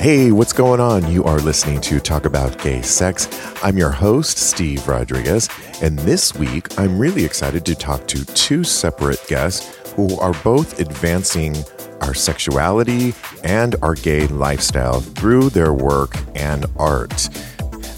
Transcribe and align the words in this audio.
Hey, 0.00 0.32
what's 0.32 0.54
going 0.54 0.80
on? 0.80 1.12
You 1.12 1.24
are 1.24 1.40
listening 1.40 1.78
to 1.82 2.00
Talk 2.00 2.24
About 2.24 2.56
Gay 2.62 2.80
Sex. 2.80 3.28
I'm 3.62 3.76
your 3.76 3.90
host, 3.90 4.38
Steve 4.38 4.88
Rodriguez, 4.88 5.50
and 5.82 5.98
this 5.98 6.34
week 6.34 6.78
I'm 6.78 6.98
really 6.98 7.22
excited 7.22 7.66
to 7.66 7.74
talk 7.74 8.06
to 8.08 8.24
two 8.24 8.64
separate 8.64 9.22
guests 9.28 9.92
who 9.92 10.18
are 10.18 10.32
both 10.42 10.80
advancing 10.80 11.54
our 12.00 12.14
sexuality 12.14 13.12
and 13.44 13.76
our 13.82 13.94
gay 13.94 14.26
lifestyle 14.28 15.02
through 15.02 15.50
their 15.50 15.74
work 15.74 16.16
and 16.34 16.64
art. 16.78 17.28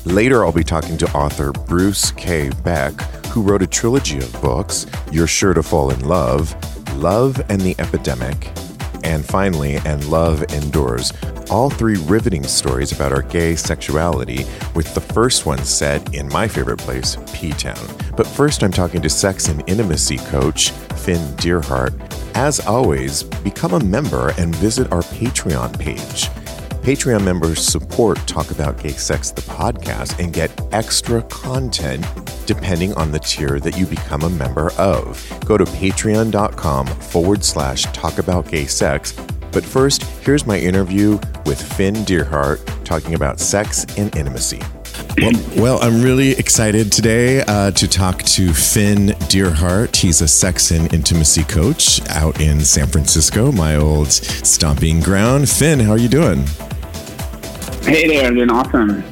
Later, 0.04 0.44
I'll 0.44 0.50
be 0.50 0.64
talking 0.64 0.98
to 0.98 1.12
author 1.16 1.52
Bruce 1.52 2.10
K. 2.10 2.50
Beck, 2.64 3.00
who 3.26 3.42
wrote 3.42 3.62
a 3.62 3.66
trilogy 3.68 4.18
of 4.18 4.42
books 4.42 4.88
You're 5.12 5.28
Sure 5.28 5.54
to 5.54 5.62
Fall 5.62 5.92
in 5.92 6.00
Love, 6.00 6.52
Love 6.96 7.40
and 7.48 7.60
the 7.60 7.76
Epidemic, 7.78 8.50
and 9.04 9.24
finally, 9.24 9.76
And 9.84 10.04
Love 10.06 10.42
Endures. 10.52 11.12
All 11.52 11.68
three 11.68 11.98
riveting 12.06 12.44
stories 12.44 12.92
about 12.92 13.12
our 13.12 13.20
gay 13.20 13.56
sexuality, 13.56 14.46
with 14.74 14.94
the 14.94 15.02
first 15.02 15.44
one 15.44 15.62
set 15.66 16.14
in 16.14 16.26
my 16.28 16.48
favorite 16.48 16.78
place, 16.78 17.18
P 17.34 17.50
Town. 17.50 17.76
But 18.16 18.26
first, 18.26 18.62
I'm 18.62 18.72
talking 18.72 19.02
to 19.02 19.10
sex 19.10 19.48
and 19.48 19.62
intimacy 19.68 20.16
coach 20.16 20.70
Finn 20.70 21.36
Deerhart. 21.36 21.92
As 22.34 22.58
always, 22.66 23.24
become 23.24 23.74
a 23.74 23.80
member 23.80 24.32
and 24.38 24.56
visit 24.56 24.90
our 24.90 25.02
Patreon 25.02 25.78
page. 25.78 26.30
Patreon 26.80 27.22
members 27.22 27.62
support 27.62 28.16
Talk 28.26 28.50
About 28.50 28.82
Gay 28.82 28.92
Sex, 28.92 29.30
the 29.30 29.42
podcast, 29.42 30.18
and 30.18 30.32
get 30.32 30.50
extra 30.72 31.20
content 31.24 32.06
depending 32.46 32.94
on 32.94 33.12
the 33.12 33.18
tier 33.18 33.60
that 33.60 33.76
you 33.76 33.84
become 33.84 34.22
a 34.22 34.30
member 34.30 34.72
of. 34.78 35.30
Go 35.44 35.58
to 35.58 35.64
patreon.com 35.64 36.86
forward 36.86 37.44
slash 37.44 37.82
talk 37.92 38.16
about 38.16 38.48
gay 38.48 38.64
sex. 38.64 39.14
But 39.52 39.64
first, 39.64 40.02
here's 40.24 40.46
my 40.46 40.58
interview 40.58 41.18
with 41.44 41.60
Finn 41.60 42.04
Deerhart 42.04 42.60
talking 42.84 43.14
about 43.14 43.38
sex 43.38 43.84
and 43.98 44.14
intimacy. 44.16 44.60
Well, 45.18 45.32
well, 45.56 45.82
I'm 45.82 46.02
really 46.02 46.30
excited 46.30 46.90
today 46.90 47.42
uh, 47.42 47.70
to 47.72 47.86
talk 47.86 48.22
to 48.22 48.52
Finn 48.52 49.14
Deerhart. 49.28 49.94
He's 49.96 50.22
a 50.22 50.28
sex 50.28 50.70
and 50.70 50.92
intimacy 50.92 51.44
coach 51.44 52.00
out 52.08 52.40
in 52.40 52.60
San 52.60 52.86
Francisco, 52.86 53.52
my 53.52 53.76
old 53.76 54.10
stomping 54.10 55.00
ground. 55.00 55.50
Finn, 55.50 55.80
how 55.80 55.92
are 55.92 55.98
you 55.98 56.08
doing? 56.08 56.46
Hey 57.84 58.06
there, 58.06 58.26
I'm 58.26 58.34
doing 58.34 58.50
awesome. 58.50 59.02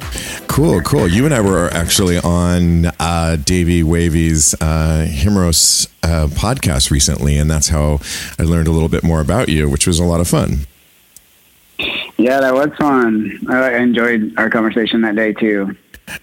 Cool, 0.47 0.81
cool. 0.81 1.07
You 1.07 1.25
and 1.25 1.33
I 1.33 1.41
were 1.41 1.69
actually 1.73 2.17
on 2.17 2.85
uh, 2.99 3.37
Davey 3.43 3.83
Wavy's 3.83 4.53
uh, 4.55 5.07
Himeros 5.09 5.87
uh, 6.03 6.27
podcast 6.27 6.89
recently, 6.89 7.37
and 7.37 7.49
that's 7.49 7.67
how 7.67 7.99
I 8.39 8.43
learned 8.43 8.67
a 8.67 8.71
little 8.71 8.89
bit 8.89 9.03
more 9.03 9.21
about 9.21 9.49
you, 9.49 9.69
which 9.69 9.87
was 9.87 9.99
a 9.99 10.03
lot 10.03 10.19
of 10.19 10.27
fun. 10.27 10.67
Yeah, 12.17 12.39
that 12.39 12.53
was 12.53 12.69
fun. 12.77 13.39
I 13.49 13.77
enjoyed 13.77 14.33
our 14.37 14.49
conversation 14.49 15.01
that 15.01 15.15
day 15.15 15.33
too. 15.33 15.75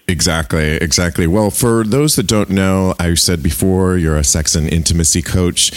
Exactly, 0.07 0.77
exactly. 0.77 1.27
Well, 1.27 1.51
for 1.51 1.85
those 1.85 2.17
that 2.17 2.27
don't 2.27 2.51
know, 2.51 2.95
I 2.99 3.15
said 3.15 3.43
before 3.43 3.97
you're 3.97 4.17
a 4.17 4.25
sex 4.25 4.55
and 4.55 4.69
intimacy 4.69 5.23
coach 5.23 5.73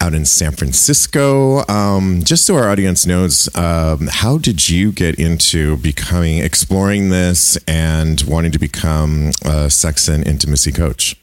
out 0.00 0.14
in 0.14 0.24
San 0.24 0.52
Francisco. 0.52 1.66
Um, 1.68 2.22
just 2.24 2.46
so 2.46 2.56
our 2.56 2.68
audience 2.68 3.06
knows, 3.06 3.54
um, 3.56 4.08
how 4.10 4.38
did 4.38 4.68
you 4.68 4.92
get 4.92 5.16
into 5.16 5.76
becoming, 5.78 6.38
exploring 6.38 7.10
this, 7.10 7.56
and 7.66 8.22
wanting 8.22 8.52
to 8.52 8.58
become 8.58 9.32
a 9.44 9.68
sex 9.70 10.08
and 10.08 10.26
intimacy 10.26 10.72
coach? 10.72 11.16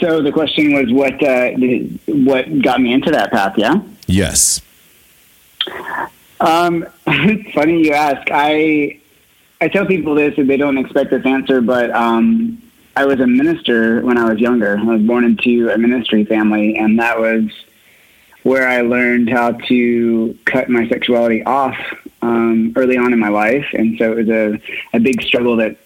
So 0.00 0.22
the 0.22 0.32
question 0.32 0.74
was, 0.74 0.92
what 0.92 1.22
uh, 1.22 1.50
what 2.06 2.62
got 2.62 2.80
me 2.80 2.92
into 2.92 3.10
that 3.12 3.30
path? 3.30 3.56
Yeah. 3.56 3.80
Yes. 4.06 4.60
Um, 6.40 6.86
it's 7.06 7.54
funny 7.54 7.84
you 7.84 7.92
ask. 7.92 8.28
I 8.30 9.00
I 9.60 9.68
tell 9.68 9.86
people 9.86 10.14
this 10.14 10.38
and 10.38 10.48
they 10.48 10.56
don't 10.56 10.78
expect 10.78 11.10
this 11.10 11.26
answer, 11.26 11.60
but 11.60 11.90
um, 11.90 12.62
I 12.96 13.04
was 13.06 13.20
a 13.20 13.26
minister 13.26 14.00
when 14.02 14.16
I 14.16 14.30
was 14.30 14.38
younger. 14.38 14.78
I 14.78 14.84
was 14.84 15.02
born 15.02 15.24
into 15.24 15.70
a 15.70 15.78
ministry 15.78 16.24
family, 16.24 16.76
and 16.76 16.98
that 17.00 17.18
was 17.18 17.50
where 18.44 18.68
I 18.68 18.82
learned 18.82 19.28
how 19.30 19.52
to 19.52 20.38
cut 20.44 20.68
my 20.68 20.88
sexuality 20.88 21.42
off 21.44 21.76
um, 22.22 22.72
early 22.76 22.96
on 22.96 23.12
in 23.12 23.18
my 23.18 23.28
life. 23.28 23.66
And 23.72 23.98
so 23.98 24.12
it 24.12 24.16
was 24.16 24.28
a, 24.28 24.60
a 24.96 25.00
big 25.00 25.22
struggle 25.22 25.56
that 25.56 25.76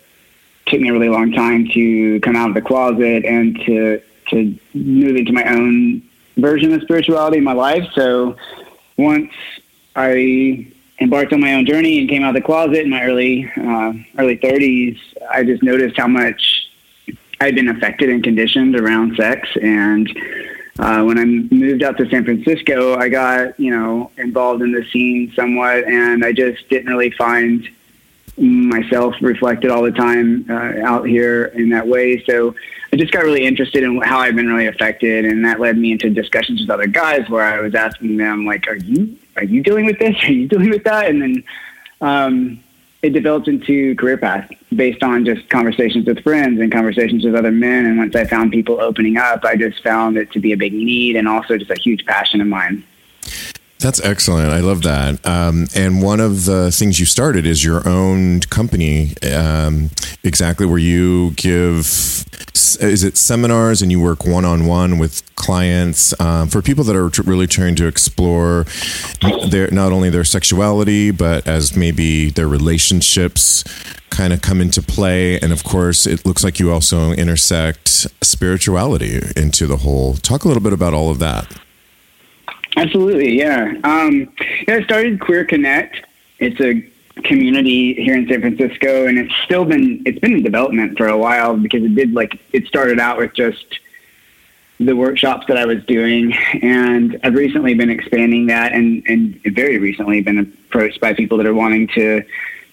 took 0.67 0.81
me 0.81 0.91
a 0.91 0.93
really 0.93 1.09
long 1.09 1.33
time 1.33 1.67
to 1.69 2.21
come 2.21 2.37
out 2.37 2.49
of 2.49 2.55
the 2.55 2.63
closet 2.63 3.25
and 3.25 3.59
to 3.61 4.03
to 4.29 4.57
move 4.73 5.17
into 5.17 5.33
my 5.33 5.45
own 5.45 6.01
version 6.37 6.73
of 6.73 6.81
spirituality 6.83 7.39
in 7.39 7.45
my 7.45 7.53
life. 7.53 7.87
So 7.95 8.37
once 8.97 9.33
I 9.97 10.72
embarked 11.03 11.33
on 11.33 11.41
my 11.41 11.55
own 11.55 11.67
journey 11.67 11.99
and 11.99 12.09
came 12.09 12.23
out 12.23 12.31
of 12.31 12.35
the 12.35 12.47
closet 12.47 12.81
in 12.81 12.91
my 12.91 13.05
early 13.05 13.51
uh, 13.57 13.93
early 14.19 14.39
30s, 14.39 14.99
I 15.31 15.45
just 15.45 15.63
noticed 15.63 15.97
how 15.97 16.09
much 16.09 16.69
I'd 17.41 17.55
been 17.55 17.69
affected 17.69 18.09
and 18.09 18.23
conditioned 18.23 18.77
around 18.77 19.17
sex. 19.17 19.49
And 19.61 20.09
uh, 20.79 21.03
when 21.03 21.19
I 21.19 21.25
moved 21.25 21.83
out 21.83 21.99
to 21.99 22.09
San 22.09 22.25
Francisco, 22.25 22.97
I 22.97 23.09
got 23.09 23.59
you 23.59 23.71
know 23.71 24.11
involved 24.17 24.63
in 24.63 24.73
the 24.73 24.85
scene 24.91 25.33
somewhat, 25.35 25.85
and 25.85 26.25
I 26.25 26.33
just 26.33 26.69
didn't 26.69 26.89
really 26.89 27.11
find 27.11 27.69
myself 28.39 29.15
reflected 29.21 29.71
all 29.71 29.83
the 29.83 29.93
time 29.93 30.47
uh, 30.49 30.81
out 30.85 31.07
here 31.07 31.47
in 31.47 31.69
that 31.71 31.87
way. 31.87 32.25
So 32.25 32.55
I 32.93 32.97
just 32.97 33.13
got 33.13 33.25
really 33.25 33.45
interested 33.45 33.83
in 33.83 34.01
how 34.01 34.19
I've 34.21 34.37
been 34.37 34.49
really 34.49 34.67
affected, 34.67 35.25
and 35.25 35.45
that 35.45 35.61
led 35.61 35.77
me 35.77 35.93
into 35.93 36.09
discussions 36.11 36.61
with 36.61 36.71
other 36.71 36.87
guys 36.87 37.29
where 37.29 37.45
I 37.45 37.61
was 37.61 37.75
asking 37.75 38.17
them 38.17 38.47
like, 38.47 38.67
"Are 38.69 38.77
you 38.77 39.19
are 39.37 39.45
you 39.45 39.63
dealing 39.63 39.87
with 39.87 39.99
this? 39.99 40.17
Are 40.25 40.33
you 40.33 40.49
dealing 40.49 40.71
with 40.71 40.85
that?" 40.85 41.09
And 41.09 41.23
then 41.23 41.45
um, 42.01 42.63
it 43.03 43.11
developed 43.11 43.49
into 43.49 43.95
career 43.97 44.17
path 44.17 44.51
based 44.75 45.03
on 45.03 45.25
just 45.25 45.49
conversations 45.51 46.07
with 46.07 46.23
friends 46.23 46.61
and 46.61 46.71
conversations 46.71 47.25
with 47.25 47.35
other 47.35 47.51
men. 47.51 47.85
And 47.87 47.99
once 47.99 48.15
I 48.15 48.25
found 48.25 48.53
people 48.53 48.81
opening 48.81 49.17
up, 49.17 49.45
I 49.45 49.57
just 49.57 49.83
found 49.83 50.17
it 50.17 50.31
to 50.33 50.41
be 50.41 50.53
a 50.53 50.57
big 50.57 50.73
need 50.73 51.17
and 51.17 51.27
also 51.29 51.59
just 51.59 51.71
a 51.71 51.81
huge 51.81 52.07
passion 52.07 52.41
of 52.41 52.47
mine. 52.47 52.85
That's 53.83 54.01
excellent. 54.05 54.53
I 54.53 54.61
love 54.61 54.83
that. 54.83 55.27
Um, 55.27 55.67
and 55.75 56.01
one 56.01 56.21
of 56.21 56.45
the 56.45 56.71
things 56.71 57.01
you 57.01 57.07
started 57.07 57.45
is 57.45 57.65
your 57.65 57.87
own 57.87 58.39
company, 58.43 59.15
um, 59.35 59.91
exactly 60.23 60.67
where 60.67 60.79
you 60.79 61.33
give, 61.33 61.81
is 62.81 63.03
it 63.03 63.17
seminars 63.17 63.83
and 63.83 63.91
you 63.91 64.01
work 64.01 64.25
one 64.25 64.45
on 64.45 64.67
one 64.67 64.99
with 64.99 65.23
clients 65.35 66.19
um, 66.21 66.47
for 66.47 66.63
people 66.63 66.85
that 66.85 66.95
are 66.95 67.11
really 67.25 67.49
trying 67.49 67.75
to 67.75 67.89
explore 67.89 68.67
their 69.49 69.69
not 69.73 69.91
only 69.91 70.11
their 70.11 70.23
sexuality, 70.23 71.11
but 71.11 71.49
as 71.49 71.75
maybe 71.77 72.31
their 72.31 72.47
relationships 72.47 73.65
kind 74.11 74.33
of 74.33 74.43
come 74.43 74.61
into 74.61 74.81
play. 74.81 75.41
And 75.41 75.53
of 75.53 75.65
course, 75.65 76.07
it 76.07 76.25
looks 76.25 76.45
like 76.45 76.61
you 76.61 76.71
also 76.71 77.11
intersect 77.11 77.89
spirituality 78.23 79.21
into 79.37 79.67
the 79.67 79.79
whole. 79.79 80.15
Talk 80.15 80.45
a 80.45 80.49
little 80.49 80.63
bit 80.63 80.73
about 80.73 80.95
all 80.95 81.11
of 81.11 81.19
that. 81.19 81.53
Absolutely, 82.77 83.39
yeah. 83.39 83.75
Um, 83.85 84.33
yeah, 84.67 84.77
I 84.77 84.83
started 84.85 85.21
Queer 85.21 85.45
Connect. 85.45 86.07
It's 86.39 86.61
a 86.61 86.89
community 87.23 87.95
here 87.95 88.15
in 88.15 88.27
San 88.27 88.41
Francisco, 88.41 89.07
and 89.07 89.19
it's 89.19 89.35
still 89.45 89.65
been 89.65 90.03
it's 90.07 90.19
been 90.19 90.33
in 90.33 90.43
development 90.43 90.97
for 90.97 91.09
a 91.09 91.17
while 91.17 91.57
because 91.57 91.83
it 91.83 91.95
did 91.95 92.15
like 92.15 92.41
it 92.53 92.67
started 92.67 92.99
out 92.99 93.19
with 93.19 93.35
just 93.35 93.79
the 94.81 94.97
workshops 94.97 95.47
that 95.49 95.57
I 95.57 95.67
was 95.67 95.85
doing, 95.85 96.33
and 96.63 97.21
I've 97.23 97.35
recently 97.35 97.75
been 97.75 97.91
expanding 97.91 98.47
that, 98.47 98.73
and 98.73 99.03
and 99.07 99.41
very 99.45 99.79
recently 99.79 100.23
been 100.23 100.39
approached 100.39 101.01
by 101.01 101.13
people 101.13 101.37
that 101.39 101.47
are 101.47 101.55
wanting 101.55 101.89
to 101.89 102.25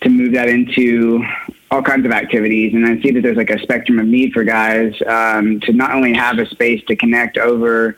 to 0.01 0.09
move 0.09 0.33
that 0.33 0.47
into 0.47 1.25
all 1.71 1.83
kinds 1.83 2.05
of 2.05 2.11
activities. 2.11 2.73
And 2.73 2.85
I 2.85 3.01
see 3.01 3.11
that 3.11 3.21
there's 3.21 3.37
like 3.37 3.49
a 3.49 3.59
spectrum 3.59 3.99
of 3.99 4.07
need 4.07 4.31
for 4.31 4.43
guys 4.45 4.95
um, 5.05 5.59
to 5.61 5.73
not 5.73 5.91
only 5.91 6.13
have 6.13 6.39
a 6.39 6.45
space 6.45 6.83
to 6.85 6.95
connect 6.95 7.37
over 7.37 7.97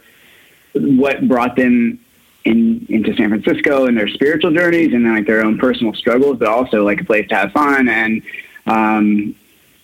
what 0.73 1.27
brought 1.27 1.55
them 1.55 1.99
in 2.43 2.85
into 2.89 3.15
San 3.15 3.29
Francisco 3.29 3.85
and 3.85 3.97
their 3.97 4.07
spiritual 4.07 4.51
journeys 4.51 4.93
and 4.93 5.05
then 5.05 5.15
like 5.15 5.27
their 5.27 5.45
own 5.45 5.57
personal 5.57 5.93
struggles, 5.93 6.37
but 6.37 6.47
also 6.47 6.83
like 6.83 7.01
a 7.01 7.05
place 7.05 7.27
to 7.29 7.35
have 7.35 7.51
fun 7.51 7.87
and 7.87 8.21
um, 8.65 9.35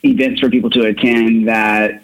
events 0.03 0.39
for 0.39 0.49
people 0.49 0.69
to 0.71 0.85
attend 0.85 1.47
that 1.47 2.03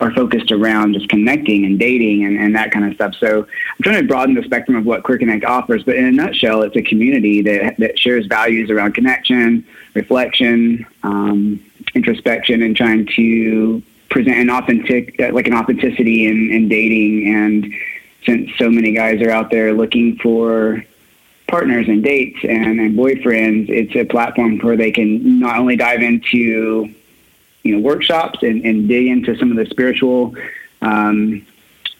are 0.00 0.12
focused 0.12 0.52
around 0.52 0.94
just 0.94 1.08
connecting 1.08 1.64
and 1.64 1.78
dating 1.78 2.24
and, 2.24 2.38
and 2.38 2.54
that 2.54 2.70
kind 2.70 2.84
of 2.84 2.94
stuff. 2.94 3.14
So 3.18 3.40
I'm 3.42 3.82
trying 3.82 4.00
to 4.00 4.06
broaden 4.06 4.34
the 4.34 4.44
spectrum 4.44 4.76
of 4.76 4.86
what 4.86 5.02
Queer 5.02 5.18
Connect 5.18 5.44
offers, 5.44 5.82
but 5.82 5.96
in 5.96 6.04
a 6.04 6.12
nutshell, 6.12 6.62
it's 6.62 6.76
a 6.76 6.82
community 6.82 7.42
that, 7.42 7.76
that 7.78 7.98
shares 7.98 8.26
values 8.26 8.70
around 8.70 8.92
connection, 8.92 9.66
reflection, 9.94 10.86
um, 11.02 11.60
introspection, 11.96 12.62
and 12.62 12.76
trying 12.76 13.06
to 13.16 13.82
present 14.10 14.36
an 14.36 14.50
authentic, 14.50 15.20
uh, 15.20 15.32
like 15.32 15.46
an 15.46 15.54
authenticity 15.54 16.26
in, 16.26 16.50
in 16.50 16.68
dating. 16.68 17.34
And 17.34 17.74
since 18.24 18.50
so 18.58 18.70
many 18.70 18.92
guys 18.92 19.20
are 19.22 19.30
out 19.30 19.50
there 19.50 19.72
looking 19.72 20.16
for 20.16 20.84
partners 21.46 21.88
and 21.88 22.02
dates 22.02 22.38
and, 22.42 22.80
and 22.80 22.96
boyfriends, 22.96 23.68
it's 23.68 23.94
a 23.96 24.04
platform 24.04 24.58
where 24.58 24.76
they 24.76 24.90
can 24.90 25.40
not 25.40 25.58
only 25.58 25.76
dive 25.76 26.02
into 26.02 26.92
you 27.62 27.76
know 27.76 27.80
workshops 27.80 28.42
and, 28.42 28.64
and 28.64 28.88
dig 28.88 29.06
into 29.06 29.36
some 29.36 29.50
of 29.50 29.56
the 29.56 29.66
spiritual 29.66 30.34
um, 30.80 31.44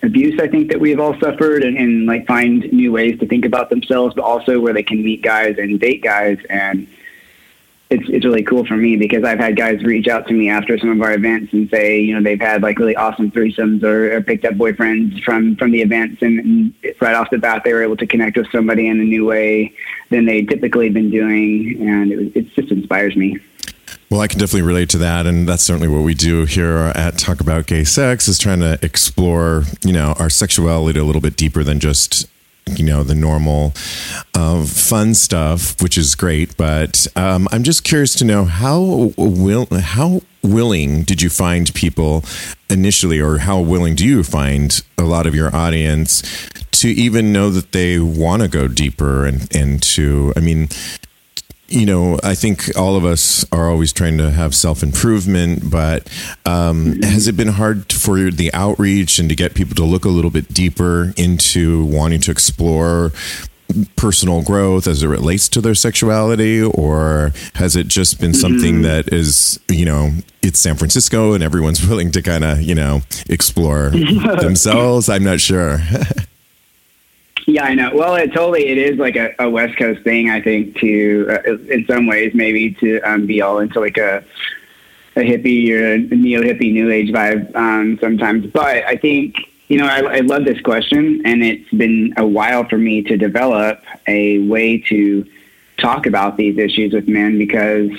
abuse 0.03 0.39
I 0.41 0.49
think 0.49 0.71
that 0.71 0.81
we've 0.81 1.01
all 1.01 1.19
suffered 1.19 1.65
and, 1.65 1.77
and 1.77 2.07
like 2.07 2.27
find 2.27 2.71
new 2.73 2.93
ways 2.93 3.19
to 3.21 3.27
think 3.27 3.45
about 3.45 3.71
themselves, 3.71 4.15
but 4.15 4.23
also 4.23 4.61
where 4.61 4.73
they 4.73 4.83
can 4.83 5.03
meet 5.03 5.23
guys 5.23 5.59
and 5.59 5.81
date 5.81 6.03
guys 6.03 6.39
and 6.49 6.87
it's 7.91 8.05
it's 8.09 8.25
really 8.25 8.43
cool 8.43 8.67
for 8.67 8.77
me 8.77 8.97
because 8.97 9.25
I've 9.25 9.39
had 9.39 9.57
guys 9.57 9.83
reach 9.83 10.09
out 10.09 10.27
to 10.29 10.35
me 10.35 10.51
after 10.51 10.79
some 10.79 10.91
of 10.91 11.01
our 11.01 11.15
events 11.15 11.53
and 11.55 11.71
say, 11.71 11.99
you 11.99 12.15
know, 12.15 12.23
they've 12.23 12.41
had 12.41 12.63
like 12.63 12.79
really 12.79 12.97
awesome 12.97 13.31
threesomes 13.31 13.83
or, 13.83 14.15
or 14.15 14.21
picked 14.21 14.45
up 14.45 14.55
boyfriends 14.55 15.23
from 15.23 15.57
from 15.57 15.71
the 15.71 15.81
events, 15.81 16.21
and, 16.21 16.39
and, 16.39 16.75
right 17.01 17.15
off 17.15 17.31
the 17.31 17.39
bat 17.39 17.63
they 17.65 17.73
were 17.73 17.83
able 17.83 17.97
to 17.97 18.07
connect 18.07 18.37
with 18.37 18.51
somebody 18.51 18.89
in 18.89 19.01
a 19.01 19.05
new 19.05 19.25
way 19.25 19.73
than 20.11 20.27
they 20.27 20.43
typically 20.43 20.91
been 20.91 21.11
doing, 21.11 21.77
and 21.81 22.13
it, 22.13 22.37
it 22.37 22.55
just 22.55 22.71
inspires 22.71 23.17
me. 23.17 23.39
Well, 24.11 24.21
I 24.21 24.27
can 24.27 24.39
definitely 24.39 24.63
relate 24.63 24.91
to 24.91 24.99
that, 24.99 25.27
and 25.27 25.49
that's 25.49 25.63
certainly 25.63 25.89
what 25.89 26.03
we 26.03 26.15
do 26.15 26.45
here 26.45 26.93
at 26.95 27.19
Talk 27.19 27.41
About 27.41 27.67
Gay 27.67 27.85
Sex 27.85 28.29
is 28.29 28.39
trying 28.39 28.61
to 28.61 28.79
explore, 28.83 29.65
you 29.85 29.93
know, 29.93 30.15
our 30.19 30.31
sexuality 30.31 30.99
a 30.99 31.05
little 31.05 31.21
bit 31.21 31.37
deeper 31.37 31.63
than 31.63 31.79
just 31.79 32.27
you 32.77 32.85
know 32.85 33.03
the 33.03 33.15
normal 33.15 33.73
uh, 34.35 34.65
fun 34.65 35.15
stuff, 35.15 35.81
which 35.83 35.97
is 35.97 36.15
great. 36.15 36.57
But 36.57 37.07
um, 37.17 37.49
I'm 37.53 37.63
just 37.63 37.85
curious 37.85 38.15
to 38.17 38.25
know 38.25 38.45
how 38.45 39.13
will 39.17 39.67
how 39.71 40.23
willing 40.43 41.03
did 41.03 41.23
you 41.23 41.31
find 41.31 41.73
people 41.75 42.25
initially, 42.71 43.21
or 43.21 43.39
how 43.39 43.61
willing 43.61 43.95
do 43.95 44.07
you 44.07 44.23
find 44.23 44.83
a 44.97 45.03
lot 45.05 45.27
of 45.27 45.35
your 45.35 45.55
audience 45.55 46.23
to 46.73 46.89
even 46.89 47.33
know 47.33 47.51
that 47.51 47.73
they 47.73 47.99
want 47.99 48.43
to 48.43 48.49
go 48.49 48.69
deeper 48.69 49.27
and 49.27 49.55
and 49.55 49.83
to 49.83 50.33
I 50.37 50.41
mean 50.41 50.69
you 51.69 51.85
know, 51.85 52.19
I 52.23 52.35
think 52.35 52.77
all 52.77 52.97
of 52.97 53.05
us 53.05 53.45
are 53.53 53.71
always 53.71 53.93
trying 53.93 54.19
to 54.19 54.31
have 54.31 54.55
self 54.55 54.83
improvement, 54.83 55.71
but 55.71 56.09
um, 56.47 57.01
has 57.03 57.29
it 57.29 57.37
been 57.37 57.49
hard 57.49 57.93
for 57.93 58.31
the 58.31 58.53
outreach 58.55 59.19
and 59.19 59.29
to 59.29 59.35
get 59.35 59.55
people 59.55 59.75
to 59.77 59.85
look 59.85 60.05
a 60.05 60.09
little 60.09 60.31
bit 60.31 60.49
deeper 60.49 61.13
into 61.17 61.85
wanting 61.85 62.21
to 62.21 62.31
explore 62.31 63.13
personal 63.97 64.43
growth 64.43 64.87
as 64.87 65.03
it 65.03 65.09
relates 65.09 65.49
to 65.51 65.61
their 65.61 65.75
sexuality, 65.75 66.63
or 66.63 67.33
has 67.55 67.77
it 67.77 67.89
just 67.89 68.19
been 68.19 68.33
something 68.33 68.77
mm-hmm. 68.77 68.83
that 68.83 69.13
is, 69.13 69.61
you 69.69 69.85
know, 69.85 70.13
it's 70.43 70.59
San 70.59 70.77
Francisco 70.77 71.35
and 71.35 71.45
everyone's 71.45 71.87
willing 71.89 72.11
to 72.13 72.23
kind 72.23 72.45
of, 72.45 72.63
you 72.63 72.75
know, 72.75 73.03
explore 73.29 73.91
themselves? 74.41 75.09
I'm 75.09 75.25
not 75.25 75.41
sure. 75.41 75.81
Yeah, 77.49 77.65
I 77.65 77.75
know. 77.75 77.93
Well, 77.95 78.15
it 78.17 78.35
totally 78.35 78.67
it 78.67 78.77
is 78.77 78.99
like 78.99 79.17
a, 79.17 79.35
a 79.39 79.49
West 79.49 79.79
Coast 79.79 80.03
thing. 80.03 80.29
I 80.29 80.39
think 80.39 80.77
to 80.81 81.27
uh, 81.31 81.57
in 81.73 81.87
some 81.87 82.07
ways 82.07 82.35
maybe 82.35 82.73
to 82.75 83.01
um, 83.01 83.25
be 83.25 83.41
all 83.41 83.61
into 83.61 83.81
like 83.81 83.97
a 83.97 84.23
a 85.17 85.21
hippie 85.21 85.71
or 85.71 85.95
a 85.95 85.99
neo 85.99 86.43
hippie 86.43 86.71
new 86.75 86.91
age 86.91 87.09
vibe 87.09 87.57
um, 87.57 87.99
sometimes. 88.03 88.53
But 88.53 88.85
I 88.85 88.97
think 88.97 89.37
you 89.69 89.79
know 89.79 89.87
I, 89.87 90.17
I 90.17 90.21
love 90.21 90.45
this 90.45 90.61
question, 90.61 91.23
and 91.25 91.43
it's 91.43 91.71
been 91.71 92.13
a 92.19 92.27
while 92.27 92.69
for 92.69 92.77
me 92.77 93.03
to 93.05 93.17
develop 93.17 93.83
a 94.07 94.41
way 94.41 94.77
to 94.91 95.27
talk 95.79 96.05
about 96.05 96.37
these 96.37 96.59
issues 96.59 96.93
with 96.93 97.09
men 97.09 97.39
because 97.39 97.93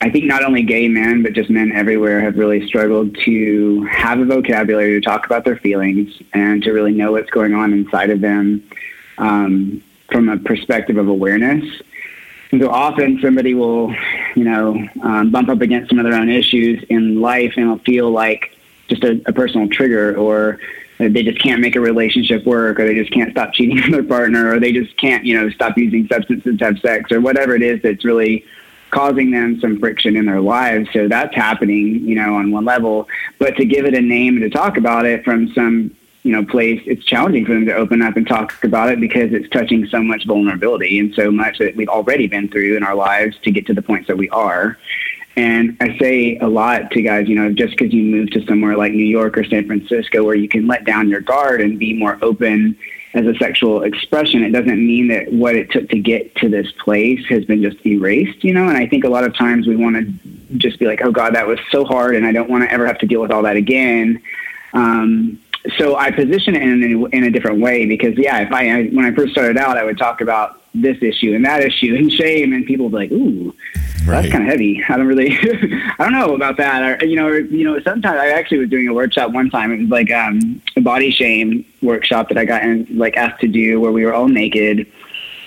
I 0.00 0.10
think 0.10 0.26
not 0.26 0.44
only 0.44 0.62
gay 0.62 0.88
men, 0.88 1.22
but 1.22 1.32
just 1.32 1.48
men 1.48 1.72
everywhere 1.72 2.20
have 2.20 2.36
really 2.36 2.66
struggled 2.66 3.16
to 3.24 3.82
have 3.84 4.20
a 4.20 4.24
vocabulary 4.26 5.00
to 5.00 5.00
talk 5.00 5.24
about 5.24 5.44
their 5.44 5.56
feelings 5.56 6.14
and 6.34 6.62
to 6.64 6.72
really 6.72 6.92
know 6.92 7.12
what's 7.12 7.30
going 7.30 7.54
on 7.54 7.72
inside 7.72 8.10
of 8.10 8.20
them 8.20 8.62
um, 9.16 9.82
from 10.10 10.28
a 10.28 10.36
perspective 10.36 10.98
of 10.98 11.08
awareness. 11.08 11.64
And 12.52 12.60
so 12.60 12.70
often 12.70 13.20
somebody 13.22 13.54
will, 13.54 13.94
you 14.34 14.44
know, 14.44 14.86
um, 15.02 15.30
bump 15.30 15.48
up 15.48 15.62
against 15.62 15.88
some 15.88 15.98
of 15.98 16.04
their 16.04 16.14
own 16.14 16.28
issues 16.28 16.84
in 16.88 17.20
life 17.20 17.54
and 17.56 17.64
it'll 17.64 17.78
feel 17.78 18.10
like 18.10 18.56
just 18.88 19.02
a, 19.02 19.20
a 19.26 19.32
personal 19.32 19.68
trigger 19.68 20.16
or 20.16 20.60
they 20.98 21.22
just 21.22 21.40
can't 21.40 21.60
make 21.60 21.74
a 21.74 21.80
relationship 21.80 22.46
work 22.46 22.78
or 22.78 22.86
they 22.86 22.94
just 22.94 23.12
can't 23.12 23.32
stop 23.32 23.52
cheating 23.52 23.78
on 23.82 23.90
their 23.90 24.04
partner 24.04 24.52
or 24.52 24.60
they 24.60 24.72
just 24.72 24.96
can't, 24.96 25.24
you 25.24 25.34
know, 25.34 25.50
stop 25.50 25.76
using 25.76 26.06
substances 26.06 26.58
to 26.58 26.64
have 26.64 26.78
sex 26.78 27.10
or 27.10 27.20
whatever 27.20 27.54
it 27.54 27.62
is 27.62 27.80
that's 27.82 28.04
really 28.04 28.44
causing 28.90 29.30
them 29.30 29.60
some 29.60 29.78
friction 29.78 30.16
in 30.16 30.26
their 30.26 30.40
lives. 30.40 30.88
So 30.92 31.08
that's 31.08 31.34
happening, 31.34 32.06
you 32.06 32.14
know, 32.14 32.36
on 32.36 32.50
one 32.50 32.64
level. 32.64 33.08
But 33.38 33.56
to 33.56 33.64
give 33.64 33.84
it 33.84 33.94
a 33.94 34.00
name 34.00 34.36
and 34.36 34.50
to 34.50 34.50
talk 34.50 34.76
about 34.76 35.06
it 35.06 35.24
from 35.24 35.52
some, 35.52 35.94
you 36.22 36.32
know, 36.32 36.44
place, 36.44 36.82
it's 36.86 37.04
challenging 37.04 37.44
for 37.44 37.54
them 37.54 37.66
to 37.66 37.74
open 37.74 38.02
up 38.02 38.16
and 38.16 38.26
talk 38.26 38.62
about 38.64 38.90
it 38.90 39.00
because 39.00 39.32
it's 39.32 39.48
touching 39.50 39.86
so 39.86 40.02
much 40.02 40.26
vulnerability 40.26 40.98
and 40.98 41.14
so 41.14 41.30
much 41.30 41.58
that 41.58 41.76
we've 41.76 41.88
already 41.88 42.26
been 42.26 42.48
through 42.48 42.76
in 42.76 42.82
our 42.82 42.94
lives 42.94 43.36
to 43.42 43.50
get 43.50 43.66
to 43.66 43.74
the 43.74 43.82
points 43.82 44.08
that 44.08 44.16
we 44.16 44.28
are. 44.30 44.76
And 45.36 45.76
I 45.80 45.98
say 45.98 46.38
a 46.38 46.48
lot 46.48 46.90
to 46.92 47.02
guys, 47.02 47.28
you 47.28 47.34
know, 47.34 47.52
just 47.52 47.76
because 47.76 47.92
you 47.92 48.02
move 48.02 48.30
to 48.30 48.44
somewhere 48.46 48.76
like 48.76 48.92
New 48.92 49.04
York 49.04 49.36
or 49.36 49.44
San 49.44 49.66
Francisco 49.66 50.24
where 50.24 50.34
you 50.34 50.48
can 50.48 50.66
let 50.66 50.84
down 50.84 51.10
your 51.10 51.20
guard 51.20 51.60
and 51.60 51.78
be 51.78 51.92
more 51.92 52.18
open 52.22 52.76
as 53.16 53.26
a 53.26 53.34
sexual 53.36 53.82
expression, 53.82 54.44
it 54.44 54.50
doesn't 54.50 54.86
mean 54.86 55.08
that 55.08 55.32
what 55.32 55.56
it 55.56 55.70
took 55.70 55.88
to 55.88 55.98
get 55.98 56.34
to 56.36 56.50
this 56.50 56.70
place 56.72 57.24
has 57.30 57.46
been 57.46 57.62
just 57.62 57.84
erased, 57.86 58.44
you 58.44 58.52
know? 58.52 58.68
And 58.68 58.76
I 58.76 58.86
think 58.86 59.04
a 59.04 59.08
lot 59.08 59.24
of 59.24 59.34
times 59.34 59.66
we 59.66 59.74
want 59.74 59.96
to 59.96 60.58
just 60.58 60.78
be 60.78 60.86
like, 60.86 61.00
oh 61.02 61.10
God, 61.10 61.34
that 61.34 61.46
was 61.46 61.58
so 61.70 61.84
hard 61.84 62.14
and 62.14 62.26
I 62.26 62.32
don't 62.32 62.50
want 62.50 62.64
to 62.64 62.70
ever 62.70 62.86
have 62.86 62.98
to 62.98 63.06
deal 63.06 63.22
with 63.22 63.30
all 63.30 63.42
that 63.44 63.56
again. 63.56 64.22
Um, 64.74 65.40
so 65.78 65.96
I 65.96 66.10
position 66.10 66.54
it 66.54 66.62
in 66.62 66.82
a, 66.82 67.04
in 67.06 67.24
a 67.24 67.30
different 67.30 67.60
way 67.60 67.86
because, 67.86 68.18
yeah, 68.18 68.40
if 68.40 68.52
I, 68.52 68.84
when 68.88 69.06
I 69.06 69.12
first 69.12 69.32
started 69.32 69.56
out, 69.56 69.78
I 69.78 69.84
would 69.84 69.96
talk 69.96 70.20
about 70.20 70.60
this 70.74 70.98
issue 71.02 71.34
and 71.34 71.44
that 71.46 71.62
issue 71.62 71.94
and 71.96 72.12
shame, 72.12 72.52
and 72.52 72.66
people 72.66 72.90
would 72.90 72.92
be 72.92 72.98
like, 72.98 73.12
ooh, 73.12 73.54
right. 74.06 74.22
that's 74.22 74.32
kind 74.32 74.44
of 74.44 74.50
heavy. 74.50 74.82
I 74.88 74.96
don't 74.96 75.06
really, 75.06 75.36
I 75.38 75.94
don't 75.98 76.12
know 76.12 76.34
about 76.34 76.56
that. 76.58 77.02
Or, 77.02 77.04
you 77.04 77.16
know, 77.16 77.26
or, 77.26 77.38
you 77.38 77.64
know, 77.64 77.80
sometimes 77.80 78.18
I 78.18 78.28
actually 78.28 78.58
was 78.58 78.70
doing 78.70 78.88
a 78.88 78.94
workshop 78.94 79.32
one 79.32 79.50
time. 79.50 79.72
It 79.72 79.80
was 79.80 79.88
like 79.88 80.10
um, 80.10 80.60
a 80.76 80.80
body 80.80 81.10
shame 81.10 81.64
workshop 81.82 82.28
that 82.28 82.38
I 82.38 82.44
got 82.44 82.62
in, 82.62 82.86
like 82.96 83.16
asked 83.16 83.40
to 83.40 83.48
do 83.48 83.80
where 83.80 83.92
we 83.92 84.04
were 84.04 84.14
all 84.14 84.28
naked 84.28 84.86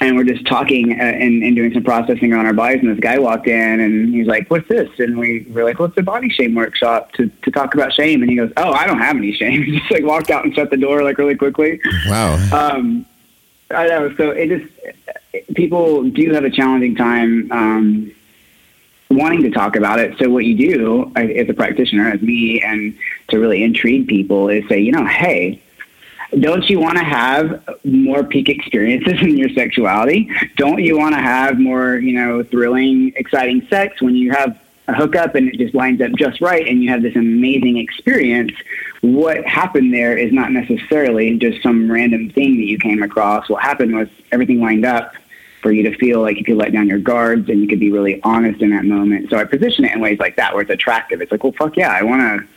and 0.02 0.16
we're 0.16 0.24
just 0.24 0.46
talking 0.46 0.94
uh, 0.94 1.04
and, 1.04 1.44
and, 1.44 1.56
doing 1.56 1.74
some 1.74 1.84
processing 1.84 2.34
on 2.34 2.46
our 2.46 2.54
bodies. 2.54 2.82
And 2.82 2.92
this 2.92 3.00
guy 3.00 3.20
walked 3.20 3.48
in 3.48 3.80
and 3.80 4.14
he's 4.14 4.28
like, 4.28 4.50
"What's 4.50 4.68
this?" 4.68 4.90
And 5.00 5.18
we 5.18 5.46
were 5.50 5.64
like, 5.64 5.80
"What's 5.80 5.96
well, 5.96 6.04
a 6.04 6.06
body 6.06 6.30
shame 6.30 6.56
workshop 6.56 7.12
to 7.14 7.28
to 7.28 7.52
talk 7.52 7.74
about 7.74 7.94
shame?" 7.94 8.22
And 8.22 8.30
he 8.30 8.38
goes, 8.38 8.52
"Oh, 8.58 8.72
I 8.72 8.88
don't 8.88 9.00
have 9.00 9.18
any 9.18 9.34
shame." 9.34 9.64
he 9.66 9.80
just 9.80 9.92
like 9.92 10.04
walked 10.04 10.30
out 10.30 10.46
and 10.46 10.54
shut 10.56 10.70
the 10.70 10.78
door 10.78 11.04
like 11.04 11.18
really 11.18 11.36
quickly. 11.36 11.82
Wow. 12.08 12.36
Um, 12.54 13.06
I 13.72 13.88
know. 13.88 14.16
So 14.16 14.32
it 14.32 14.48
just 14.48 15.56
people 15.56 16.04
do 16.04 16.34
have 16.34 16.44
a 16.44 16.50
challenging 16.50 16.96
time 16.96 17.52
um, 17.52 18.12
wanting 19.10 19.42
to 19.44 19.50
talk 19.50 19.76
about 19.76 20.00
it. 20.00 20.18
So 20.20 20.30
what 20.30 20.46
you 20.46 20.56
do 20.56 21.12
uh, 21.16 21.20
as 21.20 21.50
a 21.50 21.54
practitioner, 21.54 22.10
as 22.10 22.22
me, 22.22 22.62
and 22.62 22.96
to 23.30 23.40
really 23.40 23.64
intrigue 23.64 24.08
people 24.08 24.50
is 24.50 24.68
say, 24.68 24.80
you 24.80 24.92
know, 24.92 25.06
hey, 25.06 25.62
don't 26.40 26.70
you 26.70 26.80
want 26.80 26.98
to 27.00 27.04
have 27.04 27.64
more 27.84 28.24
peak 28.24 28.50
experiences 28.50 29.20
in 29.22 29.38
your 29.38 29.50
sexuality? 29.50 30.30
Don't 30.58 30.80
you 30.80 30.98
want 30.98 31.16
to 31.16 31.22
have 31.22 31.60
more, 31.60 31.96
you 31.96 32.14
know, 32.14 32.44
thrilling, 32.44 33.14
exciting 33.16 33.66
sex 33.68 34.02
when 34.02 34.16
you 34.16 34.32
have 34.32 34.60
a 34.88 34.94
hookup 34.94 35.36
and 35.36 35.50
it 35.50 35.58
just 35.58 35.74
lines 35.74 36.02
up 36.02 36.12
just 36.14 36.42
right 36.42 36.68
and 36.68 36.84
you 36.84 36.90
have 36.90 37.02
this 37.02 37.16
amazing 37.16 37.78
experience? 37.78 38.52
What 39.02 39.44
happened 39.46 39.94
there 39.94 40.18
is 40.18 40.32
not 40.32 40.52
necessarily 40.52 41.38
just 41.38 41.64
some 41.64 41.92
random 41.92 42.30
thing 42.30 42.58
that 42.58 42.66
you 42.66 42.78
came 42.78 43.02
across. 43.02 43.50
What 43.50 43.64
happened 43.64 43.96
was 43.96 44.08
everything 44.32 44.62
lined 44.62 44.86
up 44.86 45.14
for 45.62 45.72
you 45.72 45.84
to 45.84 45.98
feel 45.98 46.22
like 46.22 46.38
you 46.38 46.44
could 46.44 46.58
let 46.58 46.72
down 46.72 46.88
your 46.88 47.00
guards 47.00 47.50
and 47.50 47.62
you 47.62 47.68
could 47.68 47.80
be 47.80 47.92
really 47.92 48.22
honest 48.24 48.62
in 48.62 48.70
that 48.70 48.86
moment. 48.86 49.30
So 49.30 49.38
I 49.38 49.44
position 49.44 49.86
it 49.86 49.94
in 49.94 50.00
ways 50.00 50.20
like 50.20 50.38
that 50.38 50.54
where 50.54 50.62
it's 50.62 50.72
attractive. 50.72 51.22
It's 51.22 51.32
like, 51.32 51.44
well, 51.44 51.54
fuck 51.54 51.76
yeah, 51.76 51.92
I 51.92 52.04
want 52.04 52.22
to, 52.22 52.48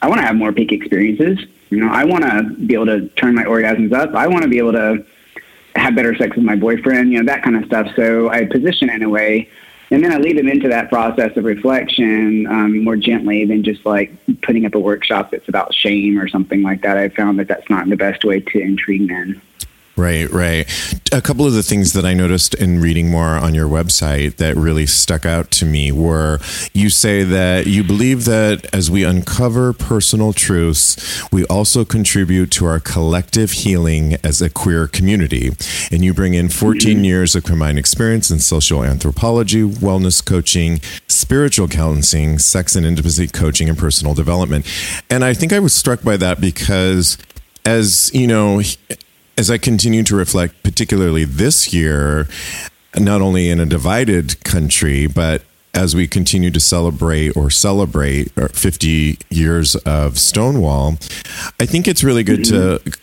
I 0.00 0.08
want 0.08 0.20
to 0.20 0.26
have 0.26 0.36
more 0.36 0.52
peak 0.52 0.72
experiences. 0.72 1.38
You 1.70 1.80
know, 1.80 1.92
I 1.92 2.04
want 2.04 2.24
to 2.24 2.54
be 2.66 2.74
able 2.74 2.86
to 2.86 3.08
turn 3.10 3.34
my 3.34 3.44
orgasms 3.44 3.92
up. 3.92 4.14
I 4.14 4.26
want 4.26 4.42
to 4.42 4.48
be 4.48 4.58
able 4.58 4.72
to 4.72 5.04
have 5.76 5.94
better 5.94 6.14
sex 6.16 6.36
with 6.36 6.44
my 6.44 6.56
boyfriend, 6.56 7.12
you 7.12 7.18
know, 7.18 7.26
that 7.32 7.42
kind 7.42 7.56
of 7.56 7.64
stuff. 7.64 7.88
So 7.96 8.28
I 8.28 8.44
position 8.44 8.90
it 8.90 8.96
in 8.96 9.02
a 9.02 9.08
way, 9.08 9.48
and 9.90 10.02
then 10.02 10.12
I 10.12 10.18
lead 10.18 10.38
them 10.38 10.48
into 10.48 10.68
that 10.68 10.90
process 10.90 11.36
of 11.36 11.44
reflection 11.44 12.46
um, 12.46 12.84
more 12.84 12.96
gently 12.96 13.44
than 13.44 13.62
just 13.62 13.84
like 13.86 14.12
putting 14.42 14.66
up 14.66 14.74
a 14.74 14.78
workshop 14.78 15.30
that's 15.30 15.48
about 15.48 15.74
shame 15.74 16.18
or 16.18 16.28
something 16.28 16.62
like 16.62 16.82
that. 16.82 16.96
I 16.96 17.08
found 17.08 17.38
that 17.38 17.48
that's 17.48 17.68
not 17.70 17.88
the 17.88 17.96
best 17.96 18.24
way 18.24 18.40
to 18.40 18.58
intrigue 18.58 19.08
men. 19.08 19.40
Right, 19.94 20.30
right. 20.30 20.66
A 21.12 21.20
couple 21.20 21.46
of 21.46 21.52
the 21.52 21.62
things 21.62 21.92
that 21.92 22.06
I 22.06 22.14
noticed 22.14 22.54
in 22.54 22.80
reading 22.80 23.10
more 23.10 23.36
on 23.36 23.54
your 23.54 23.68
website 23.68 24.36
that 24.36 24.56
really 24.56 24.86
stuck 24.86 25.26
out 25.26 25.50
to 25.52 25.66
me 25.66 25.92
were 25.92 26.38
you 26.72 26.88
say 26.88 27.24
that 27.24 27.66
you 27.66 27.84
believe 27.84 28.24
that 28.24 28.74
as 28.74 28.90
we 28.90 29.04
uncover 29.04 29.74
personal 29.74 30.32
truths, 30.32 31.22
we 31.30 31.44
also 31.44 31.84
contribute 31.84 32.50
to 32.52 32.64
our 32.64 32.80
collective 32.80 33.50
healing 33.50 34.16
as 34.24 34.40
a 34.40 34.48
queer 34.48 34.86
community. 34.86 35.50
And 35.90 36.02
you 36.02 36.14
bring 36.14 36.32
in 36.32 36.48
14 36.48 36.96
mm-hmm. 36.96 37.04
years 37.04 37.34
of 37.34 37.44
combined 37.44 37.78
experience 37.78 38.30
in 38.30 38.38
social 38.38 38.82
anthropology, 38.82 39.62
wellness 39.62 40.24
coaching, 40.24 40.80
spiritual 41.06 41.68
counseling, 41.68 42.38
sex 42.38 42.74
and 42.76 42.86
intimacy 42.86 43.28
coaching, 43.28 43.68
and 43.68 43.76
personal 43.76 44.14
development. 44.14 44.66
And 45.10 45.22
I 45.22 45.34
think 45.34 45.52
I 45.52 45.58
was 45.58 45.74
struck 45.74 46.02
by 46.02 46.16
that 46.16 46.40
because 46.40 47.18
as 47.64 48.10
you 48.14 48.26
know, 48.26 48.62
as 49.36 49.50
I 49.50 49.58
continue 49.58 50.02
to 50.04 50.16
reflect, 50.16 50.62
particularly 50.62 51.24
this 51.24 51.72
year, 51.72 52.28
not 52.96 53.20
only 53.20 53.50
in 53.50 53.60
a 53.60 53.66
divided 53.66 54.42
country, 54.44 55.06
but 55.06 55.42
as 55.74 55.96
we 55.96 56.06
continue 56.06 56.50
to 56.50 56.60
celebrate 56.60 57.36
or 57.36 57.50
celebrate 57.50 58.30
50 58.34 59.18
years 59.30 59.74
of 59.76 60.18
Stonewall, 60.18 60.98
I 61.58 61.66
think 61.66 61.88
it's 61.88 62.04
really 62.04 62.22
good 62.22 62.40
mm-hmm. 62.40 62.90
to 62.90 62.98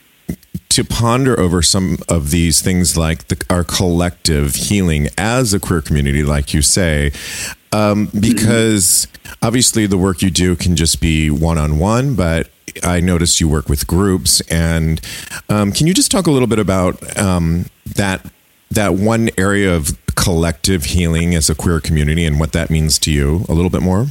to 0.70 0.84
ponder 0.84 1.40
over 1.40 1.62
some 1.62 1.98
of 2.08 2.32
these 2.32 2.62
things 2.62 2.98
like 2.98 3.28
the, 3.28 3.44
our 3.50 3.64
collective 3.64 4.56
healing 4.56 5.08
as 5.18 5.54
a 5.54 5.60
queer 5.60 5.82
community, 5.82 6.24
like 6.24 6.54
you 6.54 6.62
say, 6.62 7.12
um, 7.72 8.10
because 8.20 9.08
obviously 9.42 9.86
the 9.86 9.98
work 9.98 10.22
you 10.22 10.30
do 10.30 10.56
can 10.56 10.76
just 10.76 11.02
be 11.02 11.30
one 11.30 11.58
on 11.58 11.80
one, 11.80 12.16
but 12.16 12.50
I 12.84 13.00
noticed 13.00 13.42
you 13.42 13.48
work 13.48 13.70
with 13.70 13.88
groups, 13.88 14.42
and 14.42 15.02
um, 15.50 15.72
can 15.72 15.88
you 15.88 15.94
just 15.94 16.12
talk 16.12 16.28
a 16.28 16.32
little 16.32 16.48
bit 16.48 16.60
about 16.60 17.18
um, 17.18 17.66
that 17.96 18.26
that 18.72 18.94
one 18.94 19.30
area 19.38 19.76
of 19.76 19.98
collective 20.16 20.86
healing 20.86 21.34
as 21.34 21.50
a 21.50 21.56
queer 21.56 21.80
community 21.80 22.24
and 22.26 22.40
what 22.40 22.52
that 22.52 22.70
means 22.70 23.00
to 23.00 23.12
you 23.12 23.46
a 23.50 23.54
little 23.54 23.70
bit 23.70 23.82
more? 23.82 24.08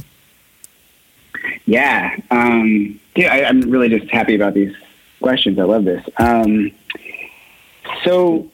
Yeah, 1.65 2.17
um, 2.31 2.99
yeah, 3.15 3.31
I, 3.31 3.49
am 3.49 3.61
really 3.69 3.89
just 3.89 4.09
happy 4.09 4.35
about 4.35 4.53
these 4.53 4.75
questions. 5.19 5.59
I 5.59 5.63
love 5.63 5.85
this. 5.85 6.05
Um, 6.17 6.71
so 8.03 8.49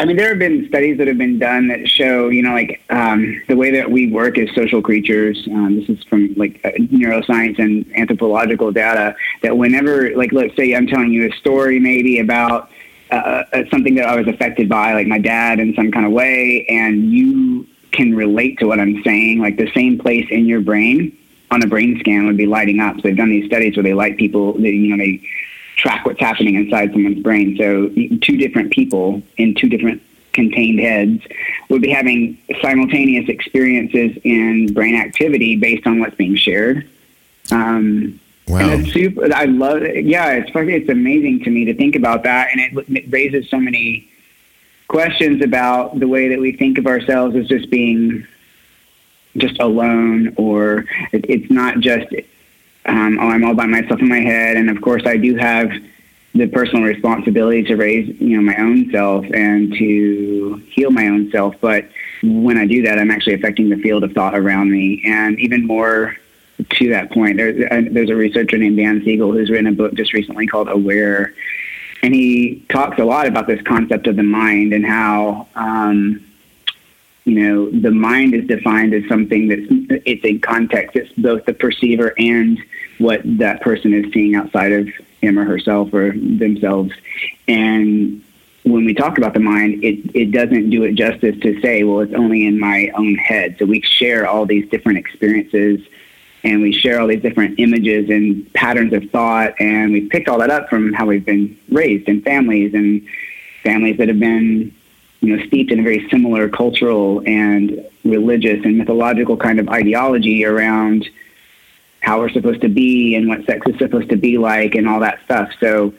I 0.00 0.06
mean, 0.06 0.16
there 0.16 0.30
have 0.30 0.38
been 0.38 0.66
studies 0.66 0.96
that 0.96 1.08
have 1.08 1.18
been 1.18 1.38
done 1.38 1.68
that 1.68 1.86
show, 1.86 2.30
you 2.30 2.42
know, 2.42 2.54
like 2.54 2.80
um, 2.88 3.42
the 3.48 3.54
way 3.54 3.70
that 3.72 3.90
we 3.90 4.10
work 4.10 4.38
as 4.38 4.48
social 4.54 4.80
creatures. 4.80 5.46
Um, 5.48 5.78
this 5.78 5.90
is 5.90 6.02
from 6.04 6.32
like 6.38 6.58
uh, 6.64 6.70
neuroscience 6.70 7.58
and 7.58 7.84
anthropological 7.94 8.72
data. 8.72 9.14
That 9.42 9.58
whenever, 9.58 10.16
like, 10.16 10.32
let's 10.32 10.56
say 10.56 10.74
I'm 10.74 10.86
telling 10.86 11.12
you 11.12 11.28
a 11.28 11.32
story, 11.36 11.78
maybe 11.78 12.18
about 12.18 12.70
uh, 13.10 13.44
uh, 13.52 13.64
something 13.70 13.94
that 13.96 14.08
I 14.08 14.16
was 14.16 14.26
affected 14.26 14.70
by, 14.70 14.94
like 14.94 15.06
my 15.06 15.18
dad 15.18 15.60
in 15.60 15.74
some 15.74 15.92
kind 15.92 16.06
of 16.06 16.12
way, 16.12 16.64
and 16.70 17.12
you 17.12 17.66
can 17.92 18.16
relate 18.16 18.58
to 18.60 18.64
what 18.64 18.80
I'm 18.80 19.02
saying, 19.02 19.40
like 19.40 19.58
the 19.58 19.70
same 19.72 19.98
place 19.98 20.26
in 20.30 20.46
your 20.46 20.62
brain 20.62 21.14
on 21.50 21.62
a 21.62 21.66
brain 21.66 21.98
scan 22.00 22.26
would 22.26 22.38
be 22.38 22.46
lighting 22.46 22.80
up. 22.80 22.96
So 22.96 23.02
they've 23.02 23.16
done 23.16 23.28
these 23.28 23.46
studies 23.46 23.76
where 23.76 23.82
they 23.82 23.92
light 23.92 24.16
people, 24.16 24.58
you 24.58 24.96
know, 24.96 25.04
they 25.04 25.20
track 25.80 26.04
what's 26.04 26.20
happening 26.20 26.54
inside 26.56 26.92
someone's 26.92 27.22
brain. 27.22 27.56
So 27.56 27.88
two 28.18 28.36
different 28.36 28.70
people 28.70 29.22
in 29.38 29.54
two 29.54 29.68
different 29.68 30.02
contained 30.32 30.78
heads 30.78 31.22
would 31.70 31.82
be 31.82 31.90
having 31.90 32.38
simultaneous 32.60 33.28
experiences 33.28 34.16
in 34.22 34.72
brain 34.72 34.94
activity 34.94 35.56
based 35.56 35.86
on 35.86 35.98
what's 35.98 36.14
being 36.14 36.36
shared. 36.36 36.88
Um, 37.50 38.20
wow. 38.46 38.58
And 38.60 38.82
it's 38.82 38.92
super, 38.92 39.32
I 39.34 39.46
love 39.46 39.82
it. 39.82 40.04
Yeah, 40.04 40.32
it's 40.32 40.50
it's 40.54 40.88
amazing 40.88 41.44
to 41.44 41.50
me 41.50 41.64
to 41.64 41.74
think 41.74 41.96
about 41.96 42.22
that. 42.24 42.50
And 42.52 42.60
it, 42.60 42.88
it 42.90 43.10
raises 43.10 43.48
so 43.48 43.58
many 43.58 44.08
questions 44.88 45.42
about 45.42 45.98
the 45.98 46.06
way 46.08 46.28
that 46.28 46.38
we 46.38 46.52
think 46.52 46.76
of 46.76 46.86
ourselves 46.86 47.34
as 47.36 47.48
just 47.48 47.70
being 47.70 48.26
just 49.36 49.58
alone 49.60 50.34
or 50.36 50.84
it, 51.12 51.24
it's 51.28 51.50
not 51.50 51.80
just 51.80 52.06
um, 52.86 53.18
oh, 53.20 53.28
I'm 53.28 53.44
all 53.44 53.54
by 53.54 53.66
myself 53.66 54.00
in 54.00 54.08
my 54.08 54.20
head. 54.20 54.56
And 54.56 54.70
of 54.70 54.80
course, 54.80 55.02
I 55.06 55.16
do 55.16 55.36
have 55.36 55.70
the 56.34 56.46
personal 56.46 56.84
responsibility 56.84 57.62
to 57.64 57.76
raise, 57.76 58.08
you 58.20 58.36
know, 58.36 58.42
my 58.42 58.56
own 58.56 58.90
self 58.90 59.24
and 59.34 59.72
to 59.74 60.62
heal 60.70 60.90
my 60.90 61.08
own 61.08 61.30
self. 61.30 61.56
But 61.60 61.88
when 62.22 62.56
I 62.56 62.66
do 62.66 62.82
that, 62.82 62.98
I'm 62.98 63.10
actually 63.10 63.34
affecting 63.34 63.68
the 63.68 63.76
field 63.76 64.04
of 64.04 64.12
thought 64.12 64.34
around 64.34 64.70
me. 64.70 65.02
And 65.04 65.38
even 65.40 65.66
more 65.66 66.16
to 66.68 66.88
that 66.90 67.10
point, 67.10 67.36
there, 67.36 67.72
uh, 67.72 67.82
there's 67.90 68.10
a 68.10 68.16
researcher 68.16 68.58
named 68.58 68.76
Dan 68.76 69.02
Siegel 69.04 69.32
who's 69.32 69.50
written 69.50 69.66
a 69.66 69.72
book 69.72 69.94
just 69.94 70.12
recently 70.12 70.46
called 70.46 70.68
Aware. 70.68 71.34
And 72.02 72.14
he 72.14 72.64
talks 72.68 72.98
a 72.98 73.04
lot 73.04 73.26
about 73.26 73.46
this 73.46 73.60
concept 73.62 74.06
of 74.06 74.16
the 74.16 74.22
mind 74.22 74.72
and 74.72 74.86
how, 74.86 75.48
um, 75.54 76.24
you 77.24 77.40
know, 77.40 77.70
the 77.70 77.90
mind 77.90 78.34
is 78.34 78.46
defined 78.46 78.94
as 78.94 79.06
something 79.08 79.48
that's 79.48 80.02
it's 80.06 80.24
in 80.24 80.40
context. 80.40 80.96
It's 80.96 81.12
both 81.12 81.44
the 81.44 81.52
perceiver 81.52 82.14
and 82.18 82.58
what 82.98 83.20
that 83.38 83.60
person 83.60 83.92
is 83.92 84.12
seeing 84.12 84.34
outside 84.34 84.72
of 84.72 84.88
him 85.20 85.38
or 85.38 85.44
herself 85.44 85.92
or 85.92 86.12
themselves. 86.12 86.92
And 87.46 88.22
when 88.62 88.84
we 88.84 88.94
talk 88.94 89.18
about 89.18 89.34
the 89.34 89.40
mind, 89.40 89.82
it, 89.84 90.14
it 90.14 90.30
doesn't 90.32 90.70
do 90.70 90.84
it 90.84 90.94
justice 90.94 91.38
to 91.40 91.60
say, 91.60 91.82
well, 91.82 92.00
it's 92.00 92.14
only 92.14 92.46
in 92.46 92.58
my 92.58 92.90
own 92.94 93.14
head. 93.14 93.56
So 93.58 93.64
we 93.64 93.82
share 93.82 94.26
all 94.26 94.46
these 94.46 94.68
different 94.70 94.98
experiences 94.98 95.80
and 96.42 96.62
we 96.62 96.72
share 96.72 97.00
all 97.00 97.06
these 97.06 97.22
different 97.22 97.58
images 97.58 98.08
and 98.08 98.50
patterns 98.54 98.92
of 98.92 99.10
thought. 99.10 99.54
And 99.60 99.92
we 99.92 100.08
picked 100.08 100.28
all 100.28 100.38
that 100.38 100.50
up 100.50 100.68
from 100.68 100.92
how 100.92 101.06
we've 101.06 101.24
been 101.24 101.58
raised 101.70 102.08
in 102.08 102.22
families 102.22 102.74
and 102.74 103.06
families 103.62 103.98
that 103.98 104.08
have 104.08 104.20
been, 104.20 104.74
you 105.20 105.36
know, 105.36 105.46
steeped 105.46 105.70
in 105.70 105.80
a 105.80 105.82
very 105.82 106.08
similar 106.08 106.48
cultural 106.48 107.22
and 107.26 107.84
religious 108.04 108.64
and 108.64 108.78
mythological 108.78 109.36
kind 109.36 109.60
of 109.60 109.68
ideology 109.68 110.44
around 110.44 111.08
how 112.00 112.18
we're 112.18 112.30
supposed 112.30 112.62
to 112.62 112.68
be 112.68 113.14
and 113.14 113.28
what 113.28 113.44
sex 113.44 113.66
is 113.66 113.78
supposed 113.78 114.08
to 114.08 114.16
be 114.16 114.38
like 114.38 114.74
and 114.74 114.88
all 114.88 115.00
that 115.00 115.22
stuff. 115.24 115.50
So 115.60 115.92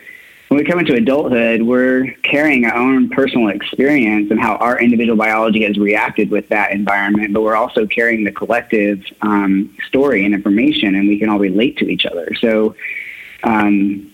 when 0.47 0.57
we 0.57 0.65
come 0.65 0.79
into 0.79 0.95
adulthood, 0.95 1.61
we're 1.61 2.11
carrying 2.23 2.65
our 2.65 2.75
own 2.75 3.09
personal 3.09 3.49
experience 3.49 4.31
and 4.31 4.39
how 4.39 4.55
our 4.55 4.81
individual 4.81 5.15
biology 5.15 5.63
has 5.63 5.77
reacted 5.77 6.29
with 6.29 6.49
that 6.49 6.71
environment, 6.71 7.33
but 7.33 7.41
we're 7.41 7.55
also 7.55 7.85
carrying 7.85 8.25
the 8.25 8.33
collective 8.33 9.01
um, 9.21 9.73
story 9.87 10.25
and 10.25 10.33
information, 10.33 10.95
and 10.95 11.07
we 11.07 11.17
can 11.17 11.29
all 11.29 11.39
relate 11.39 11.77
to 11.77 11.87
each 11.87 12.05
other. 12.05 12.33
So 12.35 12.75
um, 13.43 14.10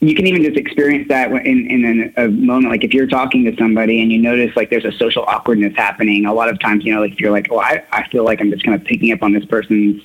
you 0.00 0.14
can 0.14 0.26
even 0.26 0.42
just 0.42 0.56
experience 0.56 1.08
that 1.08 1.30
in, 1.30 1.70
in 1.70 2.12
a 2.16 2.28
moment, 2.28 2.70
like 2.70 2.84
if 2.84 2.92
you're 2.92 3.06
talking 3.06 3.44
to 3.44 3.56
somebody 3.56 4.02
and 4.02 4.12
you 4.12 4.18
notice 4.18 4.54
like 4.54 4.68
there's 4.68 4.84
a 4.84 4.92
social 4.92 5.24
awkwardness 5.24 5.74
happening. 5.74 6.26
A 6.26 6.34
lot 6.34 6.48
of 6.48 6.60
times, 6.60 6.84
you 6.84 6.94
know, 6.94 7.00
like 7.00 7.12
if 7.12 7.20
you're 7.20 7.30
like, 7.30 7.50
well, 7.50 7.60
I, 7.60 7.82
I 7.92 8.06
feel 8.08 8.24
like 8.24 8.40
I'm 8.40 8.50
just 8.50 8.64
kind 8.64 8.78
of 8.78 8.86
picking 8.86 9.12
up 9.12 9.22
on 9.22 9.32
this 9.32 9.44
person's 9.46 10.02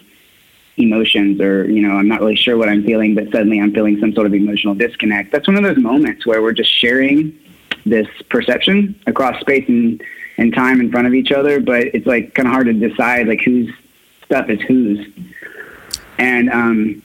emotions 0.78 1.42
or 1.42 1.70
you 1.70 1.86
know 1.86 1.96
i'm 1.98 2.08
not 2.08 2.22
really 2.22 2.36
sure 2.36 2.58
what 2.58 2.70
i'm 2.70 2.84
feeling 2.84 3.14
but 3.14 3.26
suddenly 3.26 3.60
i'm 3.60 3.74
feeling 3.74 4.00
some 4.00 4.14
sort 4.14 4.26
of 4.26 4.34
emotional 4.34 4.74
disconnect 4.74 5.30
that's 5.32 5.46
one 5.46 5.58
of 5.58 5.64
those 5.64 5.78
moments 5.78 6.26
where 6.26 6.42
we're 6.42 6.54
just 6.54 6.72
sharing 6.72 7.38
this 7.86 8.08
perception 8.30 8.98
across 9.06 9.40
space 9.42 9.68
and, 9.68 10.02
and 10.38 10.54
time 10.54 10.80
in 10.80 10.90
front 10.90 11.06
of 11.06 11.14
each 11.14 11.32
other 11.32 11.60
but 11.60 11.88
it's 11.94 12.08
like 12.08 12.34
kind 12.36 12.48
of 12.48 12.54
hard 12.54 12.68
to 12.68 12.74
decide 12.74 13.28
like 13.28 13.42
whose 13.42 13.70
stuff 14.24 14.50
is 14.50 14.62
whose 14.62 15.06
and 16.18 16.50
um, 16.50 17.02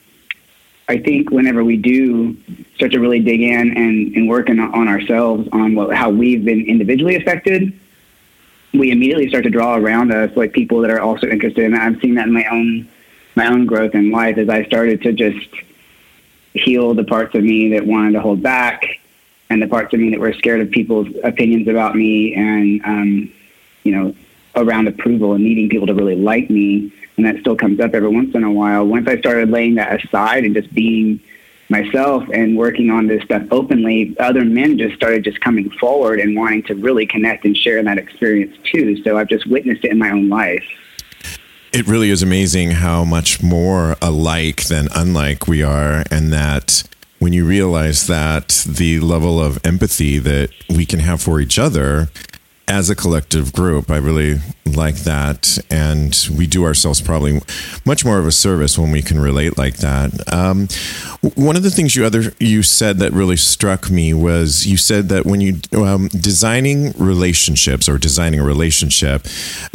i 0.89 0.97
think 0.97 1.31
whenever 1.31 1.65
we 1.65 1.77
do 1.77 2.37
start 2.75 2.93
to 2.93 2.99
really 2.99 3.21
dig 3.21 3.41
in 3.41 3.77
and, 3.77 4.15
and 4.15 4.29
work 4.29 4.49
on, 4.51 4.61
on 4.61 4.89
ourselves 4.89 5.49
on 5.53 5.75
what, 5.75 5.95
how 5.95 6.11
we've 6.11 6.45
been 6.45 6.65
individually 6.67 7.17
affected 7.17 7.73
we 8.79 8.91
immediately 8.91 9.29
start 9.29 9.45
to 9.45 9.51
draw 9.51 9.77
around 9.77 10.13
us 10.13 10.37
like 10.37 10.53
people 10.53 10.81
that 10.81 10.91
are 10.91 11.01
also 11.01 11.27
interested 11.27 11.65
in 11.65 11.73
that. 11.73 11.83
I've 11.83 12.01
seen 12.01 12.15
that 12.17 12.27
in 12.27 12.33
my 12.33 12.45
own 12.47 12.89
my 13.35 13.47
own 13.47 13.67
growth 13.67 13.95
in 13.95 14.11
life 14.11 14.39
as 14.39 14.49
I 14.49 14.65
started 14.65 15.03
to 15.03 15.13
just 15.13 15.49
heal 16.55 16.95
the 16.95 17.05
parts 17.05 17.35
of 17.35 17.43
me 17.43 17.71
that 17.73 17.87
wanted 17.87 18.13
to 18.13 18.21
hold 18.21 18.43
back 18.43 18.83
and 19.51 19.61
the 19.61 19.67
parts 19.67 19.93
of 19.93 20.01
me 20.01 20.11
that 20.11 20.21
were 20.21 20.33
scared 20.33 20.61
of 20.61 20.71
people's 20.71 21.09
opinions 21.23 21.69
about 21.69 21.95
me 21.95 22.35
and, 22.35 22.83
um, 22.85 23.33
you 23.85 23.93
know, 23.93 24.17
around 24.57 24.89
approval 24.89 25.35
and 25.35 25.45
needing 25.45 25.69
people 25.69 25.87
to 25.87 25.93
really 25.93 26.17
like 26.17 26.49
me. 26.49 26.91
And 27.17 27.25
that 27.27 27.41
still 27.41 27.57
comes 27.57 27.81
up 27.81 27.95
every 27.95 28.09
once 28.09 28.35
in 28.35 28.45
a 28.45 28.51
while. 28.51 28.87
Once 28.87 29.09
I 29.09 29.19
started 29.19 29.51
laying 29.51 29.77
that 29.77 30.05
aside 30.05 30.45
and 30.45 30.55
just 30.55 30.73
being 30.75 31.21
myself 31.69 32.25
and 32.33 32.57
working 32.57 32.91
on 32.91 33.07
this 33.07 33.23
stuff 33.25 33.43
openly, 33.51 34.15
other 34.21 34.45
men 34.45 34.79
just 34.79 34.95
started 34.95 35.25
just 35.25 35.41
coming 35.41 35.71
forward 35.71 36.21
and 36.21 36.37
wanting 36.37 36.63
to 36.65 36.75
really 36.75 37.07
connect 37.07 37.45
and 37.45 37.57
share 37.57 37.83
that 37.83 37.99
experience 37.99 38.57
too. 38.65 39.03
So 39.03 39.17
I've 39.19 39.29
just 39.29 39.47
witnessed 39.47 39.85
it 39.85 39.91
in 39.91 39.99
my 39.99 40.11
own 40.11 40.29
life. 40.29 40.65
It 41.73 41.87
really 41.87 42.11
is 42.11 42.23
amazing 42.23 42.71
how 42.73 43.05
much 43.05 43.43
more 43.43 43.97
alike 44.01 44.65
than 44.65 44.89
unlike 44.95 45.47
we 45.47 45.63
are, 45.63 46.05
and 46.11 46.33
that 46.33 46.85
when 47.19 47.33
you 47.33 47.45
realize 47.45 48.07
that 48.07 48.65
the 48.67 49.01
level 49.01 49.41
of 49.41 49.59
empathy 49.65 50.19
that 50.19 50.51
we 50.69 50.87
can 50.87 51.01
have 51.01 51.21
for 51.21 51.41
each 51.41 51.59
other 51.59 52.09
as 52.69 52.91
a 52.91 52.97
collective 52.97 53.53
group. 53.53 53.91
I 53.91 53.99
really 53.99 54.41
like 54.65 54.97
that. 54.97 55.59
And 55.71 56.17
we 56.37 56.47
do 56.47 56.65
ourselves 56.65 57.01
probably 57.01 57.41
much 57.85 58.05
more 58.05 58.19
of 58.19 58.27
a 58.27 58.33
service 58.33 58.77
when 58.77 58.91
we 58.91 59.03
can 59.03 59.21
relate 59.21 59.57
like 59.57 59.77
that. 59.77 60.33
Um, 60.33 60.67
one 61.37 61.55
of 61.55 61.63
the 61.63 61.71
things 61.71 61.95
you 61.95 62.05
other 62.05 62.33
you 62.41 62.63
said 62.63 62.99
that 62.99 63.13
really 63.13 63.37
struck 63.37 63.89
me 63.89 64.13
was 64.13 64.67
you 64.67 64.77
said 64.77 65.09
that 65.11 65.25
when 65.25 65.41
you 65.41 65.61
um, 65.77 66.09
designing 66.09 66.93
relationships 66.99 67.89
or 67.89 67.99
designing 67.99 68.41
a 68.41 68.45
relationship 68.45 69.23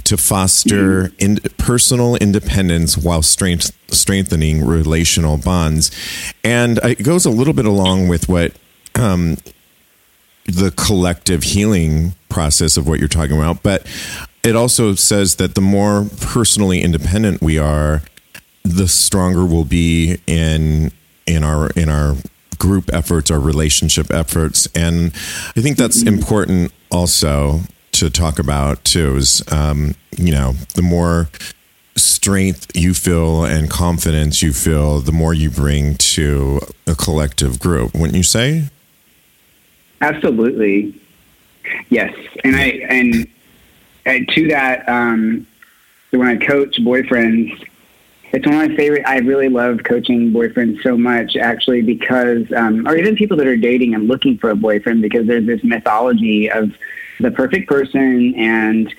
to 0.04 0.18
foster 0.18 1.04
mm-hmm. 1.04 1.16
in, 1.20 1.38
personal 1.58 2.16
independence 2.18 2.98
while 2.98 3.22
strength, 3.22 3.72
strengthening 3.94 4.66
relational 4.66 5.38
bonds, 5.38 5.92
and 6.44 6.78
it 6.84 7.04
goes 7.04 7.26
a 7.26 7.30
little 7.30 7.54
bit 7.54 7.66
along 7.66 8.10
with 8.10 8.28
what 8.28 8.54
um, 8.96 9.38
the 10.46 10.72
collective 10.72 11.44
healing 11.44 12.14
process 12.32 12.78
of 12.78 12.88
what 12.88 13.00
you're 13.00 13.08
talking 13.08 13.38
about. 13.38 13.62
But 13.62 13.86
it 14.44 14.56
also 14.56 14.96
says 14.96 15.36
that 15.36 15.56
the 15.56 15.62
more 15.62 16.08
personally 16.20 16.82
independent 16.82 17.42
we 17.42 17.60
are, 17.60 18.02
the 18.64 18.88
stronger 18.88 19.46
we'll 19.46 19.66
be 19.66 20.18
in 20.28 20.92
in 21.28 21.44
our 21.44 21.70
in 21.72 21.90
our 21.90 22.16
group 22.58 22.94
efforts, 22.94 23.32
our 23.32 23.40
relationship 23.40 24.12
efforts, 24.12 24.68
and 24.76 25.08
I 25.56 25.62
think 25.62 25.78
that's 25.78 26.04
important 26.04 26.72
also 26.92 27.62
to 27.94 28.10
talk 28.10 28.40
about 28.40 28.84
too. 28.84 29.18
Is 29.18 29.44
um, 29.52 29.96
you 30.18 30.32
know 30.32 30.54
the 30.76 30.82
more 30.82 31.30
strength 31.98 32.72
you 32.76 32.94
feel 32.94 33.44
and 33.44 33.70
confidence 33.70 34.42
you 34.42 34.54
feel, 34.54 35.00
the 35.00 35.12
more 35.12 35.34
you 35.34 35.50
bring 35.50 35.96
to 35.96 36.62
a 36.88 36.96
collective 36.96 37.60
group, 37.60 37.94
wouldn't 37.94 38.16
you 38.16 38.24
say? 38.24 38.70
Absolutely. 40.02 41.00
Yes. 41.90 42.14
And 42.44 42.56
I, 42.56 42.66
and, 42.90 43.28
and 44.06 44.30
to 44.30 44.48
that, 44.50 44.88
um, 44.88 45.48
when 46.12 46.28
I 46.28 46.38
coach 46.38 46.78
boyfriends, 46.78 47.68
it's 48.34 48.46
one 48.46 48.62
of 48.62 48.70
my 48.70 48.76
favorite. 48.76 49.06
I 49.06 49.18
really 49.18 49.50
love 49.50 49.84
coaching 49.84 50.32
boyfriends 50.32 50.82
so 50.84 50.98
much, 50.98 51.36
actually, 51.36 51.82
because, 51.82 52.52
um, 52.54 52.88
or 52.88 52.96
even 52.96 53.16
people 53.16 53.36
that 53.38 53.48
are 53.48 53.58
dating 53.58 53.94
and 53.94 54.08
looking 54.08 54.38
for 54.38 54.50
a 54.50 54.56
boyfriend, 54.56 55.02
because 55.02 55.28
there's 55.28 55.46
this 55.46 55.64
mythology 55.64 56.50
of 56.50 56.72
the 57.20 57.32
perfect 57.32 57.68
person 57.68 58.34
and 58.36 58.94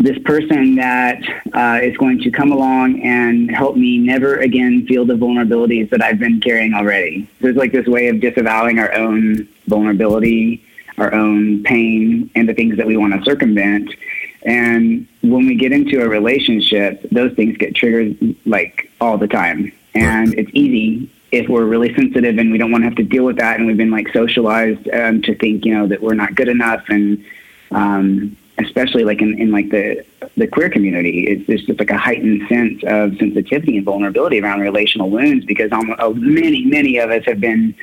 this 0.00 0.18
person 0.24 0.74
that 0.74 1.22
uh, 1.52 1.78
is 1.82 1.96
going 1.96 2.20
to 2.20 2.30
come 2.30 2.50
along 2.50 3.00
and 3.02 3.48
help 3.50 3.76
me 3.76 3.96
never 3.96 4.36
again 4.38 4.84
feel 4.86 5.04
the 5.04 5.14
vulnerabilities 5.14 5.88
that 5.90 6.02
I've 6.02 6.18
been 6.18 6.40
carrying 6.40 6.74
already. 6.74 7.28
There's 7.40 7.56
like 7.56 7.70
this 7.70 7.86
way 7.86 8.08
of 8.08 8.20
disavowing 8.20 8.80
our 8.80 8.92
own 8.92 9.48
vulnerability, 9.68 10.64
our 10.98 11.12
own 11.14 11.62
pain, 11.64 12.30
and 12.34 12.48
the 12.48 12.54
things 12.54 12.76
that 12.76 12.86
we 12.86 12.96
want 12.96 13.14
to 13.14 13.24
circumvent. 13.24 13.94
And 14.42 15.06
when 15.22 15.46
we 15.46 15.54
get 15.56 15.72
into 15.72 16.02
a 16.02 16.08
relationship, 16.08 17.02
those 17.10 17.32
things 17.34 17.56
get 17.56 17.74
triggered 17.74 18.36
like 18.44 18.90
all 19.00 19.18
the 19.18 19.28
time. 19.28 19.72
And 19.94 20.34
it's 20.34 20.50
easy 20.52 21.10
if 21.32 21.48
we're 21.48 21.64
really 21.64 21.94
sensitive 21.94 22.38
and 22.38 22.52
we 22.52 22.58
don't 22.58 22.70
want 22.70 22.82
to 22.82 22.88
have 22.88 22.96
to 22.96 23.02
deal 23.02 23.24
with 23.24 23.36
that. 23.36 23.58
And 23.58 23.66
we've 23.66 23.76
been 23.76 23.90
like 23.90 24.12
socialized 24.12 24.88
um, 24.90 25.22
to 25.22 25.34
think, 25.34 25.64
you 25.64 25.74
know, 25.74 25.86
that 25.86 26.02
we're 26.02 26.14
not 26.14 26.34
good 26.34 26.48
enough 26.48 26.84
and, 26.88 27.24
um, 27.70 28.36
especially 28.58 29.04
like 29.04 29.20
in, 29.20 29.38
in 29.40 29.50
like 29.50 29.70
the 29.70 30.04
the 30.36 30.46
queer 30.46 30.68
community, 30.68 31.26
it's, 31.26 31.46
there's 31.46 31.64
just 31.64 31.78
like 31.78 31.90
a 31.90 31.98
heightened 31.98 32.46
sense 32.48 32.82
of 32.86 33.16
sensitivity 33.18 33.76
and 33.76 33.84
vulnerability 33.84 34.40
around 34.40 34.60
relational 34.60 35.10
wounds 35.10 35.44
because 35.44 35.70
oh, 35.72 36.14
many 36.14 36.64
many 36.64 36.98
of 36.98 37.10
us 37.10 37.24
have 37.24 37.40
been 37.40 37.74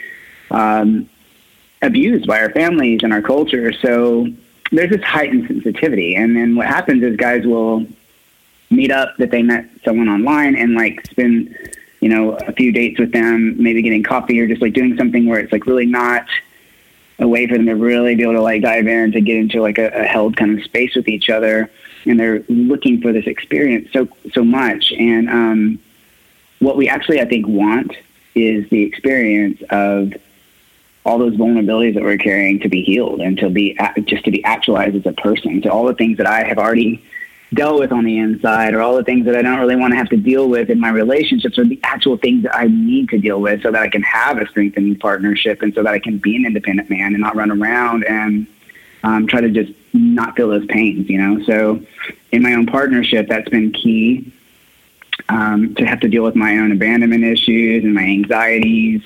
um, 0.50 1.10
abused 1.82 2.28
by 2.28 2.40
our 2.40 2.50
families 2.52 3.02
and 3.04 3.14
our 3.14 3.22
culture. 3.22 3.72
So 3.74 4.28
there's 4.72 4.90
this 4.90 5.04
heightened 5.04 5.48
sensitivity, 5.48 6.16
and 6.16 6.36
then 6.36 6.56
what 6.56 6.68
happens 6.68 7.04
is 7.04 7.16
guys 7.16 7.46
will 7.46 7.86
meet 8.70 8.92
up 8.92 9.18
that 9.18 9.32
they 9.32 9.44
met 9.44 9.66
someone 9.84 10.08
online 10.08 10.56
and 10.56 10.76
like 10.76 11.06
spend 11.08 11.54
you 12.00 12.08
know 12.08 12.34
a 12.34 12.52
few 12.54 12.72
dates 12.72 13.00
with 13.00 13.12
them, 13.12 13.62
maybe 13.62 13.82
getting 13.82 14.04
coffee 14.04 14.40
or 14.40 14.48
just 14.48 14.62
like 14.62 14.74
doing 14.74 14.96
something 14.98 15.28
where 15.28 15.40
it's 15.40 15.52
like 15.52 15.66
really 15.66 15.86
not 15.86 16.26
a 17.20 17.28
way 17.28 17.46
for 17.48 17.56
them 17.56 17.68
to 17.68 17.76
really 17.76 18.16
be 18.16 18.24
able 18.24 18.34
to 18.34 18.42
like 18.42 18.62
dive 18.62 18.88
in 18.88 19.12
to 19.12 19.22
get 19.22 19.38
into 19.38 19.62
like 19.62 19.78
a, 19.78 19.90
a 19.90 20.04
held 20.04 20.36
kind 20.36 20.58
of 20.58 20.64
space 20.64 20.96
with 20.96 21.08
each 21.08 21.30
other. 21.30 21.70
And 22.06 22.20
they're 22.20 22.44
looking 22.50 23.00
for 23.00 23.14
this 23.14 23.28
experience 23.28 23.90
so 23.94 24.08
so 24.34 24.44
much. 24.44 24.92
And 24.94 25.30
um, 25.30 25.80
what 26.62 26.78
we 26.78 26.88
actually 26.88 27.20
i 27.20 27.26
think 27.26 27.46
want 27.48 27.92
is 28.34 28.70
the 28.70 28.84
experience 28.84 29.62
of 29.72 30.14
all 31.04 31.18
those 31.18 31.34
vulnerabilities 31.34 31.96
that 31.96 32.04
we're 32.04 32.18
carrying 32.18 32.60
to 32.60 32.70
be 32.70 32.84
healed 32.84 33.22
and 33.22 33.38
to 33.38 33.50
be 33.50 33.78
just 34.06 34.24
to 34.26 34.32
be 34.32 34.44
actualized 34.44 34.96
as 34.96 35.06
a 35.06 35.14
person 35.14 35.62
to 35.62 35.70
all 35.70 35.86
the 35.86 35.96
things 35.96 36.18
that 36.18 36.28
i 36.28 36.44
have 36.44 36.58
already 36.58 37.04
dealt 37.54 37.80
with 37.80 37.92
on 37.92 38.06
the 38.06 38.18
inside 38.18 38.74
or 38.74 38.82
all 38.82 38.96
the 38.96 39.04
things 39.04 39.26
that 39.26 39.36
I 39.36 39.42
don't 39.42 39.60
really 39.60 39.76
want 39.76 39.92
to 39.92 39.98
have 39.98 40.10
to 40.10 40.18
deal 40.18 40.48
with 40.48 40.70
in 40.70 40.80
my 40.80 40.90
relationships 40.90 41.58
or 41.58 41.66
the 41.66 41.80
actual 41.84 42.18
things 42.18 42.44
that 42.44 42.56
I 42.56 42.68
need 42.68 43.10
to 43.10 43.18
deal 43.18 43.42
with 43.42 43.62
so 43.64 43.72
that 43.72 43.82
I 43.82 43.90
can 43.90 44.04
have 44.04 44.38
a 44.38 44.48
strengthening 44.48 44.98
partnership 44.98 45.62
and 45.62 45.74
so 45.74 45.84
that 45.84 45.94
I 45.94 46.00
can 46.00 46.18
be 46.18 46.38
an 46.38 46.46
independent 46.46 46.90
man 46.90 47.14
and 47.14 47.20
not 47.20 47.36
run 47.36 47.52
around 47.52 48.06
and 48.06 48.48
um, 49.04 49.28
try 49.28 49.42
to 49.42 49.50
just 49.50 49.74
not 49.94 50.38
feel 50.38 50.50
those 50.50 50.66
pains, 50.68 51.10
you 51.10 51.18
know? 51.18 51.44
So 51.44 51.82
in 52.32 52.42
my 52.42 52.54
own 52.54 52.68
partnership, 52.68 53.28
that's 53.28 53.50
been 53.50 53.74
key 53.74 54.32
um, 55.28 55.76
to 55.76 55.86
have 55.86 56.00
to 56.02 56.08
deal 56.08 56.24
with 56.24 56.36
my 56.36 56.58
own 56.58 56.72
abandonment 56.72 57.26
issues 57.26 57.84
and 57.84 57.94
my 57.94 58.04
anxieties 58.04 59.02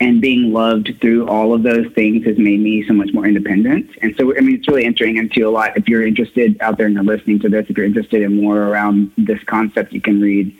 and 0.00 0.20
being 0.20 0.52
loved 0.52 0.92
through 1.00 1.28
all 1.28 1.54
of 1.54 1.62
those 1.62 1.86
things 1.92 2.24
has 2.26 2.36
made 2.36 2.60
me 2.60 2.86
so 2.86 2.92
much 2.92 3.12
more 3.12 3.26
independent. 3.26 3.90
And 4.02 4.14
so, 4.16 4.36
I 4.36 4.40
mean, 4.40 4.56
it's 4.56 4.68
really 4.68 4.84
entering 4.84 5.16
into 5.16 5.48
a 5.48 5.50
lot. 5.50 5.76
If 5.76 5.88
you're 5.88 6.06
interested 6.06 6.56
out 6.60 6.76
there 6.76 6.86
and 6.86 6.94
you're 6.94 7.04
listening 7.04 7.38
to 7.40 7.48
this, 7.48 7.66
if 7.68 7.76
you're 7.76 7.86
interested 7.86 8.22
in 8.22 8.42
more 8.42 8.58
around 8.58 9.12
this 9.16 9.42
concept, 9.44 9.92
you 9.92 10.00
can 10.00 10.20
read 10.20 10.56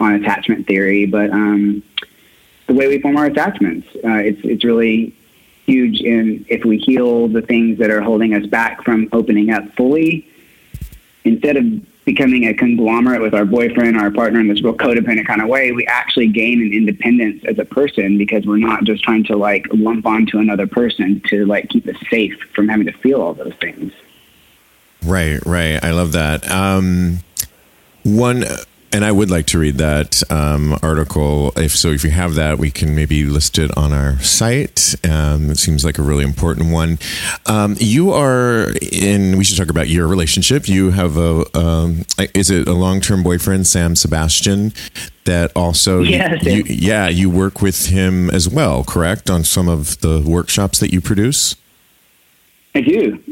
on 0.00 0.14
attachment 0.14 0.66
theory. 0.66 1.06
But 1.06 1.30
um, 1.30 1.82
the 2.66 2.74
way 2.74 2.88
we 2.88 3.00
form 3.00 3.16
our 3.16 3.26
attachments, 3.26 3.88
uh, 3.96 4.22
it's 4.22 4.40
it's 4.44 4.64
really 4.64 5.14
huge. 5.66 6.00
In 6.00 6.46
if 6.48 6.64
we 6.64 6.78
heal 6.78 7.28
the 7.28 7.42
things 7.42 7.78
that 7.78 7.90
are 7.90 8.00
holding 8.00 8.34
us 8.34 8.46
back 8.46 8.84
from 8.84 9.08
opening 9.12 9.50
up 9.50 9.64
fully, 9.74 10.26
instead 11.24 11.56
of 11.56 11.64
becoming 12.08 12.46
a 12.46 12.54
conglomerate 12.54 13.20
with 13.20 13.34
our 13.34 13.44
boyfriend, 13.44 13.94
or 13.94 14.00
our 14.00 14.10
partner 14.10 14.40
in 14.40 14.48
this 14.48 14.62
real 14.62 14.72
codependent 14.72 15.26
kind 15.26 15.42
of 15.42 15.48
way, 15.48 15.72
we 15.72 15.86
actually 15.88 16.26
gain 16.26 16.62
an 16.62 16.72
independence 16.72 17.44
as 17.44 17.58
a 17.58 17.66
person 17.66 18.16
because 18.16 18.46
we're 18.46 18.56
not 18.56 18.84
just 18.84 19.04
trying 19.04 19.24
to 19.24 19.36
like 19.36 19.66
lump 19.74 20.06
onto 20.06 20.38
another 20.38 20.66
person 20.66 21.20
to 21.26 21.44
like 21.44 21.68
keep 21.68 21.86
us 21.86 21.96
safe 22.08 22.34
from 22.54 22.66
having 22.66 22.86
to 22.86 22.92
feel 22.92 23.20
all 23.20 23.34
those 23.34 23.52
things. 23.60 23.92
Right, 25.04 25.38
right. 25.44 25.84
I 25.84 25.90
love 25.90 26.12
that. 26.12 26.50
Um, 26.50 27.18
one 28.04 28.44
and 28.92 29.04
I 29.04 29.12
would 29.12 29.30
like 29.30 29.46
to 29.46 29.58
read 29.58 29.76
that 29.78 30.22
um, 30.30 30.78
article. 30.82 31.52
If 31.56 31.76
so, 31.76 31.90
if 31.90 32.04
you 32.04 32.10
have 32.10 32.34
that, 32.36 32.58
we 32.58 32.70
can 32.70 32.94
maybe 32.94 33.24
list 33.24 33.58
it 33.58 33.76
on 33.76 33.92
our 33.92 34.18
site. 34.20 34.94
Um, 35.08 35.50
it 35.50 35.58
seems 35.58 35.84
like 35.84 35.98
a 35.98 36.02
really 36.02 36.24
important 36.24 36.72
one. 36.72 36.98
Um, 37.46 37.76
you 37.78 38.12
are 38.12 38.72
in. 38.80 39.36
We 39.36 39.44
should 39.44 39.58
talk 39.58 39.70
about 39.70 39.88
your 39.88 40.06
relationship. 40.06 40.68
You 40.68 40.90
have 40.90 41.16
a. 41.16 41.44
Um, 41.56 42.04
is 42.34 42.50
it 42.50 42.66
a 42.66 42.74
long 42.74 43.00
term 43.00 43.22
boyfriend, 43.22 43.66
Sam 43.66 43.94
Sebastian? 43.94 44.72
That 45.24 45.52
also, 45.54 46.00
yes, 46.00 46.42
you, 46.42 46.52
you, 46.52 46.64
yeah, 46.68 47.08
you 47.08 47.28
work 47.28 47.60
with 47.60 47.88
him 47.88 48.30
as 48.30 48.48
well, 48.48 48.82
correct? 48.82 49.28
On 49.28 49.44
some 49.44 49.68
of 49.68 50.00
the 50.00 50.22
workshops 50.26 50.80
that 50.80 50.90
you 50.90 51.02
produce. 51.02 51.54
I 52.74 52.80
do. 52.80 53.22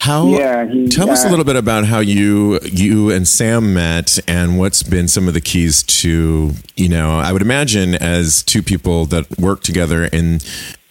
How? 0.00 0.28
Yeah, 0.28 0.66
he, 0.66 0.88
tell 0.88 1.08
uh, 1.08 1.12
us 1.12 1.24
a 1.24 1.28
little 1.28 1.44
bit 1.44 1.56
about 1.56 1.84
how 1.84 2.00
you 2.00 2.60
you 2.62 3.10
and 3.10 3.26
Sam 3.26 3.74
met, 3.74 4.18
and 4.28 4.58
what's 4.58 4.82
been 4.82 5.08
some 5.08 5.28
of 5.28 5.34
the 5.34 5.40
keys 5.40 5.82
to 5.82 6.52
you 6.76 6.88
know. 6.88 7.18
I 7.18 7.32
would 7.32 7.42
imagine 7.42 7.94
as 7.94 8.42
two 8.42 8.62
people 8.62 9.06
that 9.06 9.38
work 9.38 9.62
together 9.62 10.04
in 10.04 10.40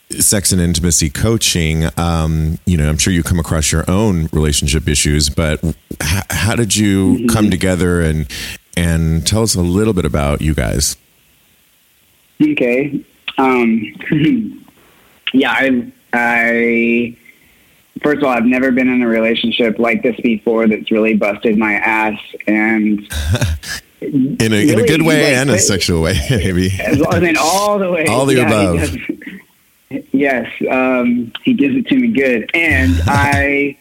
sex 0.10 0.52
and 0.52 0.62
intimacy 0.62 1.10
coaching, 1.10 1.86
um, 1.98 2.60
you 2.66 2.78
know, 2.78 2.88
I'm 2.88 2.98
sure 2.98 3.12
you 3.12 3.24
come 3.24 3.40
across 3.40 3.72
your 3.72 3.90
own 3.90 4.30
relationship 4.32 4.88
issues, 4.88 5.30
but 5.30 5.64
h- 5.64 5.76
how 6.30 6.56
did 6.56 6.76
you 6.76 7.16
mm-hmm. 7.16 7.28
come 7.28 7.50
together 7.50 8.02
and 8.02 8.28
and 8.78 9.26
tell 9.26 9.44
us 9.44 9.56
a 9.56 9.62
little 9.62 9.94
bit 9.94 10.06
about 10.06 10.42
you 10.42 10.54
guys? 10.54 10.98
Okay. 12.42 13.04
Um, 13.38 13.96
yeah, 15.34 15.52
I, 15.52 15.92
I, 16.14 17.18
first 18.02 18.18
of 18.18 18.24
all, 18.24 18.30
I've 18.30 18.46
never 18.46 18.72
been 18.72 18.88
in 18.88 19.02
a 19.02 19.08
relationship 19.08 19.80
like 19.80 20.04
this 20.04 20.20
before 20.22 20.68
that's 20.68 20.92
really 20.92 21.16
busted 21.16 21.58
my 21.58 21.74
ass 21.74 22.20
and 22.48 23.00
in 24.02 24.38
a, 24.42 24.46
really, 24.50 24.72
in 24.72 24.80
a 24.80 24.88
good 24.88 25.02
way 25.02 25.36
and 25.36 25.50
a 25.50 25.60
sexual 25.60 26.02
way, 26.02 26.16
maybe. 26.30 26.72
I 26.80 27.20
mean, 27.20 27.38
all 27.38 27.80
the 27.80 27.92
way. 27.92 28.06
All 28.08 28.26
the 28.26 28.36
yeah, 28.36 28.48
above. 28.48 28.98
Yes, 30.12 30.52
um, 30.70 31.32
he 31.44 31.54
gives 31.54 31.76
it 31.76 31.88
to 31.88 31.96
me 31.96 32.10
good, 32.10 32.50
and 32.54 32.94
I, 33.08 33.78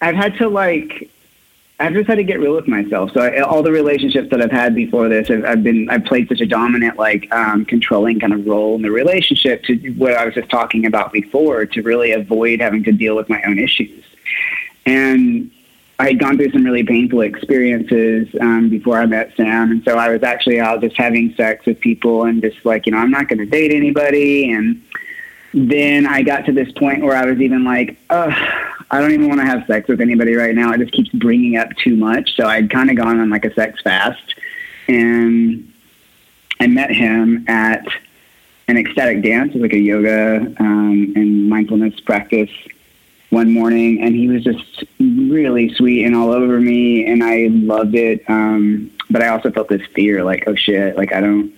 I've 0.00 0.14
had 0.14 0.36
to 0.38 0.48
like 0.48 1.10
I've 1.80 1.92
just 1.92 2.08
had 2.08 2.16
to 2.16 2.24
get 2.24 2.40
real 2.40 2.54
with 2.54 2.66
myself. 2.66 3.12
So 3.12 3.20
I, 3.20 3.40
all 3.40 3.62
the 3.62 3.70
relationships 3.70 4.30
that 4.30 4.42
I've 4.42 4.50
had 4.50 4.74
before 4.74 5.08
this, 5.08 5.30
I've, 5.30 5.44
I've 5.44 5.62
been 5.62 5.88
I've 5.88 6.04
played 6.04 6.28
such 6.28 6.40
a 6.40 6.46
dominant, 6.46 6.98
like 6.98 7.32
um, 7.32 7.64
controlling 7.64 8.18
kind 8.18 8.32
of 8.32 8.46
role 8.46 8.74
in 8.74 8.82
the 8.82 8.90
relationship 8.90 9.62
to 9.64 9.76
what 9.90 10.14
I 10.14 10.24
was 10.24 10.34
just 10.34 10.50
talking 10.50 10.86
about 10.86 11.12
before, 11.12 11.66
to 11.66 11.82
really 11.82 12.10
avoid 12.10 12.60
having 12.60 12.82
to 12.84 12.92
deal 12.92 13.14
with 13.14 13.28
my 13.28 13.40
own 13.42 13.60
issues. 13.60 14.04
And 14.86 15.52
I 16.00 16.08
had 16.08 16.18
gone 16.18 16.36
through 16.36 16.50
some 16.50 16.64
really 16.64 16.84
painful 16.84 17.20
experiences 17.20 18.28
um, 18.40 18.68
before 18.68 18.98
I 18.98 19.06
met 19.06 19.34
Sam, 19.36 19.70
and 19.70 19.84
so 19.84 19.98
I 19.98 20.08
was 20.08 20.24
actually 20.24 20.58
out 20.58 20.80
just 20.80 20.96
having 20.96 21.32
sex 21.34 21.64
with 21.64 21.78
people 21.78 22.24
and 22.24 22.42
just 22.42 22.64
like 22.64 22.86
you 22.86 22.92
know 22.92 22.98
I'm 22.98 23.10
not 23.12 23.28
going 23.28 23.38
to 23.38 23.46
date 23.46 23.70
anybody 23.70 24.50
and 24.50 24.82
then 25.54 26.06
I 26.06 26.22
got 26.22 26.46
to 26.46 26.52
this 26.52 26.70
point 26.72 27.02
where 27.02 27.16
I 27.16 27.24
was 27.24 27.40
even 27.40 27.64
like, 27.64 27.98
Ugh, 28.10 28.32
I 28.90 29.00
don't 29.00 29.12
even 29.12 29.28
want 29.28 29.40
to 29.40 29.46
have 29.46 29.66
sex 29.66 29.88
with 29.88 30.00
anybody 30.00 30.34
right 30.34 30.54
now. 30.54 30.72
It 30.72 30.78
just 30.78 30.92
keeps 30.92 31.10
bringing 31.10 31.56
up 31.56 31.68
too 31.76 31.96
much. 31.96 32.36
So 32.36 32.46
I'd 32.46 32.70
kind 32.70 32.90
of 32.90 32.96
gone 32.96 33.20
on 33.20 33.28
like 33.30 33.44
a 33.44 33.52
sex 33.54 33.80
fast. 33.82 34.34
And 34.88 35.72
I 36.60 36.66
met 36.66 36.90
him 36.90 37.44
at 37.48 37.86
an 38.66 38.78
ecstatic 38.78 39.22
dance, 39.22 39.54
like 39.54 39.72
a 39.72 39.78
yoga 39.78 40.54
um, 40.58 41.12
and 41.16 41.48
mindfulness 41.48 42.00
practice 42.00 42.50
one 43.30 43.52
morning. 43.52 44.00
And 44.02 44.14
he 44.14 44.28
was 44.28 44.42
just 44.42 44.84
really 44.98 45.74
sweet 45.74 46.04
and 46.04 46.16
all 46.16 46.30
over 46.30 46.58
me. 46.58 47.06
And 47.06 47.22
I 47.22 47.48
loved 47.50 47.94
it. 47.94 48.24
Um, 48.28 48.90
but 49.10 49.22
I 49.22 49.28
also 49.28 49.50
felt 49.50 49.68
this 49.68 49.86
fear 49.94 50.24
like, 50.24 50.44
oh 50.46 50.54
shit, 50.54 50.96
like 50.96 51.12
I 51.12 51.20
don't 51.20 51.52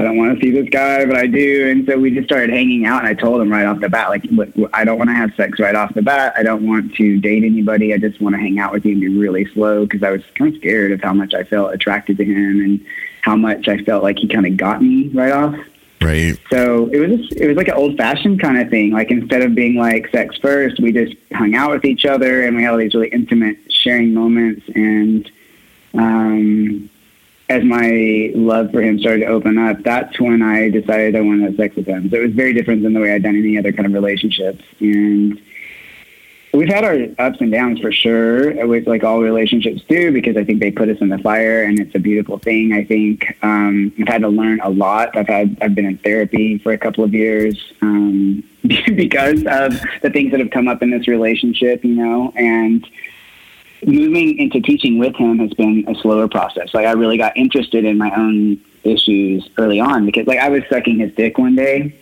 I 0.00 0.04
don't 0.04 0.16
want 0.16 0.34
to 0.34 0.42
see 0.42 0.50
this 0.50 0.70
guy, 0.70 1.04
but 1.04 1.14
I 1.14 1.26
do. 1.26 1.68
And 1.68 1.84
so 1.84 1.98
we 1.98 2.10
just 2.10 2.24
started 2.26 2.48
hanging 2.48 2.86
out, 2.86 3.00
and 3.00 3.06
I 3.06 3.12
told 3.12 3.38
him 3.38 3.52
right 3.52 3.66
off 3.66 3.80
the 3.80 3.90
bat, 3.90 4.08
like, 4.08 4.24
look, 4.30 4.48
I 4.72 4.82
don't 4.82 4.96
want 4.96 5.10
to 5.10 5.14
have 5.14 5.34
sex 5.34 5.60
right 5.60 5.74
off 5.74 5.92
the 5.92 6.00
bat. 6.00 6.32
I 6.38 6.42
don't 6.42 6.66
want 6.66 6.94
to 6.94 7.20
date 7.20 7.44
anybody. 7.44 7.92
I 7.92 7.98
just 7.98 8.18
want 8.18 8.34
to 8.34 8.40
hang 8.40 8.58
out 8.58 8.72
with 8.72 8.86
you 8.86 8.92
and 8.92 9.00
be 9.02 9.08
really 9.08 9.44
slow 9.52 9.84
because 9.84 10.02
I 10.02 10.10
was 10.10 10.22
kind 10.36 10.54
of 10.54 10.58
scared 10.58 10.92
of 10.92 11.02
how 11.02 11.12
much 11.12 11.34
I 11.34 11.44
felt 11.44 11.74
attracted 11.74 12.16
to 12.16 12.24
him 12.24 12.62
and 12.62 12.86
how 13.20 13.36
much 13.36 13.68
I 13.68 13.76
felt 13.84 14.02
like 14.02 14.18
he 14.18 14.26
kind 14.26 14.46
of 14.46 14.56
got 14.56 14.80
me 14.80 15.08
right 15.08 15.32
off. 15.32 15.54
Right. 16.00 16.38
So 16.50 16.86
it 16.86 16.98
was 16.98 17.18
just, 17.18 17.32
it 17.38 17.46
was 17.46 17.58
like 17.58 17.68
an 17.68 17.74
old 17.74 17.98
fashioned 17.98 18.40
kind 18.40 18.58
of 18.58 18.70
thing. 18.70 18.92
Like 18.92 19.10
instead 19.10 19.42
of 19.42 19.54
being 19.54 19.74
like 19.74 20.08
sex 20.08 20.38
first, 20.38 20.80
we 20.80 20.92
just 20.92 21.14
hung 21.34 21.54
out 21.54 21.72
with 21.72 21.84
each 21.84 22.06
other 22.06 22.46
and 22.46 22.56
we 22.56 22.62
had 22.62 22.72
all 22.72 22.78
these 22.78 22.94
really 22.94 23.08
intimate 23.08 23.58
sharing 23.70 24.14
moments 24.14 24.66
and 24.74 25.30
as 27.50 27.64
my 27.64 28.30
love 28.32 28.70
for 28.70 28.80
him 28.80 29.00
started 29.00 29.24
to 29.24 29.26
open 29.26 29.58
up, 29.58 29.82
that's 29.82 30.20
when 30.20 30.40
I 30.40 30.70
decided 30.70 31.16
I 31.16 31.20
wanted 31.20 31.40
to 31.40 31.46
have 31.46 31.56
sex 31.56 31.74
with 31.74 31.86
him. 31.86 32.08
So 32.08 32.16
it 32.16 32.22
was 32.22 32.32
very 32.32 32.54
different 32.54 32.84
than 32.84 32.94
the 32.94 33.00
way 33.00 33.12
I'd 33.12 33.24
done 33.24 33.36
any 33.36 33.58
other 33.58 33.72
kind 33.72 33.86
of 33.86 33.92
relationships. 33.92 34.62
And 34.78 35.42
we've 36.52 36.68
had 36.68 36.84
our 36.84 37.08
ups 37.18 37.40
and 37.40 37.50
downs 37.50 37.80
for 37.80 37.90
sure, 37.90 38.64
which 38.68 38.86
like 38.86 39.02
all 39.02 39.20
relationships 39.20 39.82
do, 39.88 40.12
because 40.12 40.36
I 40.36 40.44
think 40.44 40.60
they 40.60 40.70
put 40.70 40.88
us 40.90 40.98
in 41.00 41.08
the 41.08 41.18
fire 41.18 41.64
and 41.64 41.80
it's 41.80 41.92
a 41.96 41.98
beautiful 41.98 42.38
thing. 42.38 42.72
I 42.72 42.84
think 42.84 43.26
um, 43.42 43.92
I've 43.98 44.06
had 44.06 44.22
to 44.22 44.28
learn 44.28 44.60
a 44.60 44.70
lot. 44.70 45.16
I've 45.16 45.28
had 45.28 45.58
I've 45.60 45.74
been 45.74 45.86
in 45.86 45.98
therapy 45.98 46.58
for 46.58 46.70
a 46.70 46.78
couple 46.78 47.02
of 47.02 47.12
years 47.12 47.72
um, 47.82 48.44
because 48.62 49.40
of 49.40 49.74
the 50.02 50.10
things 50.12 50.30
that 50.30 50.38
have 50.38 50.50
come 50.50 50.68
up 50.68 50.84
in 50.84 50.90
this 50.90 51.08
relationship, 51.08 51.84
you 51.84 51.96
know, 51.96 52.32
and 52.36 52.86
moving 53.86 54.38
into 54.38 54.60
teaching 54.60 54.98
with 54.98 55.14
him 55.16 55.38
has 55.38 55.52
been 55.54 55.84
a 55.88 55.94
slower 55.96 56.28
process. 56.28 56.72
Like 56.74 56.86
I 56.86 56.92
really 56.92 57.16
got 57.16 57.36
interested 57.36 57.84
in 57.84 57.98
my 57.98 58.10
own 58.14 58.60
issues 58.84 59.48
early 59.58 59.80
on 59.80 60.06
because 60.06 60.26
like 60.26 60.38
I 60.38 60.48
was 60.48 60.62
sucking 60.68 60.98
his 60.98 61.12
dick 61.14 61.38
one 61.38 61.54
day 61.54 61.94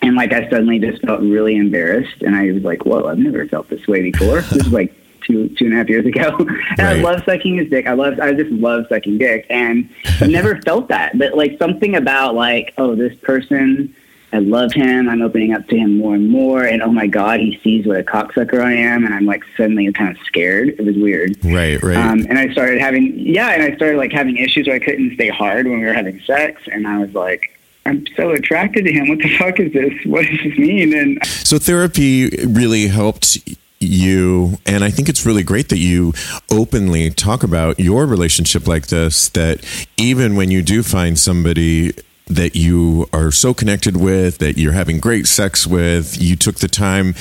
and 0.00 0.16
like 0.16 0.32
I 0.32 0.48
suddenly 0.50 0.78
just 0.78 1.02
felt 1.02 1.20
really 1.20 1.56
embarrassed 1.56 2.22
and 2.22 2.34
I 2.34 2.50
was 2.52 2.62
like, 2.62 2.84
whoa, 2.84 3.06
I've 3.06 3.18
never 3.18 3.46
felt 3.46 3.68
this 3.68 3.86
way 3.86 4.10
before. 4.10 4.40
this 4.40 4.66
is 4.66 4.72
like 4.72 4.94
two 5.22 5.48
two 5.50 5.66
and 5.66 5.74
a 5.74 5.76
half 5.76 5.88
years 5.88 6.06
ago. 6.06 6.36
and 6.38 6.48
right. 6.50 6.80
I 6.80 6.94
love 6.94 7.24
sucking 7.24 7.56
his 7.56 7.70
dick. 7.70 7.86
I 7.86 7.92
love 7.92 8.18
I 8.20 8.32
just 8.32 8.50
love 8.50 8.86
sucking 8.88 9.18
dick 9.18 9.46
and 9.48 9.88
I've 10.20 10.30
never 10.30 10.60
felt 10.62 10.88
that. 10.88 11.18
But 11.18 11.36
like 11.36 11.58
something 11.58 11.94
about 11.94 12.34
like, 12.34 12.74
oh, 12.78 12.94
this 12.94 13.16
person 13.20 13.94
I 14.32 14.38
love 14.38 14.72
him. 14.72 15.08
I'm 15.08 15.20
opening 15.20 15.52
up 15.52 15.66
to 15.68 15.76
him 15.76 15.98
more 15.98 16.14
and 16.14 16.28
more. 16.28 16.64
And 16.64 16.82
oh 16.82 16.90
my 16.90 17.06
God, 17.06 17.40
he 17.40 17.60
sees 17.62 17.86
what 17.86 17.98
a 17.98 18.02
cocksucker 18.02 18.62
I 18.62 18.72
am. 18.72 19.04
And 19.04 19.14
I'm 19.14 19.26
like 19.26 19.44
suddenly 19.56 19.92
kind 19.92 20.16
of 20.16 20.22
scared. 20.24 20.70
It 20.70 20.84
was 20.84 20.96
weird. 20.96 21.36
Right, 21.44 21.82
right. 21.82 21.96
Um, 21.96 22.26
and 22.28 22.38
I 22.38 22.50
started 22.52 22.80
having, 22.80 23.18
yeah, 23.18 23.50
and 23.50 23.62
I 23.62 23.76
started 23.76 23.98
like 23.98 24.12
having 24.12 24.38
issues 24.38 24.66
where 24.66 24.76
I 24.76 24.78
couldn't 24.78 25.14
stay 25.14 25.28
hard 25.28 25.66
when 25.66 25.80
we 25.80 25.84
were 25.84 25.92
having 25.92 26.20
sex. 26.20 26.62
And 26.72 26.88
I 26.88 26.98
was 26.98 27.12
like, 27.14 27.58
I'm 27.84 28.06
so 28.16 28.30
attracted 28.30 28.84
to 28.84 28.92
him. 28.92 29.08
What 29.08 29.18
the 29.18 29.36
fuck 29.36 29.60
is 29.60 29.72
this? 29.72 29.92
What 30.06 30.24
does 30.26 30.38
this 30.42 30.56
mean? 30.56 30.96
And 30.96 31.26
so 31.26 31.58
therapy 31.58 32.30
really 32.46 32.86
helped 32.86 33.38
you 33.84 34.58
and 34.64 34.84
i 34.84 34.90
think 34.90 35.08
it's 35.08 35.26
really 35.26 35.42
great 35.42 35.68
that 35.68 35.78
you 35.78 36.12
openly 36.52 37.10
talk 37.10 37.42
about 37.42 37.80
your 37.80 38.06
relationship 38.06 38.68
like 38.68 38.86
this 38.86 39.28
that 39.30 39.58
even 39.96 40.36
when 40.36 40.52
you 40.52 40.62
do 40.62 40.84
find 40.84 41.18
somebody 41.18 41.92
that 42.34 42.56
you 42.56 43.08
are 43.12 43.30
so 43.30 43.54
connected 43.54 43.96
with, 43.96 44.38
that 44.38 44.58
you're 44.58 44.72
having 44.72 44.98
great 44.98 45.26
sex 45.26 45.66
with. 45.66 46.20
You 46.20 46.36
took 46.36 46.56
the 46.56 46.68
time 46.68 47.14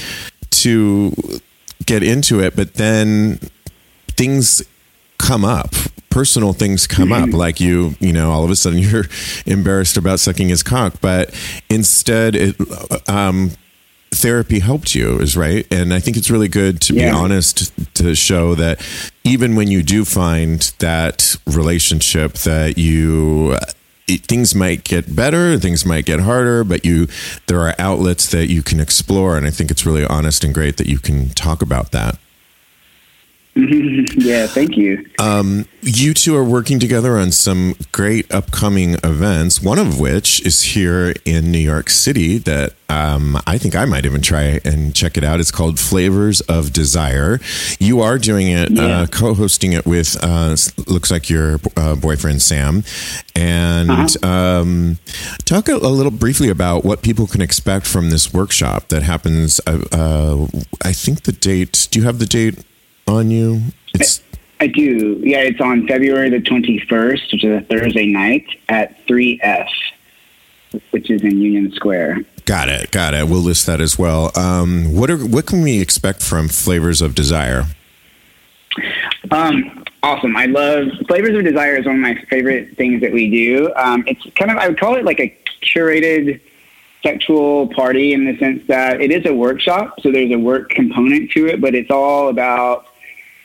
to 0.51 1.13
get 1.85 2.03
into 2.03 2.39
it, 2.39 2.55
but 2.55 2.75
then 2.75 3.39
things 4.07 4.63
come 5.17 5.45
up 5.45 5.73
personal 6.09 6.51
things 6.51 6.85
come 6.85 7.09
mm-hmm. 7.09 7.29
up 7.29 7.33
like 7.33 7.59
you 7.59 7.95
you 7.99 8.11
know 8.13 8.31
all 8.31 8.43
of 8.43 8.51
a 8.51 8.55
sudden 8.55 8.77
you're 8.79 9.05
embarrassed 9.45 9.97
about 9.97 10.19
sucking 10.19 10.49
his 10.49 10.61
cock 10.61 10.95
but 11.01 11.33
instead 11.69 12.35
it 12.35 12.55
um 13.09 13.51
therapy 14.11 14.59
helped 14.59 14.93
you 14.93 15.17
is 15.19 15.37
right 15.37 15.65
and 15.71 15.93
i 15.93 15.99
think 15.99 16.17
it's 16.17 16.29
really 16.29 16.49
good 16.49 16.81
to 16.81 16.93
yeah. 16.93 17.09
be 17.09 17.15
honest 17.15 17.71
to 17.95 18.13
show 18.13 18.53
that 18.55 18.85
even 19.23 19.55
when 19.55 19.69
you 19.69 19.81
do 19.81 20.03
find 20.03 20.73
that 20.79 21.37
relationship 21.47 22.33
that 22.33 22.77
you 22.77 23.57
things 24.07 24.53
might 24.55 24.83
get 24.83 25.15
better, 25.15 25.57
things 25.57 25.85
might 25.85 26.05
get 26.05 26.21
harder, 26.21 26.63
but 26.63 26.85
you 26.85 27.07
there 27.47 27.61
are 27.61 27.75
outlets 27.79 28.29
that 28.31 28.47
you 28.47 28.63
can 28.63 28.79
explore, 28.79 29.37
and 29.37 29.45
I 29.45 29.49
think 29.51 29.71
it's 29.71 29.85
really 29.85 30.05
honest 30.05 30.43
and 30.43 30.53
great 30.53 30.77
that 30.77 30.87
you 30.87 30.99
can 30.99 31.29
talk 31.29 31.61
about 31.61 31.91
that. 31.91 32.17
yeah, 34.17 34.47
thank 34.47 34.77
you. 34.77 35.05
Um, 35.19 35.65
you 35.81 36.13
two 36.13 36.35
are 36.35 36.43
working 36.43 36.79
together 36.79 37.17
on 37.17 37.31
some 37.31 37.75
great 37.91 38.31
upcoming 38.33 38.95
events, 39.03 39.61
one 39.61 39.79
of 39.79 39.99
which 39.99 40.45
is 40.45 40.61
here 40.61 41.13
in 41.25 41.51
New 41.51 41.59
York 41.59 41.89
City 41.89 42.37
that 42.39 42.73
um, 42.89 43.37
I 43.47 43.57
think 43.57 43.75
I 43.75 43.85
might 43.85 44.05
even 44.05 44.21
try 44.21 44.59
and 44.65 44.93
check 44.95 45.17
it 45.17 45.23
out. 45.23 45.39
It's 45.39 45.51
called 45.51 45.79
Flavors 45.79 46.41
of 46.41 46.73
Desire. 46.73 47.39
You 47.79 48.01
are 48.01 48.17
doing 48.17 48.47
it, 48.47 48.77
uh, 48.77 48.81
yeah. 48.81 49.01
uh, 49.01 49.05
co 49.07 49.33
hosting 49.33 49.73
it 49.73 49.85
with, 49.85 50.17
uh, 50.21 50.55
looks 50.87 51.09
like 51.09 51.29
your 51.29 51.59
uh, 51.77 51.95
boyfriend, 51.95 52.41
Sam. 52.41 52.83
And 53.35 53.89
uh-huh. 53.89 54.27
um, 54.27 54.97
talk 55.45 55.69
a, 55.69 55.75
a, 55.75 55.91
little 55.91 56.11
briefly 56.11 56.49
about 56.49 56.83
what 56.83 57.01
people 57.01 57.27
can 57.27 57.41
expect 57.41 57.87
from 57.87 58.09
this 58.09 58.33
workshop 58.33 58.89
that 58.89 59.03
happens. 59.03 59.61
Uh, 59.65 60.47
I 60.83 60.93
think 60.93 61.23
the 61.23 61.31
date, 61.31 61.87
do 61.91 61.99
you 61.99 62.05
have 62.05 62.19
the 62.19 62.25
date? 62.25 62.63
On 63.11 63.31
you? 63.31 63.61
It's 63.93 64.21
I 64.61 64.67
do. 64.67 65.19
Yeah, 65.23 65.39
it's 65.39 65.59
on 65.59 65.87
February 65.87 66.29
the 66.29 66.37
21st, 66.37 67.31
which 67.31 67.43
is 67.43 67.63
a 67.63 67.65
Thursday 67.65 68.05
night 68.05 68.45
at 68.69 69.07
3F, 69.07 69.67
which 70.91 71.09
is 71.09 71.23
in 71.23 71.41
Union 71.41 71.71
Square. 71.71 72.23
Got 72.45 72.69
it. 72.69 72.91
Got 72.91 73.15
it. 73.15 73.27
We'll 73.27 73.39
list 73.39 73.65
that 73.65 73.81
as 73.81 73.97
well. 73.97 74.31
Um, 74.37 74.93
what 74.93 75.09
are 75.09 75.17
what 75.17 75.47
can 75.47 75.63
we 75.63 75.81
expect 75.81 76.21
from 76.21 76.47
Flavors 76.47 77.01
of 77.01 77.15
Desire? 77.15 77.65
Um, 79.31 79.83
awesome. 80.03 80.35
I 80.37 80.45
love 80.45 80.89
Flavors 81.07 81.35
of 81.35 81.43
Desire 81.43 81.77
is 81.77 81.87
one 81.87 81.95
of 81.95 82.01
my 82.01 82.15
favorite 82.29 82.77
things 82.77 83.01
that 83.01 83.11
we 83.11 83.31
do. 83.31 83.73
Um, 83.75 84.03
it's 84.05 84.23
kind 84.35 84.51
of 84.51 84.57
I 84.57 84.67
would 84.67 84.79
call 84.79 84.95
it 84.95 85.05
like 85.05 85.19
a 85.19 85.35
curated 85.63 86.39
sexual 87.01 87.67
party 87.69 88.13
in 88.13 88.25
the 88.25 88.37
sense 88.37 88.61
that 88.67 89.01
it 89.01 89.11
is 89.11 89.25
a 89.25 89.33
workshop, 89.33 89.99
so 90.01 90.11
there's 90.11 90.31
a 90.31 90.37
work 90.37 90.69
component 90.69 91.31
to 91.31 91.47
it, 91.47 91.59
but 91.59 91.73
it's 91.73 91.89
all 91.89 92.29
about 92.29 92.90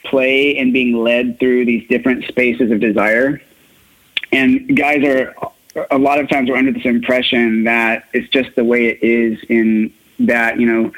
play 0.09 0.57
and 0.59 0.73
being 0.73 0.95
led 0.95 1.39
through 1.39 1.65
these 1.65 1.87
different 1.89 2.25
spaces 2.25 2.71
of 2.71 2.81
desire. 2.81 3.41
And 4.33 4.77
guys 4.77 5.05
are 5.05 5.35
a 5.91 5.99
lot 5.99 6.19
of 6.19 6.29
times 6.29 6.49
we're 6.49 6.57
under 6.57 6.73
this 6.73 6.85
impression 6.85 7.65
that 7.65 8.09
it's 8.13 8.29
just 8.29 8.55
the 8.57 8.65
way 8.65 8.87
it 8.87 9.03
is 9.03 9.39
in 9.49 9.93
that, 10.21 10.59
you 10.59 10.67
know, 10.67 10.93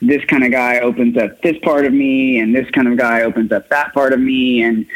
this 0.00 0.24
kind 0.24 0.44
of 0.44 0.50
guy 0.50 0.80
opens 0.80 1.16
up 1.16 1.40
this 1.42 1.58
part 1.58 1.86
of 1.86 1.92
me 1.92 2.38
and 2.38 2.54
this 2.54 2.68
kind 2.70 2.88
of 2.88 2.96
guy 2.96 3.22
opens 3.22 3.52
up 3.52 3.68
that 3.68 3.92
part 3.94 4.12
of 4.12 4.20
me 4.20 4.62
and 4.62 4.86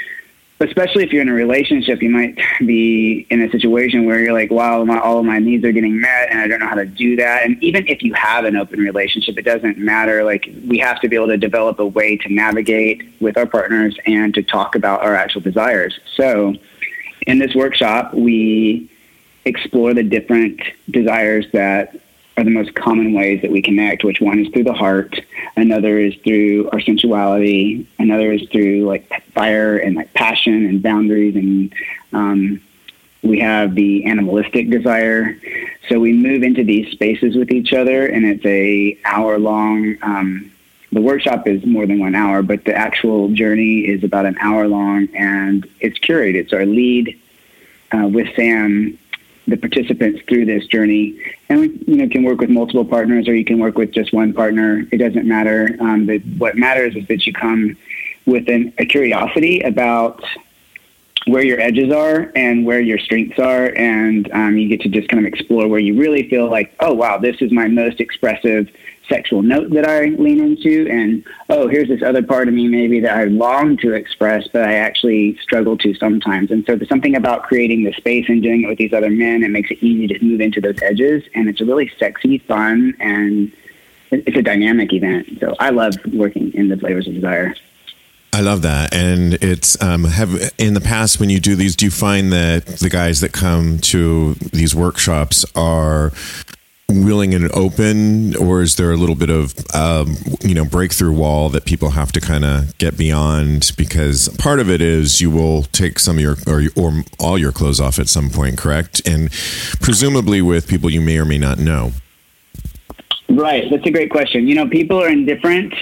especially 0.61 1.05
if 1.05 1.13
you're 1.13 1.23
in 1.23 1.29
a 1.29 1.35
relationship, 1.35 2.03
you 2.03 2.11
might 2.11 2.37
be 2.61 3.27
in 3.31 3.43
a 3.43 3.51
situation 3.51 4.07
where 4.07 4.21
you're 4.21 4.33
like, 4.33 4.51
wow, 4.51 4.85
my, 4.85 4.99
all 4.99 5.19
of 5.19 5.25
my 5.25 5.39
needs 5.39 5.65
are 5.65 5.71
getting 5.71 6.01
met 6.01 6.31
and 6.31 6.41
I 6.41 6.49
don't 6.49 6.59
know 6.59 6.67
how 6.67 6.75
to 6.75 6.85
do 6.85 7.17
that. 7.17 7.45
And 7.45 7.63
even 7.63 7.87
if 7.87 8.03
you 8.03 8.13
have 8.15 8.45
an 8.45 8.57
open 8.57 8.81
relationship, 8.81 9.39
it 9.39 9.45
doesn't 9.45 9.79
matter. 9.79 10.25
Like, 10.25 10.51
we 10.67 10.79
have 10.79 11.01
to 11.01 11.09
be 11.09 11.15
able 11.15 11.29
to 11.29 11.37
develop 11.37 11.79
a 11.79 11.87
way 11.87 12.17
to 12.17 12.33
navigate 12.33 13.09
with 13.21 13.37
our 13.37 13.47
partners 13.47 13.97
and 14.05 14.35
to 14.35 14.43
talk 14.43 14.75
about 14.75 15.03
our 15.03 15.15
actual 15.15 15.43
desires. 15.43 15.99
So, 16.17 16.55
in 17.27 17.39
this 17.39 17.55
workshop, 17.55 18.15
we 18.15 18.91
explore 19.45 19.95
the 19.95 20.03
different 20.03 20.61
desires 20.91 21.47
that 21.53 21.97
are 22.37 22.45
the 22.45 22.51
most 22.51 22.75
common 22.75 23.13
ways 23.13 23.43
that 23.43 23.51
we 23.51 23.63
connect, 23.63 24.05
which 24.05 24.21
one 24.21 24.39
is 24.39 24.49
through 24.49 24.65
the 24.65 24.73
heart, 24.73 25.21
another 25.57 25.99
is 25.99 26.15
through 26.25 26.71
our 26.71 26.81
sensuality, 26.81 27.87
another 27.99 28.33
is 28.33 28.49
through 28.51 28.87
like 28.87 29.23
fire 29.33 29.79
and 29.79 29.97
like 29.97 30.13
passion 30.15 30.67
and 30.67 30.83
boundaries 30.83 31.37
and 31.37 31.73
um, 32.13 32.61
we 33.23 33.41
have 33.41 33.75
the 33.75 34.05
animalistic 34.07 34.71
desire. 34.71 35.39
So 35.89 35.99
we 35.99 36.13
move 36.13 36.43
into 36.43 36.65
these 36.65 36.91
spaces 36.93 37.35
with 37.37 37.51
each 37.51 37.73
other, 37.73 38.07
and 38.07 38.25
it's 38.25 38.45
a 38.45 38.99
hour 39.05 39.39
long. 39.39 39.97
Um, 40.03 40.53
the 40.93 41.01
workshop 41.01 41.47
is 41.47 41.65
more 41.67 41.87
than 41.87 41.99
one 41.99 42.15
hour, 42.15 42.43
but 42.43 42.65
the 42.65 42.75
actual 42.75 43.29
journey 43.31 43.81
is 43.81 44.05
about 44.05 44.27
an 44.27 44.37
hour 44.41 44.69
long, 44.69 45.09
and 45.15 45.69
it's 45.81 45.99
curated. 45.99 46.51
So 46.51 46.59
our 46.59 46.67
lead 46.67 47.21
uh, 47.93 48.09
with 48.09 48.35
Sam 48.37 48.99
the 49.49 49.57
participants 49.57 50.21
through 50.29 50.45
this 50.45 50.67
journey. 50.67 51.19
And 51.49 51.61
we, 51.61 51.69
you 51.87 51.97
know, 51.97 52.09
can 52.09 52.23
work 52.23 52.41
with 52.41 52.51
multiple 52.51 52.85
partners, 52.85 53.27
or 53.29 53.35
you 53.35 53.45
can 53.45 53.59
work 53.59 53.77
with 53.77 53.93
just 53.93 54.13
one 54.13 54.33
partner. 54.33 54.87
It 54.93 54.99
doesn't 54.99 55.27
matter. 55.27 55.77
Um, 55.81 56.07
what 56.39 56.57
matters 56.57 56.95
is 56.95 57.07
that 57.09 57.27
you 57.27 57.33
come 57.33 57.77
with 58.27 58.49
an, 58.49 58.73
a 58.79 58.85
curiosity 58.85 59.61
about 59.61 60.23
where 61.27 61.43
your 61.43 61.61
edges 61.61 61.93
are 61.93 62.33
and 62.37 62.65
where 62.65 62.81
your 62.81 62.99
strengths 62.99 63.39
are, 63.39 63.75
and 63.77 64.31
um, 64.33 64.57
you 64.57 64.69
get 64.69 64.81
to 64.83 64.89
just 64.89 65.09
kind 65.09 65.27
of 65.27 65.33
explore 65.33 65.67
where 65.69 65.81
you 65.81 65.99
really 65.99 66.29
feel 66.29 66.49
like, 66.49 66.75
oh 66.81 66.93
wow, 66.93 67.19
this 67.19 67.37
is 67.41 67.51
my 67.51 67.69
most 67.69 68.01
expressive 68.01 68.71
sexual 69.09 69.43
note 69.43 69.71
that 69.71 69.89
I 69.89 70.07
lean 70.07 70.41
into, 70.41 70.89
and 70.91 71.25
oh, 71.49 71.69
here's 71.69 71.89
this 71.89 72.03
other 72.03 72.23
part 72.23 72.49
of 72.49 72.55
me 72.55 72.69
maybe 72.69 73.01
that 73.01 73.17
I 73.17 73.25
long 73.25 73.77
to 73.79 73.95
express, 73.95 74.47
but 74.49 74.65
I 74.65 74.75
actually 74.75 75.37
struggle 75.39 75.77
to 75.79 75.95
sometimes. 75.95 76.51
And 76.51 76.65
so 76.67 76.77
there's 76.77 76.89
something 76.89 77.17
about 77.17 77.45
creating 77.45 77.85
the 77.85 77.93
space 77.93 78.29
and 78.29 78.43
doing 78.43 78.65
it 78.65 78.67
with 78.69 78.79
these 78.79 78.93
other 78.93 79.11
men. 79.11 79.43
It 79.43 79.51
makes 79.51 79.71
it 79.71 79.83
easy 79.83 80.07
to 80.09 80.25
move 80.25 80.41
into 80.41 80.61
those 80.61 80.81
edges, 80.83 81.25
and 81.35 81.49
it's 81.49 81.61
a 81.61 81.65
really 81.65 81.91
sexy, 81.99 82.39
fun, 82.39 82.95
and 83.01 83.53
it's 84.11 84.37
a 84.37 84.43
dynamic 84.43 84.93
event. 84.93 85.39
So 85.41 85.55
I 85.59 85.71
love 85.71 85.95
working 86.13 86.53
in 86.55 86.69
the 86.69 86.77
flavors 86.77 87.07
of 87.07 87.15
desire. 87.15 87.55
I 88.33 88.43
love 88.43 88.63
that, 88.63 88.95
and 88.95 89.35
it's 89.35 89.81
um, 89.83 90.05
have 90.05 90.53
in 90.59 90.75
the 90.75 90.83
past 90.83 91.19
when 91.19 91.31
you 91.31 91.41
do 91.41 91.57
these, 91.57 91.75
do 91.75 91.87
you 91.87 91.91
find 91.91 92.31
that 92.33 92.67
the 92.67 92.91
guys 92.91 93.21
that 93.23 93.33
come 93.33 93.79
to 93.79 94.35
these 94.35 94.75
workshops 94.75 95.47
are 95.55 96.13
willing 96.91 97.35
and 97.35 97.53
open, 97.53 98.35
or 98.37 98.63
is 98.63 98.77
there 98.77 98.93
a 98.93 98.97
little 98.97 99.15
bit 99.15 99.29
of 99.29 99.55
um, 99.75 100.17
you 100.41 100.55
know 100.55 100.65
breakthrough 100.65 101.13
wall 101.13 101.49
that 101.51 101.65
people 101.65 101.91
have 101.91 102.13
to 102.13 102.21
kind 102.21 102.45
of 102.45 102.77
get 102.79 102.97
beyond? 102.97 103.73
Because 103.77 104.29
part 104.39 104.59
of 104.59 104.71
it 104.71 104.81
is 104.81 105.21
you 105.21 105.31
will 105.31 105.65
take 105.65 105.99
some 105.99 106.17
of 106.17 106.23
your 106.23 106.37
or, 106.47 106.63
or 106.77 107.03
all 107.19 107.39
your 107.39 107.53
clothes 107.53 107.81
off 107.81 107.99
at 107.99 108.09
some 108.09 108.31
point, 108.31 108.57
correct? 108.57 109.07
And 109.07 109.31
presumably 109.81 110.41
with 110.41 110.67
people 110.67 110.91
you 110.91 111.01
may 111.01 111.19
or 111.19 111.25
may 111.25 111.39
not 111.39 111.59
know. 111.59 111.93
Right, 113.29 113.71
that's 113.71 113.87
a 113.87 113.91
great 113.91 114.11
question. 114.11 114.49
You 114.49 114.55
know, 114.55 114.67
people 114.67 114.99
are 115.03 115.09
in 115.09 115.27
different 115.27 115.75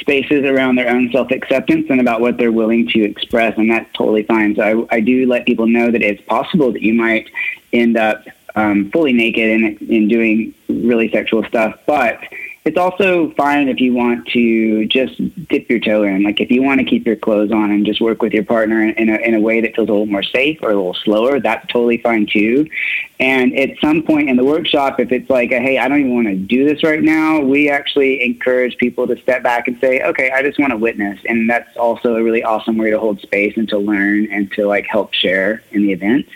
spaces 0.00 0.44
around 0.44 0.76
their 0.76 0.88
own 0.88 1.10
self 1.12 1.30
acceptance 1.30 1.86
and 1.90 2.00
about 2.00 2.22
what 2.22 2.38
they're 2.38 2.52
willing 2.52 2.88
to 2.88 3.02
express, 3.02 3.58
and 3.58 3.70
that's 3.70 3.92
totally 3.92 4.22
fine. 4.22 4.56
So 4.56 4.88
I, 4.90 4.96
I 4.96 5.00
do 5.00 5.26
let 5.26 5.44
people 5.44 5.66
know 5.66 5.90
that 5.90 6.02
it's 6.02 6.22
possible 6.22 6.72
that 6.72 6.80
you 6.80 6.94
might 6.94 7.30
end 7.74 7.98
up 7.98 8.24
um, 8.54 8.90
fully 8.90 9.12
naked 9.12 9.50
and, 9.50 9.80
and 9.80 10.08
doing 10.08 10.54
really 10.68 11.10
sexual 11.10 11.44
stuff. 11.44 11.78
But 11.86 12.20
it's 12.64 12.78
also 12.78 13.30
fine 13.32 13.68
if 13.68 13.78
you 13.78 13.92
want 13.92 14.26
to 14.28 14.86
just 14.86 15.18
dip 15.48 15.68
your 15.68 15.80
toe 15.80 16.02
in. 16.04 16.22
Like 16.22 16.40
if 16.40 16.50
you 16.50 16.62
want 16.62 16.80
to 16.80 16.86
keep 16.86 17.06
your 17.06 17.16
clothes 17.16 17.52
on 17.52 17.70
and 17.70 17.84
just 17.84 18.00
work 18.00 18.22
with 18.22 18.32
your 18.32 18.44
partner 18.44 18.82
in 18.82 19.10
a, 19.10 19.16
in 19.16 19.34
a 19.34 19.40
way 19.40 19.60
that 19.60 19.76
feels 19.76 19.88
a 19.88 19.92
little 19.92 20.06
more 20.06 20.22
safe 20.22 20.60
or 20.62 20.70
a 20.70 20.74
little 20.74 20.94
slower, 20.94 21.40
that's 21.40 21.66
totally 21.66 21.98
fine 21.98 22.26
too. 22.26 22.66
And 23.20 23.54
at 23.58 23.78
some 23.80 24.02
point 24.02 24.30
in 24.30 24.36
the 24.36 24.44
workshop, 24.44 24.98
if 24.98 25.12
it's 25.12 25.28
like, 25.28 25.52
a, 25.52 25.60
hey, 25.60 25.76
I 25.76 25.88
don't 25.88 26.00
even 26.00 26.14
want 26.14 26.28
to 26.28 26.36
do 26.36 26.66
this 26.66 26.82
right 26.82 27.02
now, 27.02 27.38
we 27.38 27.68
actually 27.68 28.24
encourage 28.24 28.78
people 28.78 29.06
to 29.08 29.20
step 29.20 29.42
back 29.42 29.68
and 29.68 29.78
say, 29.78 30.00
okay, 30.00 30.30
I 30.30 30.42
just 30.42 30.58
want 30.58 30.70
to 30.70 30.78
witness. 30.78 31.20
And 31.28 31.48
that's 31.48 31.76
also 31.76 32.16
a 32.16 32.22
really 32.22 32.42
awesome 32.42 32.78
way 32.78 32.90
to 32.90 32.98
hold 32.98 33.20
space 33.20 33.58
and 33.58 33.68
to 33.68 33.78
learn 33.78 34.32
and 34.32 34.50
to 34.52 34.66
like 34.66 34.86
help 34.86 35.12
share 35.12 35.62
in 35.72 35.82
the 35.82 35.92
event 35.92 36.26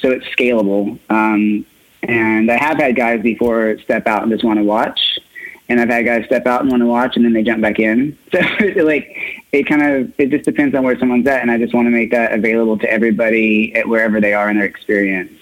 so 0.00 0.10
it's 0.10 0.26
scalable. 0.26 0.98
Um, 1.10 1.64
and 2.02 2.50
I 2.50 2.56
have 2.56 2.78
had 2.78 2.96
guys 2.96 3.22
before 3.22 3.78
step 3.80 4.06
out 4.06 4.22
and 4.22 4.32
just 4.32 4.44
want 4.44 4.58
to 4.58 4.64
watch, 4.64 5.18
and 5.68 5.80
I've 5.80 5.88
had 5.88 6.04
guys 6.04 6.24
step 6.24 6.46
out 6.46 6.62
and 6.62 6.70
want 6.70 6.82
to 6.82 6.86
watch, 6.86 7.16
and 7.16 7.24
then 7.24 7.32
they 7.32 7.42
jump 7.42 7.62
back 7.62 7.78
in. 7.78 8.16
So 8.32 8.84
like 8.84 9.16
it 9.52 9.64
kind 9.64 9.82
of 9.82 10.12
it 10.18 10.30
just 10.30 10.44
depends 10.44 10.74
on 10.74 10.84
where 10.84 10.98
someone's 10.98 11.26
at, 11.26 11.42
and 11.42 11.50
I 11.50 11.58
just 11.58 11.74
want 11.74 11.86
to 11.86 11.90
make 11.90 12.10
that 12.12 12.32
available 12.32 12.78
to 12.78 12.90
everybody 12.90 13.74
at 13.74 13.88
wherever 13.88 14.20
they 14.20 14.32
are 14.32 14.50
in 14.50 14.56
their 14.56 14.66
experience. 14.66 15.32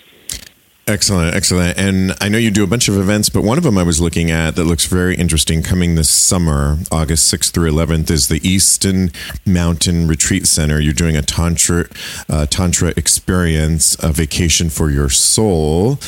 Excellent, 0.89 1.37
excellent. 1.37 1.77
And 1.77 2.17
I 2.19 2.31
know 2.31 2.39
you 2.39 2.51
do 2.51 2.65
a 2.65 2.67
bunch 2.67 2.89
of 2.89 2.97
events, 2.97 3.29
but 3.29 3.43
one 3.43 3.59
of 3.59 3.65
them 3.65 3.77
I 3.77 3.83
was 3.83 4.01
looking 4.01 4.31
at 4.31 4.57
that 4.57 4.65
looks 4.65 4.87
very 4.87 5.15
interesting 5.17 5.63
coming 5.63 5.97
this 5.97 6.09
summer, 6.09 6.79
August 6.91 7.33
6th 7.33 7.51
through 7.51 7.71
11th, 7.71 8.11
is 8.11 8.29
the 8.29 8.41
Easton 8.49 9.13
Mountain 9.45 10.09
Retreat 10.09 10.47
Center. 10.47 10.81
You're 10.81 10.95
doing 10.95 11.15
a 11.15 11.21
Tantra, 11.21 11.89
uh, 12.31 12.47
Tantra 12.47 12.95
experience, 12.97 14.03
a 14.03 14.13
vacation 14.13 14.71
for 14.71 14.89
your 14.91 15.11
soul. 15.11 15.99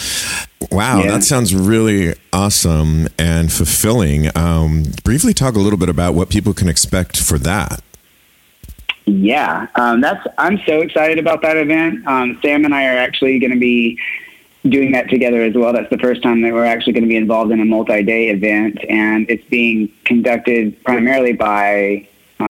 Wow, 0.71 1.03
yeah. 1.03 1.11
that 1.11 1.25
sounds 1.25 1.55
really 1.55 2.15
awesome 2.33 3.09
and 3.19 3.53
fulfilling. 3.53 4.35
Um, 4.35 4.85
briefly 5.05 5.35
talk 5.35 5.57
a 5.57 5.61
little 5.61 5.79
bit 5.79 5.91
about 5.91 6.15
what 6.15 6.31
people 6.31 6.55
can 6.55 6.71
expect 6.71 7.19
for 7.19 7.37
that. 7.41 7.83
Yeah, 9.05 9.67
um, 9.75 10.01
that's. 10.01 10.27
I'm 10.39 10.59
so 10.67 10.81
excited 10.81 11.19
about 11.19 11.43
that 11.43 11.57
event. 11.57 12.07
Um, 12.07 12.39
Sam 12.43 12.65
and 12.65 12.75
I 12.75 12.87
are 12.87 12.97
actually 12.97 13.39
going 13.41 13.51
to 13.51 13.59
be 13.59 13.99
doing 14.69 14.93
that 14.93 15.09
together 15.09 15.43
as 15.43 15.55
well. 15.55 15.73
That's 15.73 15.91
the 15.91 15.99
first 15.99 16.23
time 16.23 16.43
that 16.43 16.53
we're 16.53 16.65
actually 16.65 16.93
going 16.93 17.05
to 17.05 17.09
be 17.09 17.17
involved 17.17 17.51
in 17.51 17.61
a 17.61 17.65
multi-day 17.65 18.29
event, 18.29 18.79
and 18.89 19.29
it's 19.31 19.45
being 19.49 19.93
conducted 20.05 20.83
primarily 20.85 21.33
by. 21.33 22.09
Uh, 22.39 22.47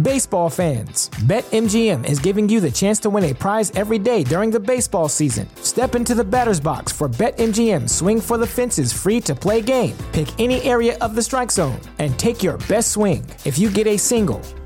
Baseball 0.00 0.48
fans, 0.48 1.10
BetMGM 1.26 2.08
is 2.08 2.18
giving 2.18 2.48
you 2.48 2.60
the 2.60 2.70
chance 2.70 2.98
to 3.00 3.10
win 3.10 3.24
a 3.24 3.34
prize 3.34 3.70
every 3.72 3.98
day 3.98 4.24
during 4.24 4.50
the 4.50 4.58
baseball 4.58 5.06
season. 5.06 5.46
Step 5.56 5.94
into 5.94 6.14
the 6.14 6.24
batter's 6.24 6.60
box 6.60 6.90
for 6.90 7.10
BetMGM 7.10 7.90
Swing 7.90 8.18
for 8.18 8.38
the 8.38 8.46
Fences 8.46 8.90
free 8.90 9.20
to 9.20 9.34
play 9.34 9.60
game. 9.60 9.94
Pick 10.12 10.28
any 10.40 10.62
area 10.62 10.96
of 11.02 11.14
the 11.14 11.20
strike 11.20 11.50
zone 11.50 11.78
and 11.98 12.18
take 12.18 12.42
your 12.42 12.56
best 12.68 12.92
swing. 12.92 13.26
If 13.44 13.58
you 13.58 13.68
get 13.68 13.86
a 13.86 13.98
single, 13.98 14.40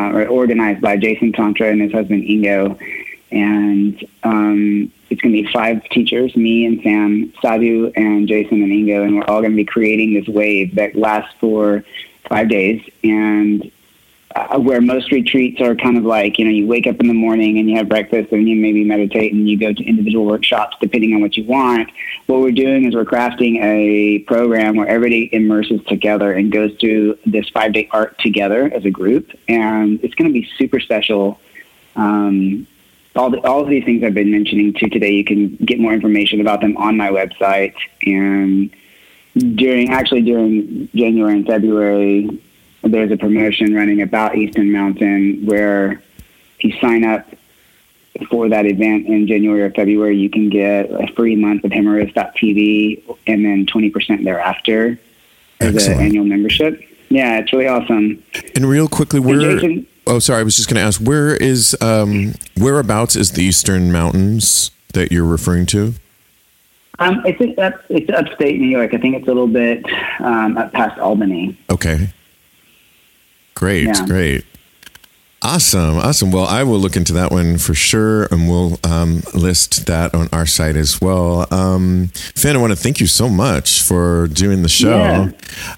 uh, 0.00 0.10
or 0.10 0.26
organized 0.26 0.80
by 0.80 0.96
Jason 0.96 1.32
Tantra 1.32 1.70
and 1.70 1.80
his 1.80 1.92
husband 1.92 2.24
Ingo. 2.24 2.78
and 3.30 4.04
um, 4.22 4.92
it's 5.10 5.20
going 5.20 5.34
to 5.34 5.42
be 5.42 5.52
five 5.52 5.84
teachers, 5.84 6.34
me 6.34 6.66
and 6.66 6.82
Sam, 6.82 7.32
Sadhu 7.40 7.92
and 7.94 8.26
Jason 8.26 8.62
and 8.62 8.72
Ingo, 8.72 9.04
and 9.04 9.16
we're 9.16 9.24
all 9.24 9.40
going 9.40 9.52
to 9.52 9.56
be 9.56 9.64
creating 9.64 10.14
this 10.14 10.26
wave 10.26 10.74
that 10.74 10.96
lasts 10.96 11.34
for 11.38 11.84
five 12.28 12.48
days. 12.48 12.82
And 13.04 13.70
uh, 14.34 14.58
where 14.58 14.80
most 14.80 15.12
retreats 15.12 15.60
are 15.60 15.76
kind 15.76 15.96
of 15.96 16.04
like, 16.04 16.38
you 16.38 16.44
know, 16.44 16.50
you 16.50 16.66
wake 16.66 16.86
up 16.86 16.98
in 16.98 17.06
the 17.06 17.14
morning 17.14 17.58
and 17.58 17.70
you 17.70 17.76
have 17.76 17.88
breakfast 17.88 18.32
and 18.32 18.48
you 18.48 18.56
maybe 18.56 18.82
meditate 18.82 19.32
and 19.32 19.48
you 19.48 19.56
go 19.56 19.72
to 19.72 19.84
individual 19.84 20.24
workshops 20.24 20.76
depending 20.80 21.14
on 21.14 21.20
what 21.20 21.36
you 21.36 21.44
want. 21.44 21.88
What 22.26 22.40
we're 22.40 22.50
doing 22.50 22.84
is 22.84 22.94
we're 22.94 23.04
crafting 23.04 23.62
a 23.62 24.20
program 24.20 24.76
where 24.76 24.88
everybody 24.88 25.32
immerses 25.32 25.84
together 25.84 26.32
and 26.32 26.50
goes 26.50 26.74
through 26.80 27.18
this 27.24 27.48
five 27.50 27.72
day 27.72 27.88
art 27.92 28.18
together 28.18 28.72
as 28.74 28.84
a 28.84 28.90
group. 28.90 29.30
And 29.46 30.02
it's 30.02 30.14
going 30.14 30.28
to 30.28 30.34
be 30.34 30.48
super 30.58 30.80
special. 30.80 31.40
Um, 31.94 32.66
all, 33.14 33.30
the, 33.30 33.38
all 33.46 33.60
of 33.60 33.68
these 33.68 33.84
things 33.84 34.02
I've 34.02 34.14
been 34.14 34.32
mentioning 34.32 34.72
to 34.74 34.88
today, 34.88 35.12
you 35.12 35.24
can 35.24 35.54
get 35.56 35.78
more 35.78 35.92
information 35.92 36.40
about 36.40 36.60
them 36.60 36.76
on 36.76 36.96
my 36.96 37.10
website. 37.10 37.74
And 38.04 38.74
during, 39.54 39.90
actually 39.90 40.22
during 40.22 40.88
January 40.92 41.34
and 41.34 41.46
February, 41.46 42.40
there's 42.90 43.10
a 43.10 43.16
promotion 43.16 43.74
running 43.74 44.02
about 44.02 44.36
Eastern 44.36 44.72
Mountain 44.72 45.46
where 45.46 46.02
if 46.58 46.64
you 46.64 46.72
sign 46.80 47.04
up 47.04 47.26
for 48.30 48.48
that 48.48 48.66
event 48.66 49.06
in 49.06 49.26
January 49.26 49.62
or 49.62 49.70
February, 49.70 50.16
you 50.16 50.30
can 50.30 50.48
get 50.48 50.90
a 50.90 51.06
free 51.14 51.36
month 51.36 51.64
of 51.64 51.70
Himeros.tv 51.72 53.16
and 53.26 53.44
then 53.44 53.66
20% 53.66 54.24
thereafter 54.24 54.98
as 55.60 55.86
an 55.86 56.00
annual 56.00 56.24
membership. 56.24 56.80
Yeah, 57.08 57.38
it's 57.38 57.52
really 57.52 57.66
awesome. 57.66 58.22
And 58.54 58.66
real 58.66 58.88
quickly, 58.88 59.20
where? 59.20 59.38
Jason, 59.38 59.86
oh, 60.06 60.18
sorry, 60.18 60.40
I 60.40 60.42
was 60.42 60.56
just 60.56 60.68
going 60.68 60.76
to 60.76 60.82
ask, 60.82 61.00
where 61.00 61.34
is 61.34 61.76
um, 61.80 62.34
whereabouts 62.56 63.16
is 63.16 63.32
the 63.32 63.42
Eastern 63.42 63.92
Mountains 63.92 64.70
that 64.94 65.12
you're 65.12 65.24
referring 65.24 65.66
to? 65.66 65.94
Um, 66.98 67.22
it's 67.24 67.58
up, 67.58 67.74
it's 67.88 68.10
upstate 68.10 68.60
New 68.60 68.68
York. 68.68 68.94
I 68.94 68.98
think 68.98 69.16
it's 69.16 69.24
a 69.24 69.30
little 69.30 69.48
bit 69.48 69.84
um, 70.20 70.56
up 70.56 70.72
past 70.72 70.98
Albany. 71.00 71.58
Okay. 71.70 72.10
Great, 73.54 73.86
yeah. 73.86 74.06
great. 74.06 74.44
Awesome, 75.42 75.96
awesome. 75.98 76.32
Well, 76.32 76.46
I 76.46 76.62
will 76.62 76.78
look 76.78 76.96
into 76.96 77.12
that 77.12 77.30
one 77.30 77.58
for 77.58 77.74
sure, 77.74 78.24
and 78.30 78.48
we'll 78.48 78.78
um, 78.82 79.22
list 79.34 79.84
that 79.86 80.14
on 80.14 80.28
our 80.32 80.46
site 80.46 80.74
as 80.74 81.02
well. 81.02 81.46
Um, 81.52 82.08
Finn, 82.14 82.56
I 82.56 82.58
want 82.58 82.72
to 82.72 82.78
thank 82.78 82.98
you 82.98 83.06
so 83.06 83.28
much 83.28 83.82
for 83.82 84.26
doing 84.28 84.62
the 84.62 84.70
show. 84.70 84.96
Yeah. 84.96 85.32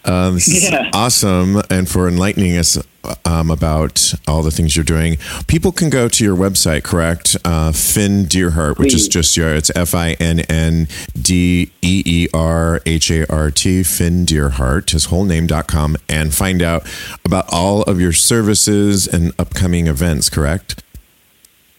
Uh, 0.04 0.30
this 0.30 0.70
yeah. 0.70 0.84
is 0.84 0.90
awesome, 0.94 1.60
and 1.68 1.88
for 1.88 2.06
enlightening 2.06 2.56
us 2.56 2.78
um, 3.24 3.50
about 3.50 4.14
all 4.26 4.42
the 4.42 4.50
things 4.50 4.76
you're 4.76 4.84
doing. 4.84 5.16
People 5.46 5.72
can 5.72 5.90
go 5.90 6.08
to 6.08 6.24
your 6.24 6.36
website, 6.36 6.82
correct? 6.82 7.36
Uh, 7.44 7.72
Finn 7.72 8.24
Deerhart, 8.24 8.78
which 8.78 8.92
Please. 8.92 9.02
is 9.02 9.08
just 9.08 9.36
your, 9.36 9.54
it's 9.54 9.70
F 9.74 9.94
I 9.94 10.12
N 10.20 10.40
N 10.40 10.88
D 11.20 11.70
E 11.82 12.02
E 12.04 12.28
R 12.34 12.80
H 12.86 13.10
A 13.10 13.30
R 13.32 13.50
T, 13.50 13.82
Finn 13.82 14.24
Deerhart, 14.24 14.90
his 14.90 15.06
whole 15.06 15.24
name.com, 15.24 15.96
and 16.08 16.34
find 16.34 16.62
out 16.62 16.86
about 17.24 17.46
all 17.52 17.82
of 17.82 18.00
your 18.00 18.12
services 18.12 19.06
and 19.06 19.32
upcoming 19.38 19.86
events, 19.86 20.28
correct? 20.28 20.82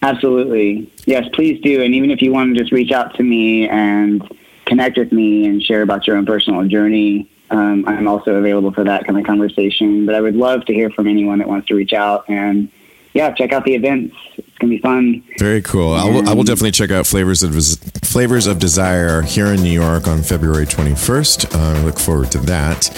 Absolutely. 0.01 0.91
Yes, 1.05 1.27
please 1.33 1.59
do. 1.61 1.81
And 1.81 1.95
even 1.95 2.11
if 2.11 2.21
you 2.21 2.31
want 2.31 2.55
to 2.55 2.59
just 2.59 2.71
reach 2.71 2.91
out 2.91 3.15
to 3.15 3.23
me 3.23 3.67
and 3.67 4.21
connect 4.65 4.97
with 4.97 5.11
me 5.11 5.47
and 5.47 5.61
share 5.63 5.81
about 5.81 6.05
your 6.05 6.17
own 6.17 6.25
personal 6.25 6.67
journey, 6.67 7.29
um, 7.49 7.85
I'm 7.87 8.07
also 8.07 8.35
available 8.35 8.71
for 8.71 8.83
that 8.83 9.05
kind 9.05 9.17
of 9.17 9.25
conversation. 9.25 10.05
But 10.05 10.15
I 10.15 10.21
would 10.21 10.35
love 10.35 10.65
to 10.65 10.73
hear 10.73 10.89
from 10.89 11.07
anyone 11.07 11.39
that 11.39 11.47
wants 11.47 11.67
to 11.67 11.75
reach 11.75 11.93
out 11.93 12.29
and 12.29 12.69
yeah, 13.13 13.31
check 13.31 13.51
out 13.51 13.65
the 13.65 13.73
events. 13.73 14.15
It's 14.37 14.57
gonna 14.59 14.69
be 14.69 14.79
fun. 14.79 15.23
Very 15.39 15.61
cool. 15.61 15.93
I 15.93 16.05
will, 16.05 16.29
I 16.29 16.33
will 16.33 16.43
definitely 16.43 16.71
check 16.71 16.91
out 16.91 17.07
Flavors 17.07 17.41
of 17.41 17.55
Flavors 18.03 18.45
of 18.45 18.59
Desire 18.59 19.21
here 19.23 19.47
in 19.47 19.63
New 19.63 19.71
York 19.71 20.07
on 20.07 20.21
February 20.21 20.65
21st. 20.65 21.55
Uh, 21.55 21.79
I 21.79 21.83
look 21.83 21.99
forward 21.99 22.31
to 22.31 22.37
that. 22.39 22.89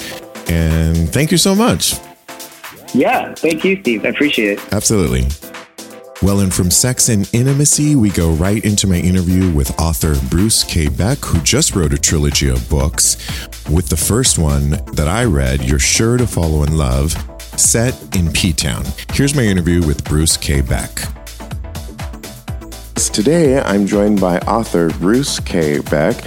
And 0.49 1.09
thank 1.09 1.31
you 1.31 1.37
so 1.37 1.55
much. 1.55 1.95
Yeah, 2.93 3.33
thank 3.35 3.63
you, 3.63 3.79
Steve. 3.81 4.03
I 4.03 4.09
appreciate 4.09 4.57
it. 4.57 4.73
Absolutely. 4.73 5.27
Well, 6.21 6.41
and 6.41 6.53
from 6.53 6.69
sex 6.69 7.07
and 7.07 7.29
intimacy, 7.31 7.95
we 7.95 8.09
go 8.09 8.31
right 8.31 8.61
into 8.65 8.87
my 8.87 8.97
interview 8.97 9.53
with 9.53 9.79
author 9.79 10.15
Bruce 10.29 10.65
K. 10.65 10.89
Beck, 10.89 11.17
who 11.19 11.39
just 11.43 11.77
wrote 11.77 11.93
a 11.93 11.97
trilogy 11.97 12.49
of 12.49 12.69
books. 12.69 13.15
With 13.69 13.87
the 13.87 13.95
first 13.95 14.37
one 14.37 14.71
that 14.95 15.07
I 15.07 15.23
read, 15.23 15.63
You're 15.63 15.79
Sure 15.79 16.17
to 16.17 16.27
Fall 16.27 16.65
in 16.65 16.75
Love, 16.75 17.13
set 17.57 18.17
in 18.17 18.33
P 18.33 18.51
Town. 18.51 18.83
Here's 19.13 19.33
my 19.33 19.43
interview 19.43 19.81
with 19.87 20.03
Bruce 20.03 20.35
K. 20.35 20.59
Beck. 20.59 20.93
Today, 22.95 23.61
I'm 23.61 23.87
joined 23.87 24.19
by 24.19 24.39
author 24.39 24.89
Bruce 24.89 25.39
K. 25.39 25.79
Beck. 25.79 26.21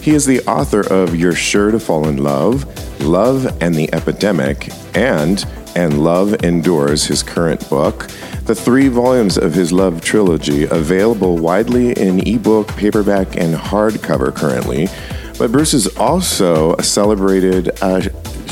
He 0.00 0.10
is 0.10 0.26
the 0.26 0.40
author 0.46 0.80
of 0.92 1.14
You're 1.14 1.36
Sure 1.36 1.70
to 1.70 1.78
Fall 1.78 2.08
in 2.08 2.16
Love, 2.16 2.66
Love 3.00 3.62
and 3.62 3.76
the 3.76 3.94
Epidemic, 3.94 4.70
and 4.96 5.46
And 5.76 6.02
Love 6.02 6.42
Endures, 6.42 7.04
his 7.04 7.22
current 7.22 7.68
book 7.70 8.08
the 8.46 8.54
three 8.54 8.86
volumes 8.86 9.36
of 9.36 9.54
his 9.54 9.72
Love 9.72 10.00
trilogy, 10.00 10.64
available 10.64 11.36
widely 11.36 11.90
in 11.92 12.20
ebook, 12.26 12.68
paperback, 12.76 13.36
and 13.36 13.56
hardcover 13.56 14.32
currently. 14.32 14.88
But 15.36 15.50
Bruce 15.50 15.74
is 15.74 15.88
also 15.96 16.74
a 16.74 16.82
celebrated 16.82 17.70
uh, 17.82 18.02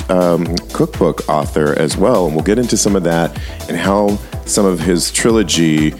um, 0.08 0.56
cookbook 0.72 1.28
author 1.28 1.78
as 1.78 1.96
well, 1.96 2.26
and 2.26 2.34
we'll 2.34 2.44
get 2.44 2.58
into 2.58 2.76
some 2.76 2.96
of 2.96 3.04
that 3.04 3.38
and 3.68 3.76
how 3.76 4.16
some 4.46 4.66
of 4.66 4.80
his 4.80 5.12
trilogy 5.12 5.94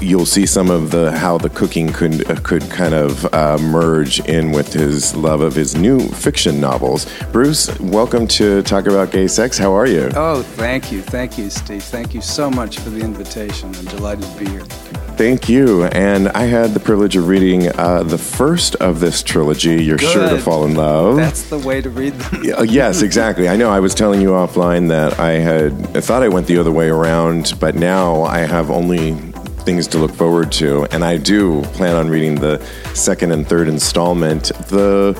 you'll 0.00 0.26
see 0.26 0.46
some 0.46 0.70
of 0.70 0.90
the 0.90 1.12
how 1.12 1.38
the 1.38 1.50
cooking 1.50 1.92
could 1.92 2.30
uh, 2.30 2.36
could 2.42 2.62
kind 2.70 2.94
of 2.94 3.24
uh, 3.34 3.58
merge 3.58 4.20
in 4.20 4.52
with 4.52 4.72
his 4.72 5.14
love 5.14 5.40
of 5.40 5.54
his 5.54 5.76
new 5.76 6.00
fiction 6.08 6.60
novels. 6.60 7.06
Bruce, 7.32 7.78
welcome 7.80 8.26
to 8.28 8.62
talk 8.62 8.86
about 8.86 9.10
gay 9.10 9.26
sex. 9.26 9.56
How 9.58 9.72
are 9.72 9.86
you? 9.86 10.10
Oh, 10.14 10.42
thank 10.42 10.92
you, 10.92 11.02
thank 11.02 11.38
you, 11.38 11.50
Steve. 11.50 11.82
Thank 11.82 12.14
you 12.14 12.20
so 12.20 12.50
much 12.50 12.78
for 12.78 12.90
the 12.90 13.00
invitation. 13.00 13.74
I'm 13.74 13.84
delighted 13.86 14.24
to 14.24 14.38
be 14.38 14.50
here. 14.50 14.64
Thank 15.16 15.48
you. 15.48 15.84
And 15.84 16.28
I 16.30 16.42
had 16.42 16.70
the 16.70 16.80
privilege 16.80 17.16
of 17.16 17.28
reading 17.28 17.68
uh, 17.78 18.02
the 18.02 18.18
first 18.18 18.74
of 18.76 18.98
this 18.98 19.22
trilogy, 19.22 19.80
You're 19.84 19.96
Good. 19.96 20.12
Sure 20.12 20.28
to 20.28 20.40
Fall 20.40 20.64
in 20.64 20.74
Love. 20.74 21.14
That's 21.16 21.48
the 21.48 21.58
way 21.58 21.80
to 21.80 21.88
read 21.88 22.14
them. 22.14 22.42
yes, 22.68 23.00
exactly. 23.02 23.48
I 23.48 23.54
know 23.54 23.70
I 23.70 23.78
was 23.78 23.94
telling 23.94 24.20
you 24.20 24.30
offline 24.30 24.88
that 24.88 25.20
I 25.20 25.34
had 25.34 25.72
I 25.96 26.00
thought 26.00 26.24
I 26.24 26.28
went 26.28 26.48
the 26.48 26.58
other 26.58 26.72
way 26.72 26.88
around, 26.88 27.52
but 27.60 27.76
now 27.76 28.24
I 28.24 28.40
have 28.40 28.72
only 28.72 29.12
things 29.64 29.86
to 29.88 29.98
look 29.98 30.14
forward 30.14 30.52
to. 30.52 30.84
And 30.92 31.04
I 31.04 31.16
do 31.16 31.62
plan 31.72 31.96
on 31.96 32.08
reading 32.08 32.36
the 32.36 32.64
second 32.94 33.32
and 33.32 33.46
third 33.46 33.68
installment. 33.68 34.52
The 34.68 35.12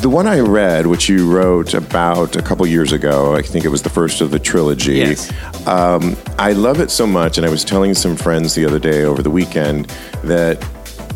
the 0.00 0.10
one 0.10 0.26
I 0.26 0.40
read, 0.40 0.86
which 0.86 1.08
you 1.08 1.32
wrote 1.32 1.72
about 1.72 2.36
a 2.36 2.42
couple 2.42 2.66
years 2.66 2.92
ago, 2.92 3.34
I 3.34 3.40
think 3.40 3.64
it 3.64 3.68
was 3.68 3.80
the 3.80 3.88
first 3.88 4.20
of 4.20 4.30
the 4.30 4.38
trilogy. 4.38 4.96
Yes. 4.96 5.32
Um, 5.66 6.16
I 6.38 6.52
love 6.52 6.80
it 6.80 6.90
so 6.90 7.06
much, 7.06 7.38
and 7.38 7.46
I 7.46 7.50
was 7.50 7.64
telling 7.64 7.94
some 7.94 8.14
friends 8.14 8.54
the 8.54 8.66
other 8.66 8.78
day 8.78 9.04
over 9.04 9.22
the 9.22 9.30
weekend 9.30 9.86
that 10.22 10.62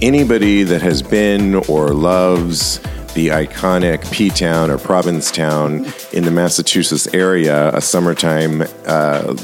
anybody 0.00 0.62
that 0.62 0.80
has 0.80 1.02
been 1.02 1.56
or 1.68 1.88
loves 1.88 2.78
the 3.14 3.28
iconic 3.28 4.10
P 4.12 4.30
Town 4.30 4.70
or 4.70 4.78
Provincetown 4.78 5.84
in 6.12 6.24
the 6.24 6.30
Massachusetts 6.30 7.06
area, 7.12 7.70
a 7.74 7.80
summertime 7.80 8.62
uh, 8.86 9.34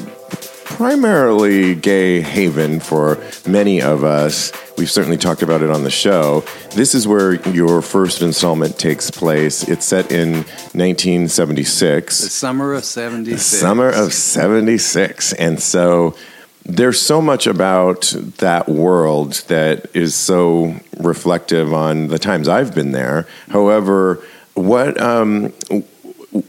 primarily 0.66 1.76
gay 1.76 2.20
haven 2.20 2.80
for 2.80 3.22
many 3.46 3.80
of 3.80 4.02
us. 4.02 4.52
We've 4.76 4.90
certainly 4.90 5.16
talked 5.16 5.42
about 5.42 5.62
it 5.62 5.70
on 5.70 5.84
the 5.84 5.90
show. 5.90 6.44
This 6.72 6.92
is 6.92 7.06
where 7.06 7.34
your 7.50 7.80
first 7.80 8.20
installment 8.20 8.76
takes 8.78 9.10
place. 9.10 9.66
It's 9.68 9.86
set 9.86 10.10
in 10.10 10.32
1976. 10.74 12.20
The 12.20 12.28
summer 12.28 12.74
of 12.74 12.84
76. 12.84 13.50
The 13.50 13.56
summer 13.56 13.88
of 13.88 14.12
76. 14.12 15.32
And 15.34 15.62
so 15.62 16.16
there's 16.64 17.00
so 17.00 17.22
much 17.22 17.46
about 17.46 18.12
that 18.38 18.68
world 18.68 19.34
that 19.46 19.86
is 19.94 20.16
so 20.16 20.74
reflective 20.98 21.72
on 21.72 22.08
the 22.08 22.18
times 22.18 22.48
I've 22.48 22.74
been 22.74 22.90
there. 22.90 23.28
However, 23.50 24.22
what 24.54 25.00
um, 25.00 25.52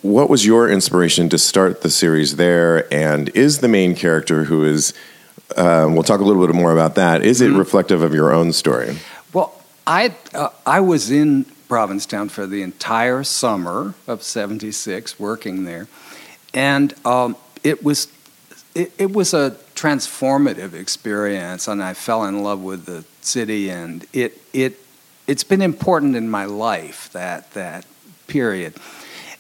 what 0.02 0.30
was 0.30 0.46
your 0.46 0.70
inspiration 0.70 1.30
to 1.30 1.38
start 1.38 1.82
the 1.82 1.90
series 1.90 2.36
there? 2.36 2.92
And 2.94 3.30
is 3.30 3.60
the 3.60 3.68
main 3.68 3.96
character 3.96 4.46
who 4.46 4.64
is, 4.64 4.94
um, 5.56 5.94
we'll 5.94 6.04
talk 6.04 6.20
a 6.20 6.24
little 6.24 6.46
bit 6.46 6.56
more 6.56 6.72
about 6.72 6.96
that, 6.96 7.24
is 7.24 7.42
it 7.42 7.50
mm-hmm. 7.50 7.60
reflective 7.60 8.02
of 8.02 8.14
your 8.14 8.34
own 8.34 8.54
story? 8.54 8.98
Well, 9.34 9.62
I, 9.86 10.16
uh, 10.34 10.50
I 10.66 10.80
was 10.80 11.12
in 11.12 11.46
Provincetown 11.68 12.30
for 12.30 12.48
the 12.48 12.62
entire 12.62 13.24
summer 13.24 13.94
of 14.08 14.24
76, 14.24 15.20
working 15.20 15.66
there. 15.66 15.88
And 16.54 16.94
um, 17.06 17.36
it, 17.64 17.84
was, 17.84 18.08
it, 18.74 18.94
it 18.98 19.12
was 19.12 19.34
a 19.34 19.52
transformative 19.76 20.74
experience, 20.74 21.68
and 21.68 21.84
I 21.84 21.94
fell 21.94 22.24
in 22.26 22.42
love 22.42 22.62
with 22.62 22.86
the 22.86 23.04
city, 23.22 23.70
and 23.70 24.06
it, 24.14 24.42
it, 24.54 24.80
it's 25.28 25.44
been 25.44 25.62
important 25.62 26.16
in 26.16 26.30
my 26.30 26.46
life, 26.46 27.12
that, 27.12 27.52
that 27.52 27.86
period. 28.28 28.76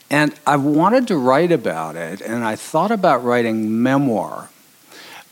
And 0.09 0.33
I 0.45 0.55
wanted 0.55 1.07
to 1.09 1.17
write 1.17 1.51
about 1.51 1.95
it, 1.95 2.21
and 2.21 2.45
I 2.45 2.55
thought 2.55 2.91
about 2.91 3.23
writing 3.23 3.81
memoir, 3.81 4.49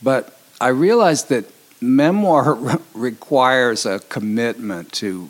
but 0.02 0.38
I 0.60 0.68
realized 0.68 1.30
that 1.30 1.46
memoir 1.80 2.54
requires 2.94 3.86
a 3.86 4.00
commitment 4.00 4.92
to 4.92 5.28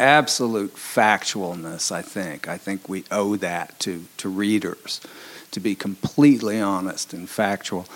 absolute 0.00 0.74
factualness, 0.74 1.90
I 1.90 2.02
think. 2.02 2.48
I 2.48 2.56
think 2.56 2.88
we 2.88 3.04
owe 3.10 3.36
that 3.36 3.78
to, 3.80 4.04
to 4.18 4.28
readers, 4.28 5.00
to 5.50 5.60
be 5.60 5.74
completely 5.74 6.60
honest 6.60 7.12
and 7.12 7.28
factual. 7.28 7.86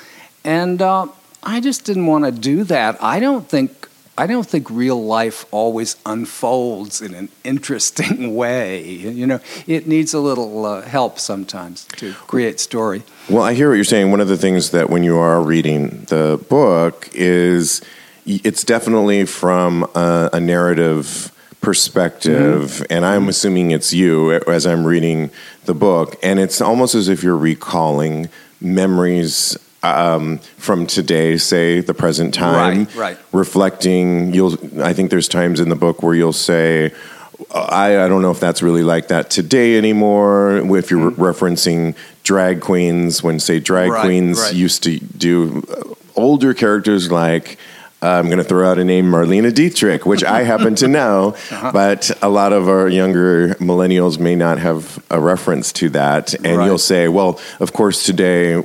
And 0.45 0.83
uh, 0.83 1.09
I 1.43 1.61
just 1.61 1.85
didn't 1.85 2.07
want 2.07 2.25
to 2.25 2.33
do 2.33 2.65
that. 2.65 3.03
I 3.03 3.21
don't 3.21 3.49
think 3.49 3.89
I 4.17 4.27
don't 4.27 4.47
think 4.47 4.69
real 4.69 5.03
life 5.03 5.47
always 5.51 5.97
unfolds 6.05 7.01
in 7.01 7.15
an 7.15 7.31
interesting 7.45 8.35
way. 8.37 8.85
You 8.85 9.27
know, 9.27 9.41
it 9.67 9.87
needs 9.87 10.13
a 10.13 10.21
little 10.21 10.67
uh, 10.67 10.83
help 10.83 11.19
sometimes 11.19 11.87
to 11.97 12.13
create 12.13 12.61
story. 12.61 13.03
Well, 13.31 13.43
I 13.43 13.55
hear 13.55 13.69
what 13.71 13.77
you're 13.77 13.85
saying. 13.85 14.11
One 14.11 14.21
of 14.21 14.29
the 14.29 14.37
things 14.37 14.71
that 14.71 14.91
when 14.91 15.03
you 15.03 15.17
are 15.17 15.41
reading 15.41 16.05
the 16.09 16.45
book 16.49 17.09
is 17.13 17.81
it's 18.27 18.65
definitely 18.65 19.25
from 19.25 19.85
a, 19.95 20.31
a 20.35 20.41
narrative 20.41 21.33
perspective, 21.61 22.71
mm-hmm. 22.71 22.85
and 22.91 23.07
I'm 23.07 23.29
assuming 23.29 23.71
it's 23.71 23.93
you 23.93 24.33
as 24.33 24.67
I'm 24.67 24.85
reading 24.85 25.31
the 25.65 25.75
book, 25.75 26.17
and 26.23 26.39
it's 26.39 26.61
almost 26.61 26.95
as 26.95 27.09
if 27.09 27.23
you're 27.23 27.37
recalling 27.37 28.29
memories 28.61 29.57
um, 29.83 30.39
from 30.57 30.87
today, 30.87 31.37
say 31.37 31.81
the 31.81 31.95
present 31.95 32.35
time, 32.35 32.85
right, 32.85 32.95
right. 32.95 33.19
reflecting. 33.33 34.33
You'll, 34.33 34.55
I 34.83 34.93
think 34.93 35.11
there's 35.11 35.29
times 35.29 35.61
in 35.61 35.69
the 35.69 35.77
book 35.77 36.03
where 36.03 36.15
you'll 36.15 36.33
say, 36.33 36.93
I, 37.53 38.05
I 38.05 38.09
don't 38.09 38.23
know 38.23 38.31
if 38.31 38.41
that's 38.41 38.63
really 38.63 38.85
like 38.85 39.09
that 39.09 39.31
today 39.31 39.77
anymore. 39.77 40.59
If 40.77 40.91
you're 40.91 41.11
mm-hmm. 41.11 41.23
referencing 41.23 41.97
drag 42.23 42.61
queens, 42.61 43.23
when 43.23 43.41
say 43.41 43.59
drag 43.59 43.91
right, 43.91 44.05
queens 44.05 44.53
used 44.55 44.85
to 44.85 44.99
do 44.99 45.63
older 46.15 46.55
characters 46.55 47.11
like. 47.11 47.59
Uh, 48.05 48.19
I'm 48.19 48.27
going 48.27 48.39
to 48.39 48.45
throw 48.45 48.69
out 48.69 48.81
a 48.81 48.85
name, 48.85 49.13
Marlene 49.13 49.55
Dietrich, 49.55 50.05
which 50.05 50.25
I 50.25 50.43
happen 50.43 50.75
to 50.75 50.89
know, 50.89 51.37
uh-huh. 51.53 51.71
but 51.73 52.11
a 52.21 52.29
lot 52.29 52.53
of 52.53 52.69
our 52.69 52.89
younger 52.89 53.51
millennials 53.61 54.19
may 54.19 54.35
not 54.35 54.59
have 54.59 55.01
a 55.09 55.21
reference 55.21 55.71
to 55.75 55.89
that. 55.91 56.35
And 56.35 56.59
right. 56.59 56.67
you'll 56.67 56.79
say, 56.79 57.07
well, 57.07 57.39
of 57.61 57.73
course, 57.73 58.03
today 58.03 58.61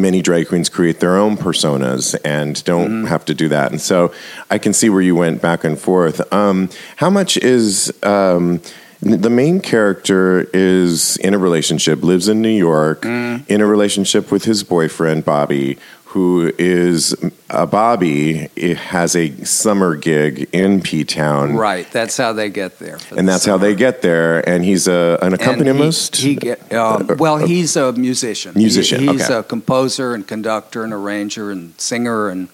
many 0.00 0.22
drag 0.22 0.48
queens 0.48 0.68
create 0.68 1.00
their 1.00 1.16
own 1.16 1.36
personas 1.36 2.14
and 2.24 2.62
don't 2.64 2.88
mm-hmm. 2.88 3.06
have 3.06 3.24
to 3.26 3.34
do 3.34 3.48
that. 3.48 3.70
And 3.70 3.80
so 3.80 4.12
I 4.50 4.58
can 4.58 4.72
see 4.72 4.90
where 4.90 5.02
you 5.02 5.14
went 5.14 5.40
back 5.40 5.64
and 5.64 5.78
forth. 5.78 6.32
Um, 6.32 6.68
how 6.96 7.10
much 7.10 7.36
is 7.36 7.92
um, 8.02 8.60
the 9.00 9.30
main 9.30 9.60
character 9.60 10.48
is 10.54 11.16
in 11.18 11.34
a 11.34 11.38
relationship, 11.38 12.02
lives 12.02 12.28
in 12.28 12.40
New 12.40 12.48
York, 12.48 13.02
mm. 13.02 13.46
in 13.48 13.60
a 13.60 13.66
relationship 13.66 14.32
with 14.32 14.44
his 14.44 14.64
boyfriend 14.64 15.24
Bobby, 15.24 15.78
who 16.14 16.52
is 16.58 17.12
a 17.50 17.66
Bobby 17.66 18.48
has 18.56 19.16
a 19.16 19.32
summer 19.44 19.96
gig 19.96 20.48
in 20.52 20.80
P 20.80 21.02
Town. 21.02 21.56
Right, 21.56 21.90
that's 21.90 22.16
how 22.16 22.32
they 22.32 22.50
get 22.50 22.78
there. 22.78 22.98
And 23.16 23.28
that's 23.28 23.42
summer. 23.42 23.58
how 23.58 23.64
they 23.64 23.74
get 23.74 24.00
there. 24.00 24.48
And 24.48 24.64
he's 24.64 24.86
a 24.86 25.18
an 25.20 25.34
accompanist. 25.34 26.14
He, 26.14 26.30
he 26.30 26.36
get, 26.36 26.72
um, 26.72 27.16
well, 27.18 27.38
he's 27.38 27.74
a 27.74 27.92
musician. 27.94 28.52
Musician. 28.54 29.00
He, 29.00 29.08
he's 29.08 29.24
okay. 29.24 29.40
a 29.40 29.42
composer 29.42 30.14
and 30.14 30.24
conductor 30.24 30.84
and 30.84 30.92
arranger 30.92 31.50
and 31.50 31.78
singer 31.80 32.28
and. 32.28 32.48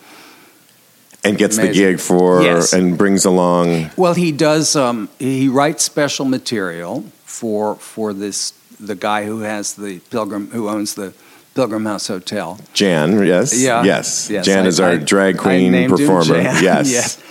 And 1.23 1.37
gets 1.37 1.59
amazing. 1.59 1.73
the 1.75 1.79
gig 1.79 2.01
for 2.01 2.41
yes. 2.41 2.73
and 2.73 2.97
brings 2.97 3.27
along. 3.27 3.91
Well, 3.95 4.15
he 4.15 4.33
does. 4.33 4.75
Um, 4.75 5.11
he 5.19 5.49
writes 5.49 5.85
special 5.85 6.25
material 6.25 7.05
for 7.27 7.75
for 7.75 8.15
this 8.15 8.55
the 8.81 8.95
guy 8.95 9.27
who 9.27 9.41
has 9.41 9.75
the 9.75 9.99
pilgrim 10.11 10.49
who 10.53 10.71
owns 10.71 10.95
the 10.95 11.13
Pilgrim 11.55 11.85
House 11.85 12.07
Hotel. 12.07 12.59
Jan, 12.73 13.25
yes, 13.25 13.61
yeah, 13.61 13.83
yes. 13.83 14.31
yes. 14.31 14.47
Jan 14.47 14.65
I, 14.65 14.69
is 14.69 14.81
our 14.81 14.91
I, 14.91 14.97
drag 14.97 15.39
queen 15.39 15.89
performer. 15.89 16.37
Yes, 16.61 16.91
yes. 16.91 17.23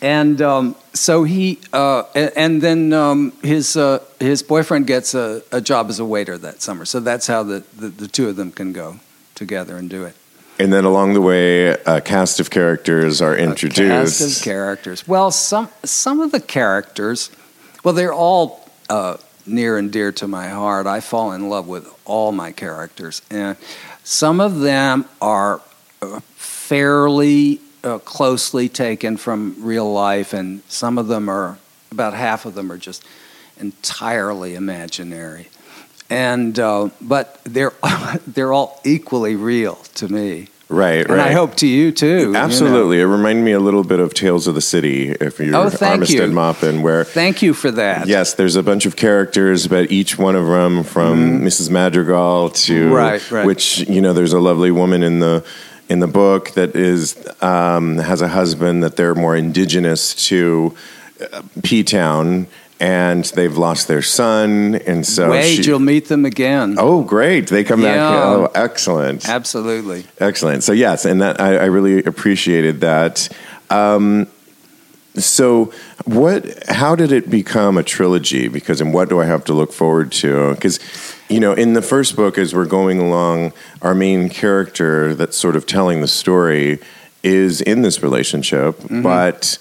And 0.00 0.40
um, 0.42 0.76
so 0.94 1.24
he, 1.24 1.58
uh, 1.72 2.04
and 2.14 2.62
then 2.62 2.92
um, 2.92 3.32
his 3.42 3.76
uh, 3.76 4.04
his 4.20 4.44
boyfriend 4.44 4.86
gets 4.86 5.12
a, 5.14 5.42
a, 5.50 5.60
job 5.60 5.88
as 5.88 5.98
a 5.98 6.04
waiter 6.04 6.38
that 6.38 6.62
summer. 6.62 6.84
So 6.84 7.00
that's 7.00 7.26
how 7.26 7.42
the, 7.42 7.64
the, 7.76 7.88
the 7.88 8.06
two 8.06 8.28
of 8.28 8.36
them 8.36 8.52
can 8.52 8.72
go 8.72 9.00
together 9.34 9.76
and 9.76 9.90
do 9.90 10.04
it. 10.04 10.14
And 10.60 10.72
then 10.72 10.84
along 10.84 11.14
the 11.14 11.20
way, 11.20 11.68
a 11.68 12.00
cast 12.00 12.38
of 12.38 12.50
characters 12.50 13.20
are 13.20 13.36
introduced. 13.36 14.20
A 14.20 14.24
cast 14.24 14.38
of 14.38 14.44
characters. 14.44 15.08
Well, 15.08 15.32
some 15.32 15.68
some 15.84 16.20
of 16.20 16.30
the 16.30 16.40
characters, 16.40 17.30
well, 17.82 17.94
they're 17.94 18.14
all 18.14 18.68
uh, 18.88 19.16
near 19.48 19.78
and 19.78 19.90
dear 19.90 20.12
to 20.12 20.28
my 20.28 20.48
heart. 20.48 20.86
I 20.86 21.00
fall 21.00 21.32
in 21.32 21.48
love 21.48 21.66
with 21.66 21.88
all 22.04 22.32
my 22.32 22.52
characters, 22.52 23.22
and 23.30 23.56
some 24.04 24.40
of 24.40 24.60
them 24.60 25.06
are 25.20 25.60
uh, 26.02 26.20
fairly 26.36 27.60
uh, 27.82 27.98
closely 27.98 28.68
taken 28.68 29.16
from 29.16 29.56
real 29.60 29.90
life, 29.90 30.32
and 30.32 30.62
some 30.68 30.98
of 30.98 31.08
them 31.08 31.28
are 31.28 31.58
about 31.90 32.14
half 32.14 32.44
of 32.44 32.54
them 32.54 32.70
are 32.70 32.78
just 32.78 33.04
entirely 33.58 34.54
imaginary. 34.54 35.48
And 36.10 36.58
uh, 36.58 36.90
but 37.00 37.40
they're 37.44 37.74
they're 38.26 38.52
all 38.52 38.80
equally 38.84 39.36
real 39.36 39.76
to 39.94 40.08
me. 40.08 40.48
Right, 40.70 41.06
and 41.06 41.16
right. 41.16 41.28
I 41.28 41.32
hope 41.32 41.54
to 41.56 41.66
you 41.66 41.92
too. 41.92 42.34
Absolutely. 42.36 42.98
You 42.98 43.06
know. 43.06 43.14
It 43.14 43.16
reminded 43.16 43.42
me 43.42 43.52
a 43.52 43.60
little 43.60 43.84
bit 43.84 44.00
of 44.00 44.12
Tales 44.12 44.46
of 44.46 44.54
the 44.54 44.60
City, 44.60 45.10
if 45.12 45.38
you're 45.38 45.56
oh, 45.56 45.70
thank 45.70 46.02
Armistead 46.02 46.28
you. 46.28 46.32
Maupin, 46.32 46.82
where. 46.82 47.04
Thank 47.04 47.40
you 47.40 47.54
for 47.54 47.70
that. 47.70 48.06
Yes, 48.06 48.34
there's 48.34 48.56
a 48.56 48.62
bunch 48.62 48.84
of 48.84 48.94
characters, 48.94 49.66
but 49.66 49.90
each 49.90 50.18
one 50.18 50.36
of 50.36 50.46
them, 50.46 50.84
from 50.84 51.38
mm-hmm. 51.38 51.46
Mrs. 51.46 51.70
Madrigal 51.70 52.50
to. 52.50 52.94
Right, 52.94 53.30
right. 53.30 53.46
Which, 53.46 53.78
you 53.88 54.02
know, 54.02 54.12
there's 54.12 54.34
a 54.34 54.40
lovely 54.40 54.70
woman 54.70 55.02
in 55.02 55.20
the 55.20 55.44
in 55.88 56.00
the 56.00 56.06
book 56.06 56.50
that 56.50 56.76
is 56.76 57.16
um, 57.40 57.96
has 57.96 58.20
a 58.20 58.28
husband 58.28 58.82
that 58.82 58.96
they're 58.96 59.14
more 59.14 59.34
indigenous 59.34 60.14
to 60.26 60.76
uh, 61.32 61.42
P 61.62 61.82
Town 61.82 62.46
and 62.80 63.24
they've 63.24 63.56
lost 63.56 63.88
their 63.88 64.02
son, 64.02 64.76
and 64.86 65.04
so 65.04 65.30
wait, 65.30 65.56
she, 65.56 65.62
you'll 65.62 65.78
meet 65.78 66.08
them 66.08 66.24
again. 66.24 66.76
Oh, 66.78 67.02
great! 67.02 67.48
They 67.48 67.64
come 67.64 67.82
yeah. 67.82 67.96
back. 67.96 68.12
Oh, 68.12 68.50
excellent! 68.54 69.28
Absolutely, 69.28 70.04
excellent. 70.18 70.62
So 70.62 70.72
yes, 70.72 71.04
and 71.04 71.20
that 71.20 71.40
I, 71.40 71.56
I 71.56 71.64
really 71.64 72.04
appreciated 72.04 72.80
that. 72.80 73.28
Um, 73.70 74.28
so 75.16 75.72
what? 76.04 76.68
How 76.68 76.94
did 76.94 77.12
it 77.12 77.28
become 77.28 77.78
a 77.78 77.82
trilogy? 77.82 78.48
Because 78.48 78.80
and 78.80 78.94
what 78.94 79.08
do 79.08 79.20
I 79.20 79.24
have 79.24 79.44
to 79.46 79.54
look 79.54 79.72
forward 79.72 80.12
to? 80.12 80.54
Because 80.54 80.78
you 81.28 81.40
know, 81.40 81.52
in 81.52 81.72
the 81.72 81.82
first 81.82 82.16
book, 82.16 82.38
as 82.38 82.54
we're 82.54 82.66
going 82.66 83.00
along, 83.00 83.52
our 83.82 83.94
main 83.94 84.28
character 84.28 85.14
that's 85.14 85.36
sort 85.36 85.56
of 85.56 85.66
telling 85.66 86.00
the 86.00 86.08
story 86.08 86.78
is 87.22 87.60
in 87.60 87.82
this 87.82 88.02
relationship, 88.02 88.76
mm-hmm. 88.76 89.02
but 89.02 89.58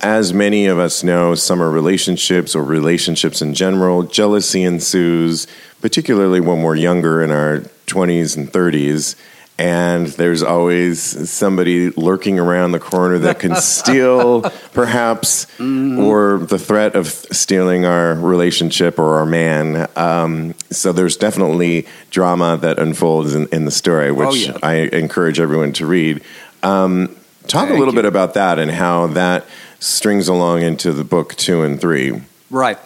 as 0.00 0.32
many 0.32 0.66
of 0.66 0.78
us 0.78 1.02
know, 1.02 1.34
summer 1.34 1.70
relationships 1.70 2.54
or 2.54 2.62
relationships 2.62 3.42
in 3.42 3.54
general, 3.54 4.02
jealousy 4.02 4.62
ensues, 4.62 5.46
particularly 5.80 6.40
when 6.40 6.62
we're 6.62 6.76
younger 6.76 7.22
in 7.22 7.30
our 7.30 7.60
20s 7.86 8.36
and 8.36 8.50
30s. 8.50 9.16
And 9.58 10.06
there's 10.06 10.42
always 10.42 11.28
somebody 11.28 11.90
lurking 11.90 12.38
around 12.38 12.72
the 12.72 12.78
corner 12.78 13.18
that 13.18 13.40
can 13.40 13.56
steal, 13.60 14.42
perhaps, 14.72 15.44
mm-hmm. 15.58 15.98
or 15.98 16.38
the 16.38 16.58
threat 16.58 16.96
of 16.96 17.08
stealing 17.08 17.84
our 17.84 18.14
relationship 18.14 18.98
or 18.98 19.18
our 19.18 19.26
man. 19.26 19.86
Um, 19.96 20.54
so 20.70 20.92
there's 20.92 21.18
definitely 21.18 21.86
drama 22.10 22.56
that 22.62 22.78
unfolds 22.78 23.34
in, 23.34 23.48
in 23.48 23.66
the 23.66 23.70
story, 23.70 24.08
oh, 24.08 24.14
which 24.14 24.48
oh, 24.48 24.52
yeah. 24.52 24.58
I 24.62 24.74
encourage 24.96 25.38
everyone 25.38 25.74
to 25.74 25.84
read. 25.84 26.22
Um, 26.62 27.08
talk 27.42 27.66
Thank 27.66 27.70
a 27.70 27.78
little 27.78 27.92
you. 27.92 27.98
bit 27.98 28.06
about 28.06 28.34
that 28.34 28.58
and 28.58 28.70
how 28.70 29.08
that 29.08 29.44
strings 29.80 30.28
along 30.28 30.62
into 30.62 30.92
the 30.92 31.04
book 31.04 31.34
two 31.34 31.62
and 31.62 31.80
three. 31.80 32.22
Right. 32.50 32.78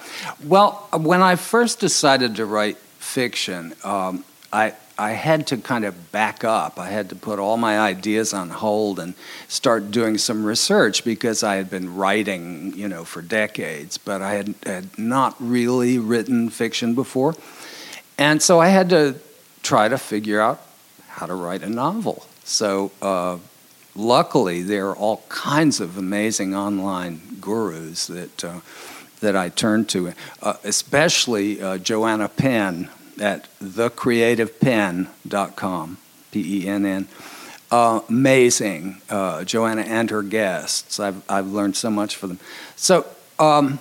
Well, 0.43 0.89
when 0.93 1.21
I 1.21 1.37
first 1.37 1.81
decided 1.81 2.37
to 2.37 2.47
write 2.47 2.79
fiction, 2.99 3.75
um, 3.85 4.25
I 4.53 4.75
I 4.97 5.11
had 5.11 5.49
to 5.49 5.57
kind 5.57 5.85
of 5.85 6.13
back 6.13 6.45
up. 6.45 6.79
I 6.79 6.89
had 6.89 7.09
to 7.09 7.17
put 7.17 7.41
all 7.41 7.57
my 7.57 7.81
ideas 7.81 8.33
on 8.33 8.51
hold 8.51 9.01
and 9.01 9.15
start 9.49 9.91
doing 9.91 10.19
some 10.19 10.45
research 10.45 11.05
because 11.05 11.43
I 11.43 11.57
had 11.57 11.69
been 11.69 11.97
writing, 11.97 12.75
you 12.77 12.87
know, 12.87 13.05
for 13.05 13.21
decades, 13.21 13.99
but 13.99 14.23
I 14.23 14.35
had, 14.35 14.55
had 14.65 14.97
not 14.97 15.35
really 15.41 15.99
written 15.99 16.49
fiction 16.49 16.95
before. 16.95 17.35
And 18.19 18.41
so 18.41 18.61
I 18.61 18.69
had 18.69 18.89
to 18.91 19.17
try 19.65 19.89
to 19.89 19.99
figure 19.99 20.41
out 20.41 20.61
how 21.09 21.27
to 21.27 21.35
write 21.35 21.65
a 21.65 21.69
novel. 21.69 22.25
So 22.45 22.93
uh, 23.03 23.39
luckily, 23.95 24.63
there 24.63 24.89
are 24.89 24.97
all 24.97 25.23
kinds 25.29 25.81
of 25.81 25.99
amazing 25.99 26.55
online 26.55 27.21
gurus 27.41 28.07
that 28.09 28.45
uh, 28.45 28.61
that 29.21 29.37
I 29.37 29.49
turn 29.49 29.85
to, 29.87 30.13
uh, 30.43 30.55
especially 30.65 31.63
uh, 31.63 31.79
Joanna 31.79 32.29
Penn 32.29 32.91
at 33.21 33.49
thecreativepenn.com, 33.61 35.99
P-E-N-N. 36.31 37.09
Amazing, 37.73 39.01
uh, 39.11 39.43
Joanna 39.43 39.83
and 39.83 40.09
her 40.11 40.23
guests. 40.23 41.01
I've 41.01 41.29
I've 41.29 41.49
learned 41.49 41.75
so 41.75 41.91
much 41.91 42.15
from 42.15 42.29
them. 42.29 42.39
So 42.77 43.05
um, 43.41 43.81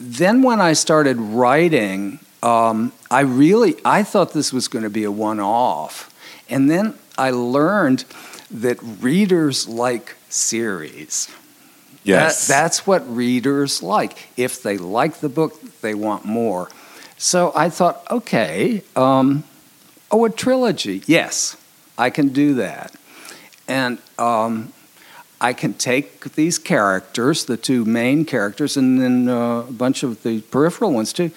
then, 0.00 0.42
when 0.42 0.62
I 0.62 0.72
started 0.72 1.18
writing, 1.18 2.20
um, 2.42 2.92
I 3.10 3.20
really 3.20 3.74
I 3.84 4.02
thought 4.02 4.32
this 4.32 4.50
was 4.50 4.66
going 4.66 4.84
to 4.84 4.90
be 4.90 5.04
a 5.04 5.12
one-off, 5.12 6.10
and 6.48 6.70
then 6.70 6.94
I 7.18 7.28
learned 7.30 8.06
that 8.54 8.78
readers 8.82 9.68
like 9.68 10.16
series. 10.28 11.28
Yes. 12.04 12.46
That, 12.46 12.54
that's 12.54 12.86
what 12.86 13.02
readers 13.14 13.82
like. 13.82 14.28
If 14.36 14.62
they 14.62 14.78
like 14.78 15.16
the 15.16 15.28
book, 15.28 15.60
they 15.80 15.94
want 15.94 16.24
more. 16.24 16.68
So 17.16 17.52
I 17.54 17.68
thought, 17.70 18.02
okay, 18.10 18.82
um, 18.94 19.44
oh, 20.10 20.24
a 20.24 20.30
trilogy. 20.30 21.02
Yes, 21.06 21.56
I 21.98 22.10
can 22.10 22.28
do 22.28 22.54
that. 22.54 22.94
And 23.66 23.98
um, 24.18 24.72
I 25.40 25.52
can 25.52 25.74
take 25.74 26.34
these 26.34 26.58
characters, 26.58 27.46
the 27.46 27.56
two 27.56 27.84
main 27.84 28.24
characters, 28.24 28.76
and 28.76 29.00
then 29.00 29.28
uh, 29.28 29.60
a 29.60 29.72
bunch 29.72 30.02
of 30.02 30.22
the 30.22 30.42
peripheral 30.42 30.92
ones 30.92 31.12
too, 31.12 31.30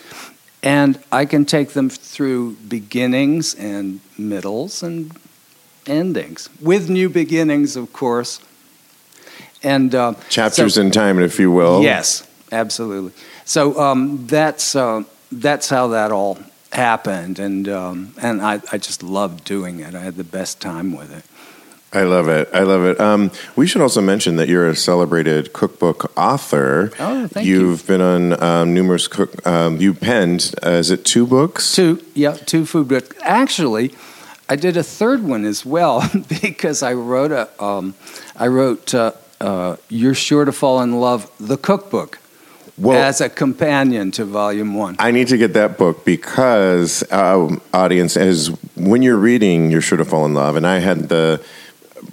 and 0.62 1.02
I 1.12 1.26
can 1.26 1.46
take 1.46 1.70
them 1.70 1.90
through 1.90 2.56
beginnings 2.68 3.56
and 3.56 4.02
middles 4.18 4.84
and 4.84 5.12
endings, 5.90 6.50
with 6.62 6.90
new 6.90 7.10
beginnings, 7.10 7.76
of 7.76 7.94
course. 7.94 8.40
And 9.64 9.94
uh, 9.96 10.14
Chapters 10.30 10.76
so- 10.76 10.82
in 10.82 10.92
time, 10.92 11.20
if 11.20 11.40
you 11.40 11.52
will. 11.52 11.82
Yes, 11.82 12.28
absolutely. 12.52 13.12
So 13.46 13.80
um, 13.80 14.28
that's 14.28 14.76
uh, 14.76 15.04
that's 15.32 15.70
how 15.70 15.88
that 15.90 16.12
all 16.12 16.38
happened, 16.72 17.40
and 17.40 17.68
um, 17.70 18.14
and 18.22 18.42
I, 18.42 18.62
I 18.72 18.78
just 18.78 19.02
loved 19.04 19.44
doing 19.46 19.80
it. 19.80 19.96
I 19.96 20.02
had 20.02 20.16
the 20.16 20.24
best 20.24 20.62
time 20.62 20.96
with 20.96 21.12
it. 21.12 21.24
I 21.94 22.04
love 22.04 22.28
it. 22.28 22.50
I 22.54 22.64
love 22.64 22.84
it. 22.84 23.00
Um, 23.00 23.32
we 23.56 23.66
should 23.66 23.82
also 23.82 24.02
mention 24.02 24.36
that 24.36 24.50
you're 24.50 24.68
a 24.68 24.76
celebrated 24.76 25.54
cookbook 25.54 26.12
author. 26.18 26.92
Oh, 27.00 27.28
thank 27.28 27.48
you. 27.48 27.62
You've 27.62 27.88
been 27.88 28.02
on 28.02 28.44
um, 28.44 28.74
numerous 28.74 29.08
cook. 29.08 29.46
Um, 29.48 29.78
you 29.78 29.94
penned. 29.94 30.54
Uh, 30.66 30.72
is 30.72 30.92
it 30.92 31.06
two 31.06 31.26
books? 31.26 31.74
Two, 31.74 32.04
yeah, 32.14 32.34
two 32.34 32.66
food 32.66 32.90
books. 32.90 33.16
Actually, 33.22 33.94
I 34.50 34.56
did 34.56 34.78
a 34.78 34.84
third 34.84 35.24
one 35.24 35.46
as 35.46 35.66
well 35.66 36.10
because 36.42 36.82
I 36.82 36.94
wrote 36.94 37.32
a, 37.32 37.64
um, 37.64 37.96
I 38.36 38.48
wrote 38.48 38.94
uh, 38.94 39.12
uh, 39.42 39.76
"You're 39.90 40.16
Sure 40.16 40.46
to 40.46 40.52
Fall 40.52 40.82
in 40.82 41.00
Love" 41.00 41.30
the 41.40 41.58
cookbook 41.58 42.20
Well, 42.78 43.02
as 43.02 43.20
a 43.20 43.30
companion 43.30 44.12
to 44.12 44.26
Volume 44.26 44.74
One. 44.74 44.96
I 45.00 45.12
need 45.12 45.28
to 45.30 45.38
get 45.38 45.54
that 45.54 45.78
book 45.78 46.06
because 46.06 47.10
um, 47.12 47.62
audience, 47.74 48.16
as 48.16 48.48
when 48.76 49.02
you're 49.02 49.18
reading, 49.18 49.70
you're 49.70 49.82
sure 49.82 49.98
to 49.98 50.06
fall 50.06 50.26
in 50.26 50.34
love. 50.34 50.56
And 50.56 50.66
I 50.66 50.80
had 50.80 51.10
the 51.10 51.44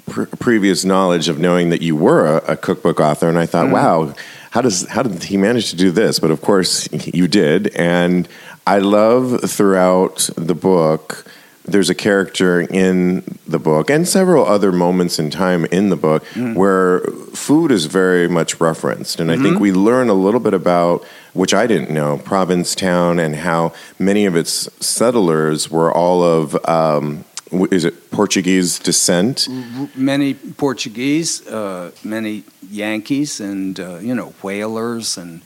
pre- 0.07 0.26
previous 0.26 0.85
knowledge 0.85 1.28
of 1.28 1.39
knowing 1.39 1.70
that 1.70 1.82
you 1.82 1.97
were 1.97 2.39
a, 2.39 2.53
a 2.53 2.57
cookbook 2.57 3.01
author, 3.01 3.28
and 3.28 3.39
I 3.39 3.47
thought, 3.47 3.70
wow, 3.70 4.14
how 4.51 4.61
does 4.61 4.87
how 4.89 5.03
did 5.03 5.24
he 5.24 5.37
manage 5.37 5.70
to 5.70 5.76
do 5.76 5.91
this? 5.91 6.18
But 6.18 6.30
of 6.30 6.41
course, 6.41 6.89
you 6.93 7.28
did, 7.28 7.68
and 7.76 8.28
I 8.66 8.78
love 8.78 9.49
throughout 9.51 10.30
the 10.37 10.55
book. 10.55 11.24
There's 11.67 11.89
a 11.89 11.95
character 11.95 12.61
in 12.61 13.25
the 13.47 13.59
book 13.59 13.89
and 13.89 14.07
several 14.07 14.45
other 14.45 14.71
moments 14.71 15.19
in 15.19 15.31
time 15.31 15.65
in 15.67 15.89
the 15.89 15.97
book 15.97 16.23
where 16.55 17.01
food 17.33 17.71
is 17.71 17.87
very 17.87 18.29
much 18.29 18.61
referenced. 18.61 19.19
And 19.19 19.31
I 19.31 19.37
think 19.39 19.61
we 19.61 19.73
learn 19.73 20.11
a 20.11 20.15
little 20.15 20.41
bit 20.41 20.53
about, 20.53 21.05
which 21.33 21.55
I 21.55 21.67
didn't 21.67 21.91
know, 21.91 22.19
Provincetown 22.19 23.19
and 23.19 23.37
how 23.37 23.73
many 23.99 24.27
of 24.27 24.37
its 24.37 24.69
settlers 24.85 25.71
were 25.71 25.91
all 25.91 26.23
of, 26.23 26.55
um, 26.69 27.25
is 27.71 27.85
it 27.85 28.11
Portuguese 28.11 28.79
descent? 28.79 29.49
many 29.97 30.35
Portuguese, 30.35 31.47
uh, 31.47 31.93
many 32.03 32.45
Yankees, 32.71 33.41
and 33.41 33.79
uh, 33.79 33.99
you 33.99 34.15
know 34.15 34.35
whalers, 34.43 35.17
and 35.17 35.43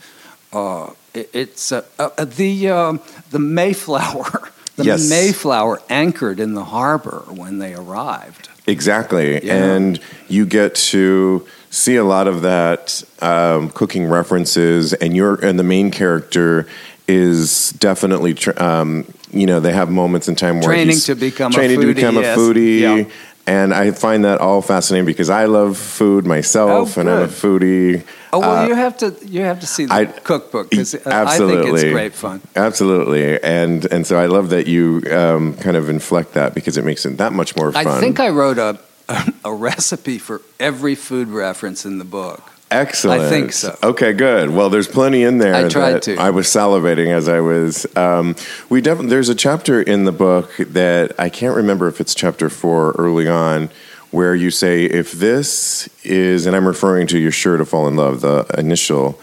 uh, 0.52 0.90
it, 1.14 1.30
it's 1.32 1.72
uh, 1.72 1.84
uh, 1.98 2.24
the 2.24 2.70
um 2.70 3.00
the 3.30 3.38
Mayflower. 3.38 4.50
The 4.78 4.84
Yes. 4.84 5.10
Mayflower 5.10 5.82
anchored 5.90 6.38
in 6.38 6.54
the 6.54 6.64
harbor 6.64 7.24
when 7.28 7.58
they 7.58 7.74
arrived. 7.74 8.48
Exactly. 8.68 9.44
Yeah. 9.44 9.56
And 9.56 10.00
you 10.28 10.46
get 10.46 10.76
to 10.76 11.46
see 11.70 11.96
a 11.96 12.04
lot 12.04 12.28
of 12.28 12.42
that 12.42 13.02
um, 13.20 13.70
cooking 13.70 14.06
references, 14.06 14.92
and 14.94 15.16
you're 15.16 15.34
and 15.44 15.58
the 15.58 15.64
main 15.64 15.90
character 15.90 16.68
is 17.08 17.70
definitely, 17.70 18.34
tr- 18.34 18.62
um, 18.62 19.04
you 19.32 19.46
know, 19.46 19.58
they 19.58 19.72
have 19.72 19.90
moments 19.90 20.28
in 20.28 20.36
time 20.36 20.60
where 20.60 20.68
Training 20.68 20.88
he's 20.88 21.06
to 21.06 21.14
become 21.14 21.50
a 21.50 21.54
training 21.54 21.80
to 21.80 21.86
foodie, 21.86 21.94
become 21.96 22.14
yes. 22.16 22.36
a 22.36 22.40
foodie. 22.40 22.80
Yeah. 22.80 23.10
And 23.48 23.72
I 23.72 23.92
find 23.92 24.24
that 24.24 24.40
all 24.40 24.60
fascinating 24.60 25.06
because 25.06 25.30
I 25.30 25.46
love 25.46 25.78
food 25.78 26.26
myself, 26.26 26.96
Oh, 26.96 27.00
and 27.00 27.08
I'm 27.10 27.22
a 27.22 27.28
foodie. 27.28 28.02
Oh 28.30 28.40
well, 28.40 28.56
Uh, 28.64 28.68
you 28.68 28.74
have 28.74 28.96
to 28.98 29.14
you 29.24 29.40
have 29.40 29.60
to 29.60 29.66
see 29.66 29.86
the 29.86 29.94
I- 29.94 30.04
cookbook 30.04 30.68
because 30.70 30.94
I 30.94 30.98
think 30.98 31.14
Absolutely. 31.14 31.80
it's 31.80 31.92
great 31.92 32.14
fun. 32.14 32.40
Absolutely, 32.54 33.42
and 33.42 33.86
and 33.90 34.06
so 34.06 34.18
I 34.24 34.26
love 34.26 34.50
that 34.50 34.66
you 34.66 35.00
um, 35.10 35.54
kind 35.54 35.76
of 35.78 35.88
inflect 35.88 36.34
that 36.34 36.52
because 36.54 36.76
it 36.76 36.84
makes 36.84 37.06
it 37.06 37.16
that 37.16 37.32
much 37.32 37.56
more 37.56 37.72
fun. 37.72 37.86
I 37.86 38.00
think 38.00 38.20
I 38.20 38.28
wrote 38.28 38.58
a 38.58 38.78
a 39.44 39.52
recipe 39.52 40.18
for 40.18 40.42
every 40.60 40.94
food 40.94 41.28
reference 41.28 41.86
in 41.88 41.98
the 41.98 42.04
book. 42.04 42.42
Excellent. 42.70 43.22
I 43.22 43.28
think 43.30 43.52
so. 43.52 43.76
Okay, 43.82 44.12
good. 44.12 44.50
Well, 44.50 44.68
there's 44.68 44.88
plenty 44.88 45.22
in 45.22 45.38
there. 45.38 45.54
I 45.54 45.68
tried 45.68 45.92
that 45.94 46.02
to. 46.02 46.16
I 46.16 46.30
was 46.30 46.46
salivating 46.48 47.08
as 47.08 47.28
I 47.28 47.40
was. 47.40 47.86
Um, 47.96 48.36
we 48.68 48.80
definitely 48.82 49.10
there's 49.10 49.30
a 49.30 49.34
chapter 49.34 49.80
in 49.80 50.04
the 50.04 50.12
book 50.12 50.54
that 50.58 51.18
I 51.18 51.30
can't 51.30 51.56
remember 51.56 51.88
if 51.88 52.00
it's 52.00 52.14
chapter 52.14 52.50
four 52.50 52.92
early 52.98 53.26
on, 53.26 53.70
where 54.10 54.34
you 54.34 54.50
say 54.50 54.84
if 54.84 55.12
this 55.12 55.88
is, 56.04 56.44
and 56.46 56.54
I'm 56.54 56.66
referring 56.66 57.06
to 57.08 57.18
"You're 57.18 57.32
Sure 57.32 57.56
to 57.56 57.64
Fall 57.64 57.88
in 57.88 57.96
Love," 57.96 58.20
the 58.20 58.44
initial 58.58 59.18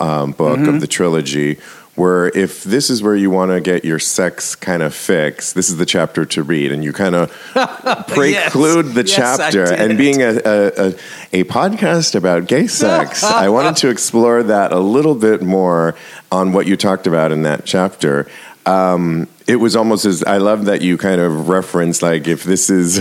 um, 0.00 0.32
book 0.32 0.58
Mm-hmm. 0.58 0.68
of 0.76 0.80
the 0.80 0.86
trilogy. 0.86 1.58
Where 1.96 2.28
if 2.28 2.62
this 2.62 2.90
is 2.90 3.02
where 3.02 3.16
you 3.16 3.30
want 3.30 3.52
to 3.52 3.60
get 3.60 3.84
your 3.84 3.98
sex 3.98 4.54
kind 4.54 4.82
of 4.82 4.94
fix, 4.94 5.54
this 5.54 5.70
is 5.70 5.78
the 5.78 5.86
chapter 5.86 6.26
to 6.26 6.42
read, 6.42 6.70
and 6.70 6.84
you 6.84 6.92
kind 6.92 7.14
of 7.14 7.30
preclude 8.08 8.94
the 8.94 9.04
Yes, 9.06 9.14
chapter. 9.14 9.64
And 9.64 9.96
being 9.96 10.22
a, 10.22 10.28
a, 10.44 10.66
a, 10.88 10.94
a 11.32 11.44
podcast 11.44 12.14
about 12.14 12.46
gay 12.46 12.66
sex, 12.82 13.24
I 13.24 13.48
wanted 13.48 13.76
to 13.76 13.88
explore 13.88 14.42
that 14.42 14.72
a 14.72 14.78
little 14.78 15.14
bit 15.14 15.42
more 15.42 15.94
on 16.30 16.52
what 16.52 16.66
you 16.66 16.76
talked 16.76 17.06
about 17.06 17.32
in 17.32 17.42
that 17.42 17.64
chapter. 17.64 18.26
Um, 18.66 19.28
it 19.46 19.56
was 19.56 19.76
almost 19.76 20.04
as 20.04 20.24
I 20.24 20.38
love 20.38 20.64
that 20.64 20.82
you 20.82 20.98
kind 20.98 21.20
of 21.20 21.48
referenced 21.48 22.02
like 22.02 22.26
if 22.26 22.42
this 22.42 22.68
is 22.68 22.98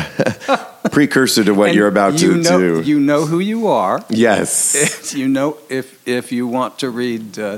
precursor 0.92 1.44
to 1.44 1.54
what 1.56 1.70
And 1.70 1.76
you're 1.76 1.88
about 1.88 2.22
you 2.22 2.34
to 2.34 2.38
know, 2.38 2.60
do. 2.60 2.82
You 2.82 3.00
know 3.00 3.26
who 3.26 3.40
you 3.40 3.68
are. 3.68 4.06
yes. 4.10 5.14
you 5.16 5.28
know 5.28 5.58
if 5.70 6.08
if 6.08 6.32
you 6.32 6.46
want 6.48 6.78
to 6.80 6.90
read 6.92 7.40
uh, 7.40 7.58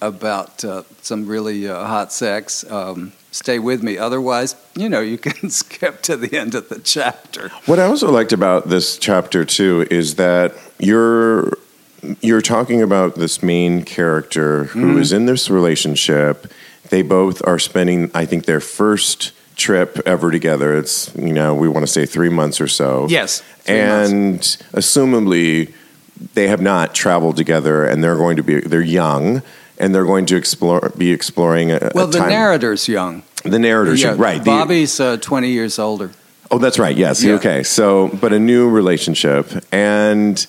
about 0.00 0.64
uh, 0.64 0.82
some 1.02 1.26
really 1.26 1.68
uh, 1.68 1.84
hot 1.84 2.12
sex, 2.12 2.68
um, 2.70 3.12
stay 3.30 3.58
with 3.58 3.82
me. 3.82 3.96
Otherwise, 3.98 4.56
you 4.76 4.88
know 4.88 5.00
you 5.00 5.18
can 5.18 5.50
skip 5.62 6.02
to 6.02 6.16
the 6.16 6.36
end 6.36 6.54
of 6.54 6.68
the 6.68 6.78
chapter. 6.78 7.50
What 7.66 7.78
I 7.78 7.84
also 7.84 8.10
liked 8.10 8.32
about 8.32 8.68
this 8.68 8.98
chapter 8.98 9.44
too 9.44 9.86
is 9.90 10.16
that 10.16 10.54
you're 10.78 11.52
you're 12.20 12.42
talking 12.42 12.82
about 12.82 13.14
this 13.14 13.42
main 13.42 13.82
character 13.82 14.64
who 14.64 14.98
is 14.98 15.12
in 15.12 15.26
this 15.26 15.48
relationship. 15.48 16.52
They 16.90 17.00
both 17.00 17.40
are 17.46 17.58
spending, 17.58 18.10
I 18.14 18.26
think, 18.26 18.44
their 18.44 18.60
first 18.60 19.32
trip 19.56 19.98
ever 20.04 20.30
together. 20.30 20.76
It's 20.76 21.14
you 21.16 21.32
know 21.32 21.54
we 21.54 21.68
want 21.68 21.86
to 21.86 21.92
say 21.92 22.06
three 22.06 22.28
months 22.28 22.60
or 22.60 22.68
so. 22.68 23.06
Yes, 23.08 23.40
three 23.60 23.80
months. 23.86 24.10
and 24.12 24.40
assumably 24.74 25.72
they 26.34 26.48
have 26.48 26.60
not 26.60 26.94
traveled 26.94 27.36
together, 27.36 27.84
and 27.84 28.02
they're 28.02 28.16
going 28.16 28.36
to 28.36 28.42
be 28.42 28.60
they're 28.60 28.82
young. 28.82 29.42
And 29.78 29.92
they're 29.94 30.04
going 30.06 30.26
to 30.26 30.36
explore, 30.36 30.92
be 30.96 31.10
exploring 31.10 31.72
a, 31.72 31.90
Well, 31.94 32.04
a 32.08 32.10
the 32.10 32.18
time. 32.18 32.28
narrator's 32.30 32.86
young. 32.88 33.22
the 33.44 33.58
narrator's 33.58 34.00
Yeah, 34.02 34.14
right? 34.16 34.38
the- 34.38 34.44
Bobby's 34.50 35.00
uh, 35.00 35.16
twenty 35.18 35.50
years 35.50 35.78
older. 35.78 36.10
Oh, 36.50 36.58
that's 36.58 36.78
right. 36.78 36.96
Yes. 36.96 37.22
Yeah. 37.24 37.34
Okay. 37.34 37.62
So, 37.64 38.08
but 38.20 38.32
a 38.32 38.38
new 38.38 38.70
relationship. 38.70 39.46
And 39.72 40.46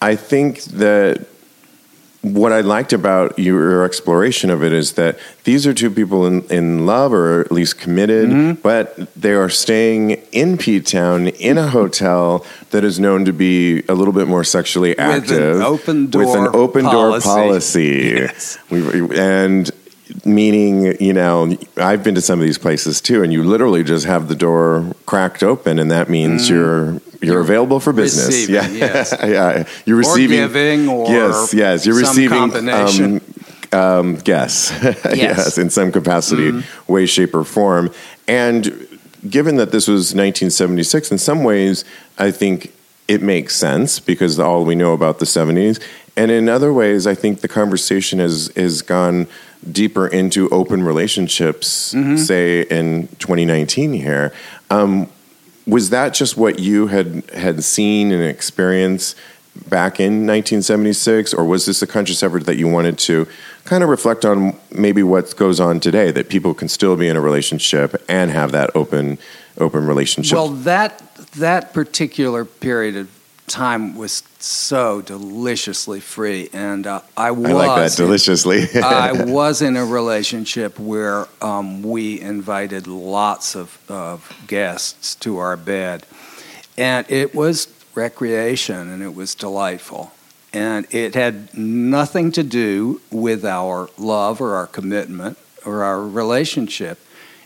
I 0.00 0.14
think 0.14 0.62
that 0.64 1.26
what 2.22 2.52
I 2.52 2.60
liked 2.60 2.92
about 2.92 3.38
your 3.38 3.82
exploration 3.84 4.50
of 4.50 4.62
it 4.62 4.72
is 4.74 4.92
that 4.92 5.18
these 5.44 5.66
are 5.66 5.72
two 5.72 5.90
people 5.90 6.26
in, 6.26 6.42
in 6.50 6.84
love 6.84 7.14
or 7.14 7.40
at 7.40 7.50
least 7.50 7.78
committed, 7.78 8.28
Mm-hmm. 8.28 8.60
but 8.60 8.94
they 9.14 9.32
are 9.32 9.48
staying 9.48 10.10
in 10.30 10.58
P 10.58 10.80
Town 10.80 11.28
in 11.28 11.56
a 11.56 11.68
hotel 11.68 12.44
that 12.72 12.84
is 12.84 13.00
known 13.00 13.24
to 13.24 13.32
be 13.32 13.82
a 13.88 13.94
little 13.94 14.12
bit 14.12 14.28
more 14.28 14.44
sexually 14.44 14.92
an 14.98 15.10
active. 15.22 15.62
open 15.62 16.10
With 16.10 16.28
an 16.28 16.44
door 16.44 16.56
open 16.56 16.84
door 16.84 17.20
policy. 17.20 17.28
policy. 17.28 18.12
Yes. 18.16 18.58
We, 18.70 19.18
and 19.18 19.70
meaning, 20.26 20.96
you 21.00 21.12
know, 21.14 21.56
I've 21.78 22.02
been 22.04 22.16
to 22.16 22.20
some 22.20 22.38
of 22.38 22.44
these 22.44 22.58
places 22.58 23.00
too, 23.00 23.22
and 23.22 23.32
you 23.32 23.42
literally 23.44 23.82
just 23.82 24.04
have 24.04 24.28
the 24.28 24.34
door 24.34 24.94
cracked 25.06 25.42
open, 25.42 25.78
and 25.78 25.90
that 25.90 26.10
means 26.10 26.50
you're 26.50 27.00
you're. 27.20 27.32
You're 27.34 27.40
available 27.42 27.80
for 27.80 27.92
business. 27.92 28.26
receiving, 28.26 28.54
yeah, 28.54 28.68
yes. 28.68 29.14
yeah. 29.22 29.64
You're 29.86 29.96
Or 29.96 30.00
receiving 30.00 30.38
giving, 30.38 30.88
or 30.88 31.08
yes, 31.08 31.54
yes. 31.54 31.86
You're 31.86 31.96
receiving 31.98 32.38
combination. 32.38 33.20
Um, 33.72 33.80
um, 33.80 34.18
yes, 34.26 34.72
yes, 35.14 35.56
in 35.58 35.70
some 35.70 35.92
capacity, 35.92 36.50
Mm-hmm. 36.50 36.92
way, 36.92 37.06
shape, 37.06 37.34
or 37.34 37.44
form, 37.44 37.90
and 38.26 38.86
given 39.28 39.56
that 39.56 39.70
this 39.70 39.86
was 39.86 40.14
1976, 40.14 41.12
in 41.12 41.18
some 41.18 41.44
ways, 41.44 41.84
I 42.18 42.30
think 42.30 42.72
it 43.06 43.22
makes 43.22 43.54
sense 43.54 44.00
because 44.00 44.38
all 44.40 44.64
we 44.64 44.74
know 44.74 44.92
about 44.92 45.18
the 45.18 45.24
70s. 45.26 45.80
And 46.16 46.30
in 46.30 46.48
other 46.48 46.72
ways, 46.72 47.06
I 47.06 47.14
think 47.14 47.40
the 47.40 47.48
conversation 47.48 48.18
has, 48.18 48.50
has 48.56 48.82
gone 48.82 49.26
deeper 49.70 50.06
into 50.08 50.48
open 50.50 50.82
relationships, 50.82 51.92
Mm-hmm. 51.94 52.16
say 52.16 52.62
in 52.62 53.08
2019 53.18 53.92
here. 53.92 54.32
Um, 54.70 55.08
was 55.70 55.90
that 55.90 56.14
just 56.14 56.36
what 56.36 56.58
you 56.58 56.88
had 56.88 57.28
had 57.30 57.62
seen 57.64 58.12
and 58.12 58.22
experienced 58.22 59.16
back 59.68 60.00
in 60.00 60.26
1976, 60.26 61.34
or 61.34 61.44
was 61.44 61.66
this 61.66 61.82
a 61.82 61.86
conscious 61.86 62.22
effort 62.22 62.46
that 62.46 62.56
you 62.56 62.68
wanted 62.68 62.98
to 62.98 63.26
kind 63.64 63.82
of 63.82 63.90
reflect 63.90 64.24
on 64.24 64.56
maybe 64.70 65.02
what 65.02 65.34
goes 65.36 65.60
on 65.60 65.80
today 65.80 66.10
that 66.10 66.28
people 66.28 66.54
can 66.54 66.68
still 66.68 66.96
be 66.96 67.08
in 67.08 67.16
a 67.16 67.20
relationship 67.20 68.02
and 68.08 68.30
have 68.30 68.52
that 68.52 68.74
open 68.74 69.18
open 69.58 69.86
relationship? 69.86 70.36
Well, 70.36 70.48
that 70.48 70.98
that 71.36 71.72
particular 71.72 72.44
period 72.44 72.96
of 72.96 73.19
time 73.50 73.96
was 73.96 74.22
so 74.38 75.02
deliciously 75.02 76.00
free, 76.00 76.48
and 76.52 76.86
uh, 76.86 77.02
I 77.16 77.32
was. 77.32 77.50
I 77.50 77.52
like 77.52 77.90
that 77.90 77.96
deliciously. 77.96 78.66
I 78.82 79.24
was 79.26 79.60
in 79.60 79.76
a 79.76 79.84
relationship 79.84 80.78
where 80.78 81.26
um, 81.42 81.82
we 81.82 82.20
invited 82.20 82.86
lots 82.86 83.54
of, 83.54 83.78
of 83.90 84.32
guests 84.46 85.14
to 85.16 85.38
our 85.38 85.56
bed, 85.56 86.06
and 86.78 87.04
it 87.10 87.34
was 87.34 87.68
recreation, 87.94 88.88
and 88.88 89.02
it 89.02 89.14
was 89.14 89.34
delightful. 89.34 90.12
And 90.52 90.86
it 90.90 91.14
had 91.14 91.54
nothing 91.56 92.32
to 92.32 92.42
do 92.42 93.00
with 93.10 93.44
our 93.44 93.88
love 93.98 94.40
or 94.40 94.54
our 94.54 94.66
commitment 94.66 95.38
or 95.64 95.84
our 95.84 96.02
relationship. 96.02 96.98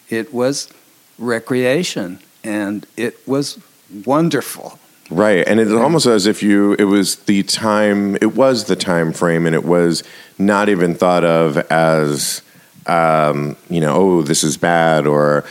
It 0.09 0.33
was 0.33 0.71
recreation, 1.19 2.21
and 2.43 2.87
it 2.97 3.27
was 3.27 3.59
wonderful. 4.07 4.79
Right, 5.11 5.47
and 5.47 5.61
it's 5.61 5.71
almost 5.71 6.07
as 6.07 6.27
if 6.27 6.43
you 6.43 6.75
it 6.79 6.85
was 6.85 7.17
the 7.17 7.43
time 7.43 8.17
it 8.17 8.35
was 8.35 8.65
the 8.65 8.77
time 8.77 9.13
frame, 9.13 9.47
and 9.47 9.55
it 9.55 9.65
was 9.65 10.03
not 10.39 10.69
even 10.69 10.95
thought 10.95 11.25
of 11.25 11.59
as 11.71 12.43
um, 12.87 13.57
you 13.71 13.81
know, 13.81 13.95
oh, 13.95 14.23
this 14.23 14.45
is 14.45 14.57
bad, 14.57 15.07
or 15.07 15.45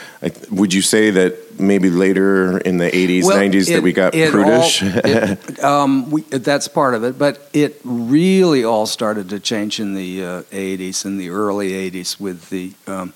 would 0.51 0.73
you 0.73 0.81
say 0.81 1.09
that 1.09 1.59
maybe 1.59 1.89
later 1.89 2.59
in 2.59 2.77
the 2.77 2.89
'80s, 2.91 3.23
well, 3.23 3.37
'90s 3.37 3.69
it, 3.69 3.73
that 3.73 3.83
we 3.83 3.93
got 3.93 4.13
prudish? 4.13 4.83
All, 4.83 4.89
it, 5.03 5.63
um, 5.63 6.11
we, 6.11 6.21
that's 6.21 6.67
part 6.67 6.93
of 6.93 7.03
it, 7.03 7.17
but 7.17 7.49
it 7.53 7.79
really 7.83 8.63
all 8.63 8.85
started 8.85 9.29
to 9.29 9.39
change 9.39 9.79
in 9.79 9.95
the 9.95 10.23
uh, 10.23 10.41
'80s, 10.43 11.05
in 11.05 11.17
the 11.17 11.29
early 11.29 11.71
'80s, 11.71 12.19
with 12.19 12.49
the 12.49 12.73
um, 12.85 13.13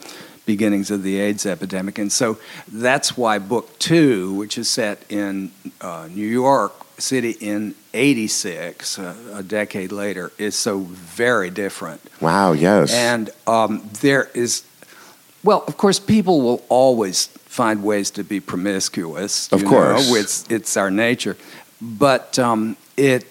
beginnings 0.47 0.89
of 0.89 1.03
the 1.03 1.19
AIDS 1.19 1.45
epidemic. 1.45 1.99
And 1.99 2.11
so 2.11 2.39
that's 2.71 3.15
why 3.15 3.37
book 3.37 3.77
two, 3.77 4.33
which 4.33 4.57
is 4.57 4.67
set 4.67 5.03
in 5.11 5.51
uh, 5.79 6.07
New 6.09 6.25
York 6.25 6.73
City 6.99 7.31
in 7.39 7.75
86, 7.93 8.97
uh, 8.97 9.15
a 9.33 9.43
decade 9.43 9.91
later, 9.91 10.31
is 10.39 10.55
so 10.55 10.79
very 10.79 11.51
different. 11.51 12.01
Wow, 12.19 12.53
yes. 12.53 12.91
And 12.91 13.29
um, 13.45 13.87
there 14.01 14.29
is, 14.33 14.63
well, 15.43 15.63
of 15.67 15.77
course, 15.77 15.99
people 15.99 16.41
will 16.41 16.63
always 16.69 17.27
find 17.27 17.83
ways 17.83 18.09
to 18.11 18.23
be 18.23 18.39
promiscuous. 18.39 19.51
Of 19.51 19.63
course. 19.65 20.09
Know, 20.09 20.15
it's, 20.15 20.49
it's 20.49 20.77
our 20.77 20.89
nature. 20.89 21.37
But 21.79 22.39
um, 22.39 22.77
it, 22.95 23.27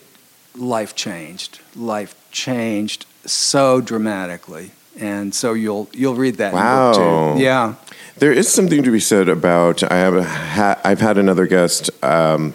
life 0.55 0.95
changed. 0.95 1.61
Life 1.75 2.15
changed 2.31 3.07
so 3.25 3.81
dramatically 3.81 4.71
and 4.99 5.35
so 5.35 5.53
you'll 5.53 5.89
you'll 5.93 6.15
read 6.15 6.37
that. 6.37 6.53
Wow. 6.53 7.37
Yeah. 7.37 7.75
There 8.19 8.33
is 8.33 8.53
something 8.53 8.83
to 8.83 8.91
be 8.91 9.01
said 9.01 9.29
about. 9.29 9.83
I 9.83 9.97
have 9.97 10.25
ha, 10.25 10.81
I've 10.83 11.01
had 11.01 11.19
another 11.19 11.47
guest 11.47 11.91
um, 12.03 12.55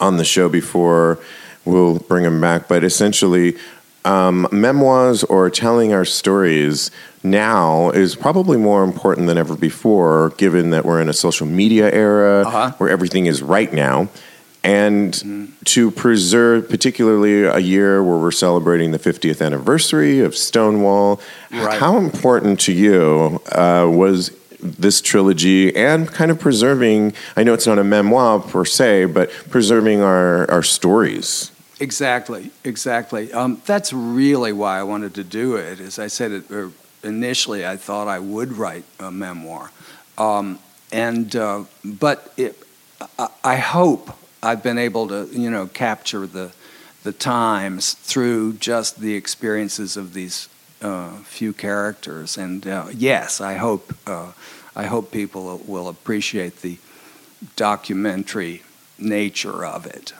on 0.00 0.16
the 0.16 0.24
show 0.24 0.48
before. 0.48 1.18
We'll 1.64 2.00
bring 2.00 2.24
him 2.24 2.40
back, 2.40 2.66
but 2.66 2.82
essentially, 2.82 3.56
um, 4.04 4.48
memoirs 4.50 5.22
or 5.24 5.48
telling 5.50 5.92
our 5.92 6.04
stories 6.04 6.90
now 7.22 7.90
is 7.90 8.16
probably 8.16 8.58
more 8.58 8.82
important 8.82 9.28
than 9.28 9.38
ever 9.38 9.54
before, 9.54 10.30
given 10.30 10.70
that 10.70 10.84
we're 10.84 11.00
in 11.00 11.08
a 11.08 11.12
social 11.12 11.46
media 11.46 11.92
era 11.92 12.42
uh-huh. 12.44 12.72
where 12.78 12.90
everything 12.90 13.26
is 13.26 13.40
right 13.40 13.72
now 13.72 14.08
and 14.64 15.12
mm 15.14 15.42
to 15.64 15.90
preserve, 15.90 16.68
particularly 16.68 17.44
a 17.44 17.58
year 17.58 18.02
where 18.02 18.16
we're 18.16 18.30
celebrating 18.30 18.90
the 18.90 18.98
50th 18.98 19.44
anniversary 19.44 20.20
of 20.20 20.36
Stonewall. 20.36 21.20
Right. 21.50 21.78
How 21.78 21.98
important 21.98 22.60
to 22.60 22.72
you 22.72 23.40
uh, 23.52 23.88
was 23.88 24.36
this 24.60 25.00
trilogy 25.00 25.74
and 25.74 26.08
kind 26.08 26.30
of 26.30 26.40
preserving? 26.40 27.14
I 27.36 27.42
know 27.42 27.54
it's 27.54 27.66
not 27.66 27.78
a 27.78 27.84
memoir 27.84 28.40
per 28.40 28.64
se, 28.64 29.06
but 29.06 29.30
preserving 29.50 30.02
our, 30.02 30.50
our 30.50 30.62
stories. 30.62 31.52
Exactly, 31.80 32.50
exactly. 32.64 33.32
Um, 33.32 33.62
that's 33.64 33.92
really 33.92 34.52
why 34.52 34.78
I 34.78 34.82
wanted 34.82 35.14
to 35.14 35.24
do 35.24 35.56
it. 35.56 35.80
As 35.80 35.98
I 35.98 36.08
said 36.08 36.32
it, 36.32 36.50
er, 36.50 36.70
initially, 37.02 37.66
I 37.66 37.76
thought 37.76 38.08
I 38.08 38.18
would 38.18 38.52
write 38.52 38.84
a 39.00 39.10
memoir, 39.10 39.70
um, 40.18 40.58
and 40.92 41.34
uh, 41.34 41.64
but 41.84 42.32
it, 42.36 42.56
I, 43.18 43.28
I 43.42 43.56
hope 43.56 44.16
I've 44.42 44.62
been 44.62 44.78
able 44.78 45.08
to, 45.08 45.28
you 45.30 45.50
know, 45.50 45.66
capture 45.66 46.26
the 46.26 46.52
the 47.02 47.12
times 47.12 47.94
through 47.94 48.54
just 48.54 49.00
the 49.00 49.14
experiences 49.14 49.96
of 49.96 50.14
these 50.14 50.48
uh, 50.80 51.10
few 51.24 51.52
characters. 51.52 52.36
And 52.36 52.66
uh, 52.66 52.86
yes, 52.92 53.40
I 53.40 53.54
hope 53.54 53.94
uh, 54.06 54.32
I 54.74 54.86
hope 54.86 55.10
people 55.10 55.60
will 55.66 55.88
appreciate 55.88 56.62
the 56.62 56.78
documentary 57.56 58.62
nature 58.98 59.64
of 59.64 59.86
it. 59.86 60.14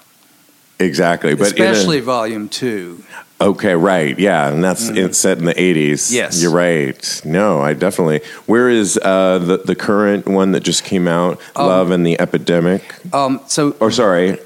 Exactly, 0.78 1.34
but 1.34 1.46
especially 1.46 1.98
a, 1.98 2.02
volume 2.02 2.48
two. 2.48 3.04
Okay, 3.43 3.74
right, 3.74 4.16
yeah, 4.18 4.49
and 4.49 4.62
that's 4.62 4.88
mm. 4.88 4.97
it's 4.97 5.18
set 5.18 5.38
in 5.38 5.47
the 5.47 5.61
eighties. 5.61 6.14
Yes, 6.14 6.40
you're 6.40 6.53
right. 6.53 7.20
No, 7.24 7.61
I 7.61 7.74
definitely. 7.74 8.20
Where 8.47 8.68
is 8.68 8.99
uh, 9.03 9.38
the 9.38 9.59
the 9.59 9.74
current 9.74 10.26
one 10.26 10.53
that 10.53 10.62
just 10.62 10.84
came 10.84 11.09
out? 11.09 11.40
Um, 11.57 11.66
Love 11.66 11.90
and 11.90 12.07
the 12.07 12.20
Epidemic. 12.20 12.95
Um, 13.12 13.40
so, 13.49 13.72
or 13.80 13.90
sorry. 13.90 14.30
Um, 14.30 14.38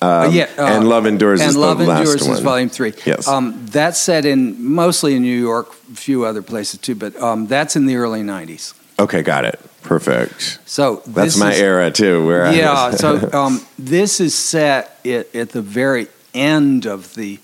uh, 0.00 0.30
yeah, 0.32 0.48
uh, 0.58 0.66
and 0.66 0.88
Love 0.88 1.06
Endures 1.06 1.40
and 1.40 1.50
is 1.50 1.56
Love 1.56 1.78
the 1.78 1.88
Endures 1.88 2.14
last 2.16 2.28
one. 2.28 2.36
is 2.36 2.42
volume 2.42 2.68
three. 2.68 2.92
Yes, 3.06 3.28
um, 3.28 3.64
that's 3.66 4.00
set 4.00 4.24
in 4.24 4.60
mostly 4.60 5.14
in 5.14 5.22
New 5.22 5.38
York, 5.38 5.68
a 5.92 5.94
few 5.94 6.24
other 6.24 6.42
places 6.42 6.80
too, 6.80 6.96
but 6.96 7.14
um, 7.22 7.46
that's 7.46 7.76
in 7.76 7.86
the 7.86 7.94
early 7.94 8.22
'90s. 8.22 8.74
Okay, 8.98 9.22
got 9.22 9.44
it. 9.44 9.60
Perfect. 9.82 10.58
So 10.64 11.02
that's 11.06 11.36
my 11.36 11.52
is, 11.52 11.60
era 11.60 11.90
too. 11.90 12.26
Where 12.26 12.52
yeah, 12.52 12.90
so 13.02 13.30
um, 13.32 13.64
this 13.78 14.20
is 14.20 14.34
set 14.34 14.98
at, 15.04 15.34
at, 15.34 15.50
the 15.50 15.62
very 15.62 16.08
end 16.34 16.86
of 16.86 17.14
the 17.14 17.38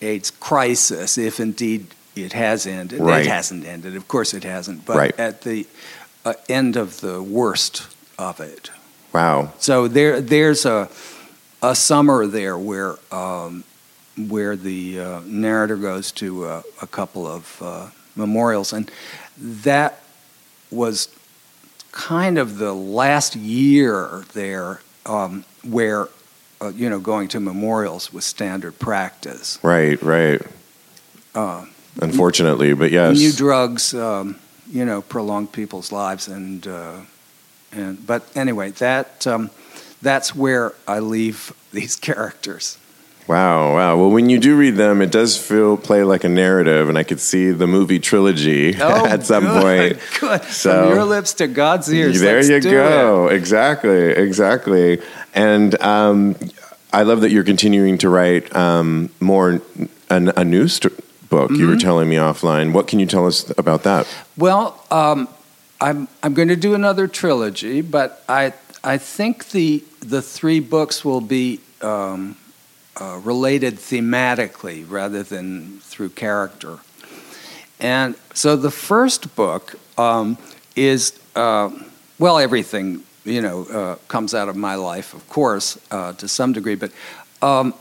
AIDS 0.00 0.30
crisis, 0.30 1.18
if 1.18 1.40
indeed 1.40 1.86
it 2.16 2.32
has 2.32 2.66
ended. 2.66 3.00
Right. 3.00 3.22
It 3.22 3.28
hasn't 3.28 3.66
ended, 3.66 3.96
of 3.96 4.08
course 4.08 4.34
it 4.34 4.44
hasn't, 4.44 4.84
but 4.84 4.96
right. 4.96 5.20
at 5.20 5.42
the 5.42 5.66
uh, 6.24 6.34
end 6.48 6.76
of 6.76 7.00
the 7.00 7.22
worst 7.22 7.86
of 8.18 8.40
it. 8.40 8.70
Wow. 9.12 9.52
So 9.58 9.88
there, 9.88 10.20
there's 10.20 10.64
a 10.64 10.88
a 11.62 11.74
summer 11.74 12.26
there 12.26 12.56
where 12.56 12.96
um, 13.12 13.64
where 14.16 14.56
the 14.56 15.00
uh, 15.00 15.20
narrator 15.24 15.76
goes 15.76 16.12
to 16.12 16.44
uh, 16.44 16.62
a 16.82 16.86
couple 16.86 17.26
of 17.26 17.58
uh, 17.62 17.88
memorials, 18.16 18.72
and 18.72 18.90
that 19.38 20.02
was 20.70 21.08
kind 21.92 22.38
of 22.38 22.58
the 22.58 22.72
last 22.72 23.36
year 23.36 24.24
there 24.32 24.80
um, 25.06 25.44
where 25.62 26.08
uh, 26.60 26.72
you 26.74 26.88
know 26.90 27.00
going 27.00 27.28
to 27.28 27.40
memorials 27.40 28.12
was 28.12 28.24
standard 28.24 28.78
practice. 28.78 29.58
Right, 29.62 30.00
right. 30.02 30.42
Uh, 31.34 31.66
Unfortunately, 32.00 32.74
but 32.74 32.90
yes, 32.90 33.18
new 33.18 33.32
drugs, 33.32 33.94
um, 33.94 34.36
you 34.70 34.84
know, 34.84 35.02
prolong 35.02 35.46
people's 35.46 35.90
lives, 35.92 36.28
and 36.28 36.66
uh, 36.66 37.00
and 37.72 38.06
but 38.06 38.24
anyway, 38.34 38.70
that 38.72 39.26
um, 39.26 39.50
that's 40.00 40.34
where 40.34 40.72
I 40.86 41.00
leave 41.00 41.52
these 41.72 41.96
characters. 41.96 42.78
Wow, 43.30 43.74
wow. 43.74 43.96
Well, 43.96 44.10
when 44.10 44.28
you 44.28 44.40
do 44.40 44.56
read 44.56 44.74
them, 44.74 45.00
it 45.00 45.12
does 45.12 45.38
feel 45.38 45.76
play 45.76 46.02
like 46.02 46.24
a 46.24 46.28
narrative, 46.28 46.88
and 46.88 46.98
I 46.98 47.04
could 47.04 47.20
see 47.20 47.52
the 47.52 47.68
movie 47.68 48.00
trilogy 48.00 48.74
oh, 48.80 49.06
at 49.06 49.24
some 49.24 49.44
good, 49.44 49.62
point. 49.62 50.02
Good. 50.20 50.42
So 50.50 50.88
From 50.88 50.96
your 50.96 51.04
lips 51.04 51.34
to 51.34 51.46
God's 51.46 51.94
ears. 51.94 52.20
There 52.20 52.42
Let's 52.42 52.48
you 52.48 52.60
go. 52.60 53.28
It. 53.28 53.36
Exactly, 53.36 54.08
exactly. 54.10 55.00
And 55.32 55.80
um, 55.80 56.34
I 56.92 57.04
love 57.04 57.20
that 57.20 57.30
you're 57.30 57.44
continuing 57.44 57.98
to 57.98 58.08
write 58.08 58.52
um, 58.56 59.10
more 59.20 59.62
an, 60.08 60.32
a 60.36 60.44
new 60.44 60.66
st- 60.66 60.92
book. 61.28 61.52
Mm-hmm. 61.52 61.60
You 61.60 61.66
were 61.68 61.74
mm-hmm. 61.74 61.86
telling 61.86 62.08
me 62.08 62.16
offline. 62.16 62.72
What 62.72 62.88
can 62.88 62.98
you 62.98 63.06
tell 63.06 63.28
us 63.28 63.48
about 63.56 63.84
that? 63.84 64.12
Well, 64.36 64.84
um, 64.90 65.28
I'm 65.80 66.08
I'm 66.24 66.34
going 66.34 66.48
to 66.48 66.56
do 66.56 66.74
another 66.74 67.06
trilogy, 67.06 67.80
but 67.80 68.24
I 68.28 68.54
I 68.82 68.98
think 68.98 69.50
the 69.50 69.84
the 70.00 70.20
three 70.20 70.58
books 70.58 71.04
will 71.04 71.20
be 71.20 71.60
um, 71.80 72.36
uh, 73.00 73.20
related 73.24 73.76
thematically 73.76 74.84
rather 74.88 75.22
than 75.22 75.78
through 75.80 76.10
character. 76.10 76.78
And 77.80 78.14
so 78.34 78.56
the 78.56 78.70
first 78.70 79.34
book 79.34 79.74
um, 79.98 80.36
is, 80.76 81.18
uh, 81.34 81.70
well, 82.18 82.38
everything, 82.38 83.02
you 83.24 83.40
know, 83.40 83.64
uh, 83.64 83.94
comes 84.08 84.34
out 84.34 84.48
of 84.48 84.56
my 84.56 84.74
life, 84.74 85.14
of 85.14 85.26
course, 85.28 85.78
uh, 85.90 86.12
to 86.14 86.28
some 86.28 86.52
degree. 86.52 86.74
But 86.74 86.92
um, 87.40 87.74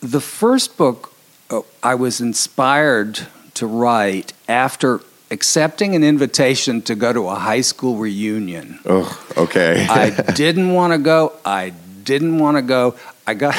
the 0.00 0.20
first 0.20 0.76
book 0.76 1.12
uh, 1.50 1.62
I 1.82 1.94
was 1.94 2.20
inspired 2.20 3.20
to 3.54 3.66
write 3.66 4.32
after 4.48 5.00
accepting 5.30 5.94
an 5.94 6.04
invitation 6.04 6.82
to 6.82 6.94
go 6.94 7.12
to 7.12 7.28
a 7.28 7.34
high 7.34 7.60
school 7.60 7.96
reunion. 7.96 8.78
Oh, 8.86 9.34
okay. 9.36 9.86
I 9.88 10.10
didn't 10.34 10.72
want 10.72 10.92
to 10.92 10.98
go. 10.98 11.32
I 11.44 11.70
didn't 12.04 12.38
want 12.38 12.56
to 12.56 12.62
go. 12.62 12.96
I 13.26 13.34
got 13.34 13.56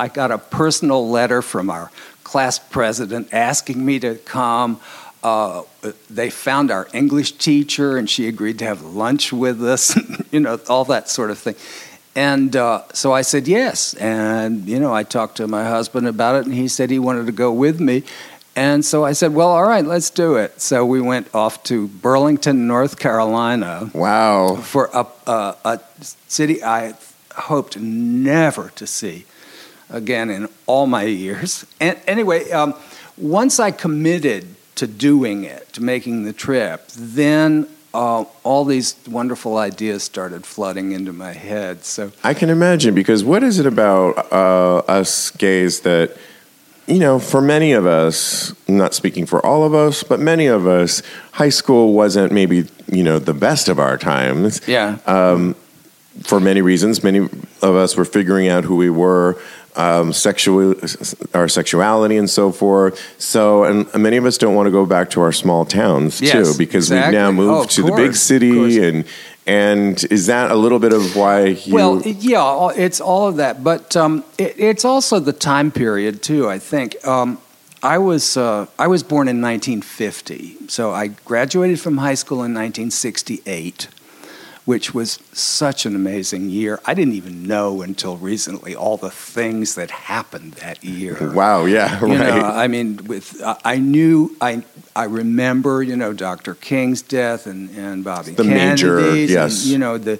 I 0.00 0.08
got 0.08 0.30
a 0.30 0.38
personal 0.38 1.10
letter 1.10 1.42
from 1.42 1.68
our 1.68 1.90
class 2.24 2.58
president 2.58 3.34
asking 3.34 3.84
me 3.84 4.00
to 4.00 4.14
come. 4.14 4.80
Uh, 5.22 5.64
they 6.08 6.30
found 6.30 6.70
our 6.70 6.88
English 6.94 7.32
teacher, 7.32 7.98
and 7.98 8.08
she 8.08 8.26
agreed 8.26 8.58
to 8.60 8.64
have 8.64 8.80
lunch 8.80 9.30
with 9.30 9.62
us. 9.62 9.94
you 10.32 10.40
know, 10.40 10.58
all 10.70 10.86
that 10.86 11.10
sort 11.10 11.30
of 11.30 11.38
thing. 11.38 11.54
And 12.16 12.56
uh, 12.56 12.84
so 12.94 13.12
I 13.12 13.20
said 13.20 13.46
yes. 13.46 13.92
And, 13.92 14.66
you 14.66 14.80
know, 14.80 14.94
I 14.94 15.02
talked 15.02 15.36
to 15.36 15.46
my 15.46 15.64
husband 15.64 16.06
about 16.06 16.36
it, 16.36 16.46
and 16.46 16.54
he 16.54 16.66
said 16.66 16.88
he 16.88 16.98
wanted 16.98 17.26
to 17.26 17.32
go 17.32 17.52
with 17.52 17.78
me. 17.78 18.02
And 18.56 18.82
so 18.82 19.04
I 19.04 19.12
said, 19.12 19.34
well, 19.34 19.48
all 19.48 19.64
right, 19.64 19.84
let's 19.84 20.08
do 20.08 20.36
it. 20.36 20.62
So 20.62 20.86
we 20.86 21.02
went 21.02 21.34
off 21.34 21.62
to 21.64 21.88
Burlington, 21.88 22.66
North 22.66 22.98
Carolina. 22.98 23.90
Wow. 23.92 24.56
For 24.56 24.88
a, 24.94 25.06
a, 25.26 25.56
a 25.62 25.80
city 26.26 26.64
I 26.64 26.94
hoped 27.34 27.78
never 27.78 28.70
to 28.76 28.86
see 28.86 29.26
again 29.90 30.30
in 30.30 30.48
all 30.66 30.86
my 30.86 31.04
years. 31.04 31.66
And 31.80 31.98
anyway, 32.06 32.50
um, 32.50 32.74
once 33.16 33.60
I 33.60 33.70
committed 33.70 34.46
to 34.76 34.86
doing 34.86 35.44
it, 35.44 35.72
to 35.74 35.82
making 35.82 36.24
the 36.24 36.32
trip, 36.32 36.86
then 36.88 37.68
uh, 37.92 38.24
all 38.44 38.64
these 38.64 38.94
wonderful 39.08 39.58
ideas 39.58 40.02
started 40.02 40.46
flooding 40.46 40.92
into 40.92 41.12
my 41.12 41.32
head. 41.32 41.84
So 41.84 42.12
I 42.22 42.34
can 42.34 42.50
imagine 42.50 42.94
because 42.94 43.24
what 43.24 43.42
is 43.42 43.58
it 43.58 43.66
about 43.66 44.32
uh, 44.32 44.78
us 44.88 45.30
gays 45.30 45.80
that 45.80 46.16
you 46.86 46.98
know, 46.98 47.20
for 47.20 47.40
many 47.40 47.72
of 47.72 47.86
us, 47.86 48.52
I'm 48.68 48.76
not 48.76 48.94
speaking 48.94 49.24
for 49.24 49.44
all 49.46 49.62
of 49.62 49.74
us, 49.74 50.02
but 50.02 50.18
many 50.18 50.46
of 50.46 50.66
us, 50.66 51.02
high 51.30 51.48
school 51.48 51.92
wasn't 51.92 52.32
maybe 52.32 52.66
you 52.90 53.04
know 53.04 53.18
the 53.18 53.34
best 53.34 53.68
of 53.68 53.78
our 53.78 53.96
times. 53.96 54.60
Yeah. 54.66 54.98
Um, 55.06 55.54
for 56.22 56.40
many 56.40 56.60
reasons, 56.60 57.04
many 57.04 57.20
of 57.20 57.74
us 57.76 57.96
were 57.96 58.04
figuring 58.04 58.48
out 58.48 58.64
who 58.64 58.76
we 58.76 58.90
were 58.90 59.40
um, 59.76 60.12
sexual, 60.12 60.74
our 61.34 61.48
sexuality 61.48 62.16
and 62.16 62.28
so 62.28 62.50
forth. 62.52 63.00
So, 63.18 63.64
and 63.64 63.92
many 63.94 64.16
of 64.16 64.24
us 64.26 64.38
don't 64.38 64.54
want 64.54 64.66
to 64.66 64.70
go 64.70 64.84
back 64.86 65.10
to 65.10 65.20
our 65.20 65.32
small 65.32 65.64
towns 65.64 66.20
Yes, 66.20 66.32
too, 66.32 66.58
because 66.58 66.90
exactly. 66.90 67.08
we've 67.16 67.20
now 67.20 67.32
moved 67.32 67.50
Oh, 67.52 67.64
to 67.76 67.82
the 67.82 67.92
big 67.92 67.96
course, 67.96 68.30
of 68.30 68.40
course. 68.42 68.74
city, 68.74 68.84
and 68.88 69.04
and 69.46 70.04
is 70.10 70.26
that 70.26 70.50
a 70.50 70.54
little 70.54 70.78
bit 70.78 70.92
of 70.92 71.16
why 71.16 71.44
you? 71.46 71.74
Well, 71.74 72.02
yeah, 72.04 72.68
it's 72.76 73.00
all 73.00 73.28
of 73.28 73.36
that, 73.36 73.64
but 73.64 73.96
um, 73.96 74.24
it, 74.38 74.54
it's 74.58 74.84
also 74.84 75.18
the 75.20 75.32
time 75.32 75.70
period 75.70 76.22
too. 76.22 76.48
I 76.48 76.58
think 76.58 76.96
um, 77.06 77.38
I 77.82 77.98
was 77.98 78.36
uh, 78.36 78.66
I 78.78 78.86
was 78.86 79.02
born 79.02 79.28
in 79.28 79.40
1950, 79.40 80.68
so 80.68 80.90
I 80.92 81.08
graduated 81.24 81.80
from 81.80 81.96
high 81.98 82.14
school 82.14 82.38
in 82.38 82.52
1968, 82.54 83.88
which 84.70 84.94
was 84.94 85.18
such 85.32 85.80
an 85.88 85.94
amazing 85.96 86.44
year. 86.48 86.78
I 86.90 86.92
didn't 86.98 87.14
even 87.22 87.36
know 87.52 87.82
until 87.82 88.14
recently 88.32 88.72
all 88.82 88.96
the 88.96 89.10
things 89.10 89.74
that 89.74 89.90
happened 89.90 90.52
that 90.64 90.76
year. 90.84 91.16
wow, 91.34 91.64
yeah, 91.76 91.98
You 92.00 92.06
right. 92.06 92.18
know, 92.40 92.42
I 92.64 92.66
mean, 92.74 92.88
with 93.12 93.26
I- 93.52 93.60
I 93.74 93.76
knew 93.92 94.14
I 94.50 94.52
I 95.02 95.04
remember 95.22 95.74
you 95.90 95.96
know 96.02 96.12
Dr. 96.28 96.54
King's 96.68 97.02
death 97.02 97.42
and 97.52 97.60
and 97.86 98.04
Bobby 98.04 98.32
The 98.42 98.44
major, 98.44 98.94
yes. 99.16 99.62
and, 99.62 99.72
you 99.72 99.78
know 99.84 99.94
the 100.08 100.16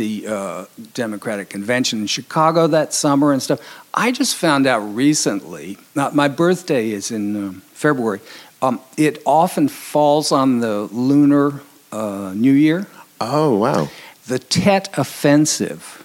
the 0.00 0.12
uh, 0.36 0.64
Democratic 0.94 1.46
convention 1.56 1.96
in 2.02 2.06
Chicago 2.06 2.60
that 2.68 2.94
summer 2.94 3.28
and 3.34 3.42
stuff. 3.42 3.58
I 4.06 4.12
just 4.20 4.34
found 4.36 4.64
out 4.72 4.82
recently. 4.94 5.76
Now, 5.98 6.10
my 6.22 6.28
birthday 6.28 6.84
is 6.98 7.10
in 7.10 7.24
um, 7.36 7.54
February. 7.74 8.20
Um, 8.62 8.78
it 8.96 9.14
often 9.26 9.66
falls 9.68 10.30
on 10.30 10.60
the 10.60 10.74
lunar 11.08 11.48
uh, 11.90 12.32
New 12.46 12.52
Year. 12.66 12.86
Oh, 13.20 13.54
wow. 13.56 13.88
The 14.26 14.38
Tet 14.38 14.90
Offensive 14.98 16.04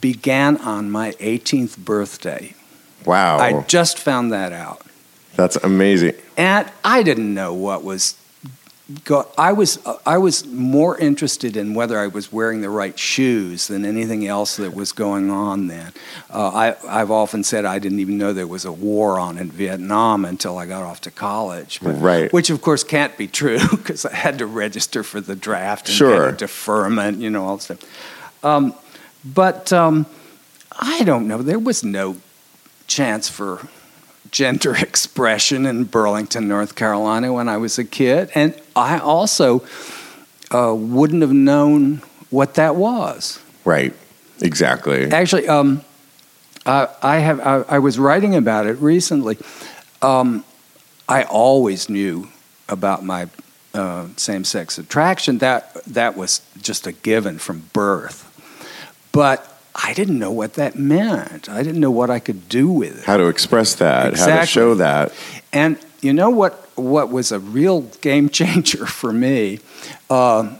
began 0.00 0.56
on 0.58 0.90
my 0.90 1.12
18th 1.12 1.78
birthday. 1.78 2.54
Wow. 3.04 3.38
I 3.38 3.62
just 3.62 3.98
found 3.98 4.32
that 4.32 4.52
out. 4.52 4.82
That's 5.34 5.56
amazing. 5.56 6.14
and 6.36 6.70
I 6.84 7.02
didn't 7.02 7.32
know 7.32 7.54
what 7.54 7.84
was. 7.84 8.16
Go, 9.04 9.28
I 9.36 9.52
was 9.52 9.78
I 10.06 10.16
was 10.16 10.46
more 10.46 10.96
interested 10.96 11.58
in 11.58 11.74
whether 11.74 11.98
I 11.98 12.06
was 12.06 12.32
wearing 12.32 12.62
the 12.62 12.70
right 12.70 12.98
shoes 12.98 13.66
than 13.68 13.84
anything 13.84 14.26
else 14.26 14.56
that 14.56 14.72
was 14.74 14.92
going 14.92 15.30
on 15.30 15.66
then. 15.66 15.92
Uh, 16.32 16.48
I 16.48 16.76
I've 17.00 17.10
often 17.10 17.44
said 17.44 17.66
I 17.66 17.78
didn't 17.80 18.00
even 18.00 18.16
know 18.16 18.32
there 18.32 18.46
was 18.46 18.64
a 18.64 18.72
war 18.72 19.18
on 19.20 19.36
in 19.36 19.50
Vietnam 19.50 20.24
until 20.24 20.56
I 20.56 20.64
got 20.64 20.84
off 20.84 21.02
to 21.02 21.10
college. 21.10 21.80
But- 21.82 22.00
Right. 22.00 22.32
Which 22.32 22.48
of 22.48 22.62
course 22.62 22.82
can't 22.82 23.14
be 23.18 23.26
true 23.28 23.58
because 23.70 24.06
I 24.06 24.14
had 24.14 24.38
to 24.38 24.46
register 24.46 25.02
for 25.02 25.20
the 25.20 25.36
draft 25.36 25.88
and 25.88 25.94
Sure. 25.96 26.24
get 26.24 26.34
a 26.34 26.36
deferment, 26.38 27.18
you 27.18 27.28
know, 27.28 27.44
all 27.44 27.58
stuff. 27.58 27.80
Um, 28.42 28.72
but 29.22 29.70
um, 29.70 30.06
I 30.72 31.02
don't 31.04 31.28
know. 31.28 31.42
There 31.42 31.58
was 31.58 31.84
no 31.84 32.16
chance 32.86 33.28
for 33.28 33.68
gender 34.30 34.74
expression 34.78 35.66
in 35.66 35.84
Burlington, 35.84 36.48
North 36.48 36.74
Carolina 36.74 37.32
when 37.32 37.48
I 37.48 37.56
was 37.56 37.78
a 37.78 37.84
kid. 37.84 38.30
And 38.34 38.54
I 38.74 38.98
also 38.98 39.64
uh, 40.52 40.74
wouldn't 40.74 41.22
have 41.22 41.32
known 41.32 42.02
what 42.30 42.54
that 42.54 42.76
was. 42.76 43.40
Right. 43.64 43.94
Exactly. 44.40 45.10
Actually, 45.10 45.48
um, 45.48 45.84
I, 46.64 46.88
I 47.02 47.18
have. 47.18 47.40
I, 47.40 47.64
I 47.68 47.78
was 47.78 47.98
writing 47.98 48.34
about 48.34 48.66
it 48.66 48.74
recently. 48.74 49.38
Um, 50.02 50.44
I 51.08 51.24
always 51.24 51.88
knew 51.88 52.28
about 52.68 53.04
my 53.04 53.28
uh, 53.74 54.06
same-sex 54.16 54.78
attraction. 54.78 55.38
That 55.38 55.74
that 55.86 56.16
was 56.16 56.42
just 56.60 56.86
a 56.86 56.92
given 56.92 57.38
from 57.38 57.68
birth, 57.72 58.24
but 59.12 59.57
I 59.80 59.94
didn't 59.94 60.18
know 60.18 60.32
what 60.32 60.54
that 60.54 60.76
meant. 60.76 61.48
I 61.48 61.62
didn't 61.62 61.80
know 61.80 61.90
what 61.90 62.10
I 62.10 62.18
could 62.18 62.48
do 62.48 62.68
with 62.68 62.98
it. 62.98 63.04
How 63.04 63.16
to 63.16 63.28
express 63.28 63.76
that, 63.76 64.18
how 64.18 64.40
to 64.40 64.46
show 64.46 64.74
that. 64.74 65.12
And 65.52 65.78
you 66.00 66.12
know 66.12 66.30
what? 66.30 66.54
What 66.76 67.10
was 67.10 67.32
a 67.32 67.38
real 67.38 67.82
game 68.00 68.28
changer 68.38 68.86
for 68.86 69.12
me? 69.12 69.60
Uh, 70.10 70.56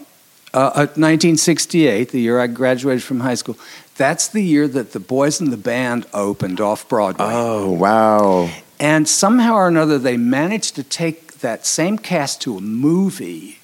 uh, 0.54 0.86
1968, 0.96 2.10
the 2.10 2.20
year 2.20 2.40
I 2.40 2.46
graduated 2.46 3.02
from 3.02 3.20
high 3.20 3.34
school. 3.34 3.58
That's 3.96 4.28
the 4.28 4.42
year 4.42 4.68
that 4.68 4.92
the 4.92 5.00
Boys 5.00 5.40
in 5.40 5.50
the 5.50 5.56
Band 5.56 6.06
opened 6.14 6.60
off 6.60 6.88
Broadway. 6.88 7.26
Oh, 7.28 7.72
wow. 7.72 8.50
And 8.80 9.08
somehow 9.08 9.54
or 9.54 9.68
another, 9.68 9.98
they 9.98 10.16
managed 10.16 10.76
to 10.76 10.82
take 10.82 11.38
that 11.38 11.66
same 11.66 11.98
cast 11.98 12.40
to 12.42 12.56
a 12.56 12.60
movie 12.60 13.58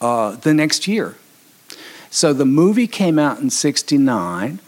uh, 0.00 0.36
the 0.36 0.54
next 0.54 0.86
year. 0.86 1.16
So 2.10 2.32
the 2.32 2.46
movie 2.46 2.86
came 2.86 3.18
out 3.18 3.38
in 3.38 3.50
69, 3.50 4.60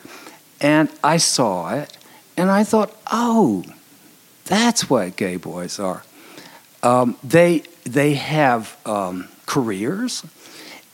and 0.61 0.89
I 1.03 1.17
saw 1.19 1.75
it, 1.75 1.97
and 2.37 2.51
I 2.51 2.65
thought, 2.65 2.95
oh, 3.11 3.65
that's 4.45 4.91
what 4.91 5.17
gay 5.17 5.37
boys 5.37 5.79
are. 5.79 6.03
Um, 6.83 7.17
they, 7.23 7.63
they 7.85 8.15
have 8.15 8.77
um, 8.87 9.29
careers 9.47 10.25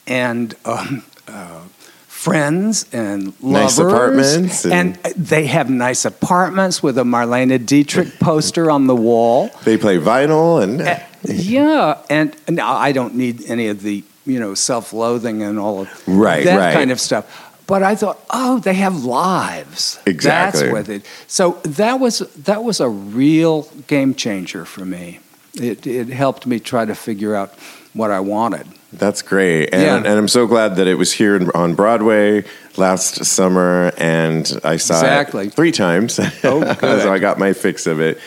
and 0.06 0.54
um, 0.64 1.04
uh, 1.28 1.60
friends 2.06 2.86
and 2.92 3.40
Nice 3.42 3.78
lovers. 3.78 3.92
apartments 3.92 4.64
and- 4.64 4.98
and 5.04 5.14
they 5.16 5.46
have 5.46 5.70
nice 5.70 6.04
apartments 6.04 6.82
with 6.82 6.98
a 6.98 7.02
Marlene 7.04 7.64
Dietrich 7.64 8.18
poster 8.20 8.70
on 8.70 8.86
the 8.88 8.96
wall. 8.96 9.50
They 9.64 9.76
play 9.78 9.98
vinyl 9.98 10.62
and 10.62 10.80
Uh, 10.82 10.98
yeah, 11.24 11.98
and 12.10 12.36
now 12.48 12.72
I 12.74 12.92
don't 12.92 13.14
need 13.14 13.48
any 13.48 13.68
of 13.68 13.82
the 13.82 14.02
you 14.24 14.40
know 14.40 14.54
self-loathing 14.54 15.42
and 15.42 15.58
all 15.58 15.80
of 15.82 16.02
Right, 16.08 16.44
that 16.44 16.56
right. 16.58 16.74
kind 16.74 16.90
of 16.90 17.00
stuff. 17.00 17.24
But 17.66 17.82
I 17.82 17.96
thought, 17.96 18.18
oh, 18.30 18.60
they 18.60 18.74
have 18.74 19.04
lives. 19.04 19.98
Exactly. 20.06 20.60
That's 20.62 20.72
what 20.72 20.88
it. 20.88 21.06
So 21.26 21.52
that 21.64 21.98
was 22.00 22.20
that 22.44 22.62
was 22.62 22.80
a 22.80 22.88
real 22.88 23.62
game 23.86 24.14
changer 24.14 24.64
for 24.64 24.84
me. 24.84 25.18
It 25.54 25.86
it 25.86 26.08
helped 26.08 26.46
me 26.46 26.60
try 26.60 26.84
to 26.84 26.94
figure 26.94 27.34
out 27.34 27.52
what 27.92 28.10
I 28.10 28.20
wanted. 28.20 28.66
That's 28.92 29.20
great. 29.22 29.70
And, 29.74 29.82
Yeah. 29.82 29.96
and 29.96 30.06
I'm 30.06 30.28
so 30.28 30.46
glad 30.46 30.76
that 30.76 30.86
it 30.86 30.94
was 30.96 31.12
here 31.12 31.50
on 31.54 31.74
Broadway 31.74 32.44
last 32.76 33.24
summer 33.24 33.90
and 33.98 34.60
I 34.62 34.76
saw 34.76 34.94
Exactly. 34.94 35.46
it 35.48 35.54
three 35.54 35.72
times. 35.72 36.20
Oh, 36.44 36.74
so 36.80 37.12
I 37.12 37.18
got 37.18 37.38
my 37.38 37.52
fix 37.52 37.86
of 37.86 38.00
it. 38.00 38.18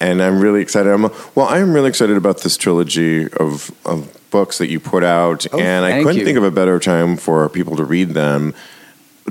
And 0.00 0.22
I'm 0.22 0.40
really 0.40 0.60
excited. 0.60 0.92
I'm, 0.92 1.02
well, 1.34 1.46
I'm 1.48 1.72
really 1.72 1.88
excited 1.88 2.16
about 2.16 2.38
this 2.42 2.56
trilogy 2.56 3.28
of, 3.32 3.70
of 3.84 4.08
books 4.30 4.58
that 4.58 4.68
you 4.68 4.78
put 4.80 5.02
out. 5.04 5.46
Oh, 5.52 5.58
and 5.58 5.84
I 5.84 6.02
couldn't 6.02 6.18
you. 6.18 6.24
think 6.24 6.36
of 6.38 6.44
a 6.44 6.50
better 6.50 6.78
time 6.78 7.16
for 7.16 7.48
people 7.48 7.76
to 7.76 7.84
read 7.84 8.10
them 8.10 8.54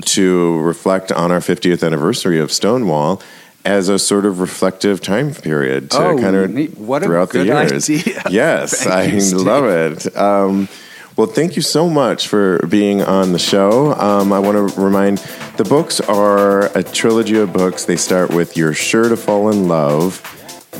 to 0.02 0.58
reflect 0.60 1.12
on 1.12 1.30
our 1.32 1.40
50th 1.40 1.84
anniversary 1.84 2.38
of 2.40 2.50
Stonewall 2.50 3.22
as 3.64 3.88
a 3.88 3.98
sort 3.98 4.26
of 4.26 4.40
reflective 4.40 5.00
time 5.00 5.32
period 5.32 5.90
to 5.92 5.98
Oh, 5.98 6.18
kind 6.18 6.36
of 6.36 6.50
neat. 6.50 6.76
What 6.76 7.02
throughout 7.02 7.30
the 7.30 7.44
years. 7.44 7.88
idea. 7.88 8.22
Yes, 8.30 8.86
I 8.86 9.04
you, 9.04 9.38
love 9.38 9.64
it. 9.64 10.14
Um, 10.16 10.68
well, 11.16 11.28
thank 11.28 11.54
you 11.56 11.62
so 11.62 11.88
much 11.88 12.26
for 12.28 12.58
being 12.66 13.00
on 13.00 13.32
the 13.32 13.38
show. 13.38 13.94
Um, 13.94 14.32
I 14.32 14.40
want 14.40 14.56
to 14.74 14.80
remind 14.80 15.18
the 15.56 15.64
books 15.64 16.00
are 16.00 16.76
a 16.76 16.82
trilogy 16.82 17.38
of 17.38 17.52
books. 17.52 17.84
They 17.84 17.96
start 17.96 18.34
with 18.34 18.56
You're 18.56 18.74
Sure 18.74 19.08
to 19.08 19.16
Fall 19.16 19.48
in 19.50 19.68
Love, 19.68 20.20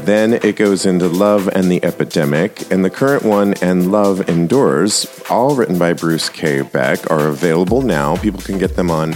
Then 0.05 0.35
it 0.35 0.57
goes 0.57 0.85
into 0.87 1.09
Love 1.09 1.49
and 1.49 1.71
the 1.71 1.83
Epidemic, 1.85 2.71
and 2.71 2.85
the 2.85 2.91
current 2.91 3.23
one, 3.23 3.55
And 3.63 3.91
Love 3.91 4.29
Endures, 4.29 5.07
all 5.31 5.55
written 5.55 5.79
by 5.79 5.93
Bruce 5.93 6.29
K. 6.29 6.63
Beck, 6.63 7.11
are 7.11 7.29
available 7.29 7.83
now. 7.83 8.17
People 8.17 8.41
can 8.41 8.59
get 8.59 8.77
them 8.77 8.91
on 8.91 9.15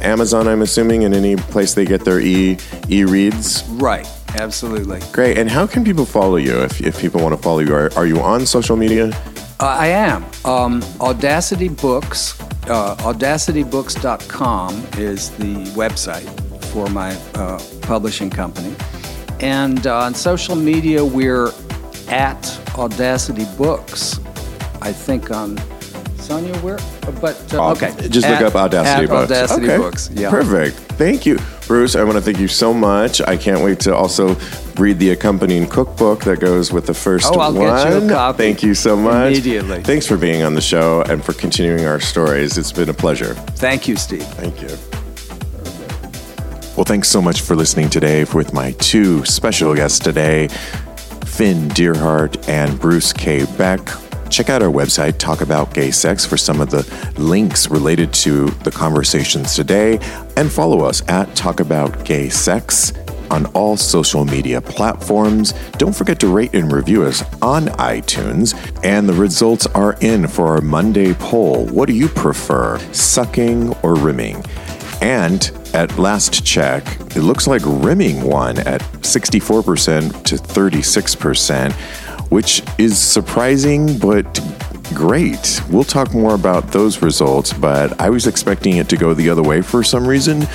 Amazon, 0.00 0.46
I'm 0.46 0.62
assuming, 0.62 1.04
and 1.04 1.14
any 1.14 1.36
place 1.36 1.74
they 1.74 1.86
get 1.86 2.04
their 2.04 2.20
e 2.20 2.58
e 2.88 3.04
reads. 3.04 3.64
Right. 3.70 4.06
Absolutely. 4.34 5.00
Great. 5.12 5.38
And 5.38 5.48
how 5.50 5.66
can 5.66 5.84
people 5.84 6.04
follow 6.04 6.36
you 6.36 6.60
if, 6.62 6.80
if 6.80 7.00
people 7.00 7.22
want 7.22 7.34
to 7.34 7.42
follow 7.42 7.60
you? 7.60 7.74
Are, 7.74 7.90
are 7.96 8.06
you 8.06 8.20
on 8.20 8.44
social 8.44 8.76
media? 8.76 9.10
Uh, 9.58 9.66
I 9.66 9.86
am. 9.86 10.26
Um, 10.44 10.82
Audacity 11.00 11.68
Books, 11.68 12.38
uh, 12.68 12.96
audacitybooks.com 12.96 14.86
is 14.98 15.30
the 15.38 15.54
website 15.74 16.28
for 16.66 16.88
my 16.88 17.14
uh, 17.34 17.58
publishing 17.80 18.28
company. 18.28 18.74
And 19.40 19.86
uh, 19.86 19.98
on 19.98 20.14
social 20.14 20.56
media, 20.56 21.04
we're 21.04 21.52
at 22.08 22.60
Audacity 22.76 23.44
Books. 23.56 24.18
I 24.80 24.92
think 24.92 25.30
on 25.30 25.58
Sonia, 26.26 26.56
where? 26.58 26.78
But 27.20 27.54
uh, 27.54 27.70
okay, 27.72 27.94
just 28.08 28.26
at, 28.26 28.40
look 28.40 28.52
up 28.52 28.56
Audacity 28.56 29.04
at 29.04 29.08
Books. 29.08 29.30
Audacity 29.30 29.66
okay. 29.66 29.76
Books. 29.76 30.10
Yeah, 30.12 30.30
perfect. 30.30 30.76
Thank 30.96 31.24
you, 31.24 31.38
Bruce. 31.66 31.94
I 31.94 32.02
want 32.02 32.16
to 32.16 32.20
thank 32.20 32.40
you 32.40 32.48
so 32.48 32.74
much. 32.74 33.20
I 33.20 33.36
can't 33.36 33.62
wait 33.62 33.78
to 33.80 33.94
also 33.94 34.36
read 34.76 34.98
the 34.98 35.10
accompanying 35.10 35.68
cookbook 35.68 36.24
that 36.24 36.40
goes 36.40 36.72
with 36.72 36.86
the 36.86 36.94
first 36.94 37.26
oh, 37.32 37.38
I'll 37.38 37.52
one. 37.52 37.66
Get 37.66 38.02
you 38.02 38.08
a 38.08 38.10
copy 38.10 38.38
Thank 38.38 38.62
you 38.62 38.74
so 38.74 38.96
much. 38.96 39.32
Immediately. 39.32 39.82
Thanks 39.82 40.06
for 40.06 40.16
being 40.16 40.42
on 40.42 40.54
the 40.54 40.60
show 40.60 41.02
and 41.02 41.24
for 41.24 41.32
continuing 41.32 41.86
our 41.86 42.00
stories. 42.00 42.58
It's 42.58 42.72
been 42.72 42.88
a 42.88 42.94
pleasure. 42.94 43.34
Thank 43.34 43.86
you, 43.86 43.96
Steve. 43.96 44.24
Thank 44.24 44.60
you. 44.62 44.95
Well, 46.76 46.84
thanks 46.84 47.08
so 47.08 47.22
much 47.22 47.40
for 47.40 47.56
listening 47.56 47.88
today 47.88 48.24
with 48.34 48.52
my 48.52 48.72
two 48.72 49.24
special 49.24 49.74
guests 49.74 49.98
today, 49.98 50.48
Finn 51.24 51.68
Deerhart 51.70 52.46
and 52.50 52.78
Bruce 52.78 53.14
K. 53.14 53.46
Beck. 53.56 53.80
Check 54.28 54.50
out 54.50 54.62
our 54.62 54.70
website, 54.70 55.16
Talk 55.16 55.40
About 55.40 55.72
Gay 55.72 55.90
Sex, 55.90 56.26
for 56.26 56.36
some 56.36 56.60
of 56.60 56.68
the 56.68 56.84
links 57.16 57.70
related 57.70 58.12
to 58.12 58.50
the 58.62 58.70
conversations 58.70 59.54
today, 59.54 59.98
and 60.36 60.52
follow 60.52 60.84
us 60.84 61.02
at 61.08 61.34
Talk 61.34 61.60
About 61.60 62.04
Gay 62.04 62.28
Sex 62.28 62.92
on 63.30 63.46
all 63.46 63.78
social 63.78 64.26
media 64.26 64.60
platforms. 64.60 65.54
Don't 65.78 65.96
forget 65.96 66.20
to 66.20 66.28
rate 66.28 66.54
and 66.54 66.70
review 66.70 67.04
us 67.04 67.22
on 67.40 67.68
iTunes. 67.78 68.54
And 68.84 69.08
the 69.08 69.14
results 69.14 69.66
are 69.68 69.96
in 70.02 70.28
for 70.28 70.48
our 70.48 70.60
Monday 70.60 71.14
poll. 71.14 71.64
What 71.68 71.86
do 71.86 71.94
you 71.94 72.08
prefer, 72.08 72.78
sucking 72.92 73.72
or 73.82 73.94
rimming? 73.94 74.44
And 75.00 75.50
at 75.76 75.98
last 75.98 76.44
check, 76.44 76.84
it 77.14 77.20
looks 77.20 77.46
like 77.46 77.60
rimming 77.64 78.22
won 78.22 78.58
at 78.60 78.80
64% 79.02 80.24
to 80.24 80.36
36%, 80.36 81.72
which 82.30 82.62
is 82.78 82.98
surprising 82.98 83.98
but 83.98 84.40
great. 84.94 85.60
We'll 85.68 85.84
talk 85.84 86.14
more 86.14 86.34
about 86.34 86.68
those 86.72 87.02
results, 87.02 87.52
but 87.52 88.00
I 88.00 88.08
was 88.08 88.26
expecting 88.26 88.78
it 88.78 88.88
to 88.88 88.96
go 88.96 89.12
the 89.12 89.28
other 89.28 89.42
way 89.42 89.60
for 89.60 89.84
some 89.84 90.06
reason. 90.06 90.46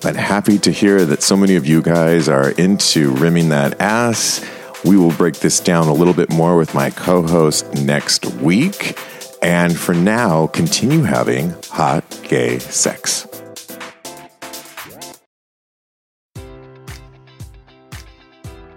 But 0.00 0.16
happy 0.16 0.58
to 0.60 0.70
hear 0.70 1.04
that 1.04 1.22
so 1.22 1.36
many 1.36 1.56
of 1.56 1.66
you 1.66 1.82
guys 1.82 2.30
are 2.30 2.52
into 2.52 3.10
rimming 3.12 3.50
that 3.50 3.78
ass. 3.82 4.42
We 4.82 4.96
will 4.96 5.12
break 5.12 5.34
this 5.40 5.60
down 5.60 5.88
a 5.88 5.94
little 5.94 6.14
bit 6.14 6.32
more 6.32 6.56
with 6.56 6.74
my 6.74 6.88
co 6.88 7.22
host 7.22 7.70
next 7.74 8.24
week. 8.36 8.98
And 9.42 9.76
for 9.76 9.94
now, 9.94 10.46
continue 10.46 11.02
having 11.02 11.54
hot 11.70 12.02
gay 12.22 12.58
sex. 12.60 13.26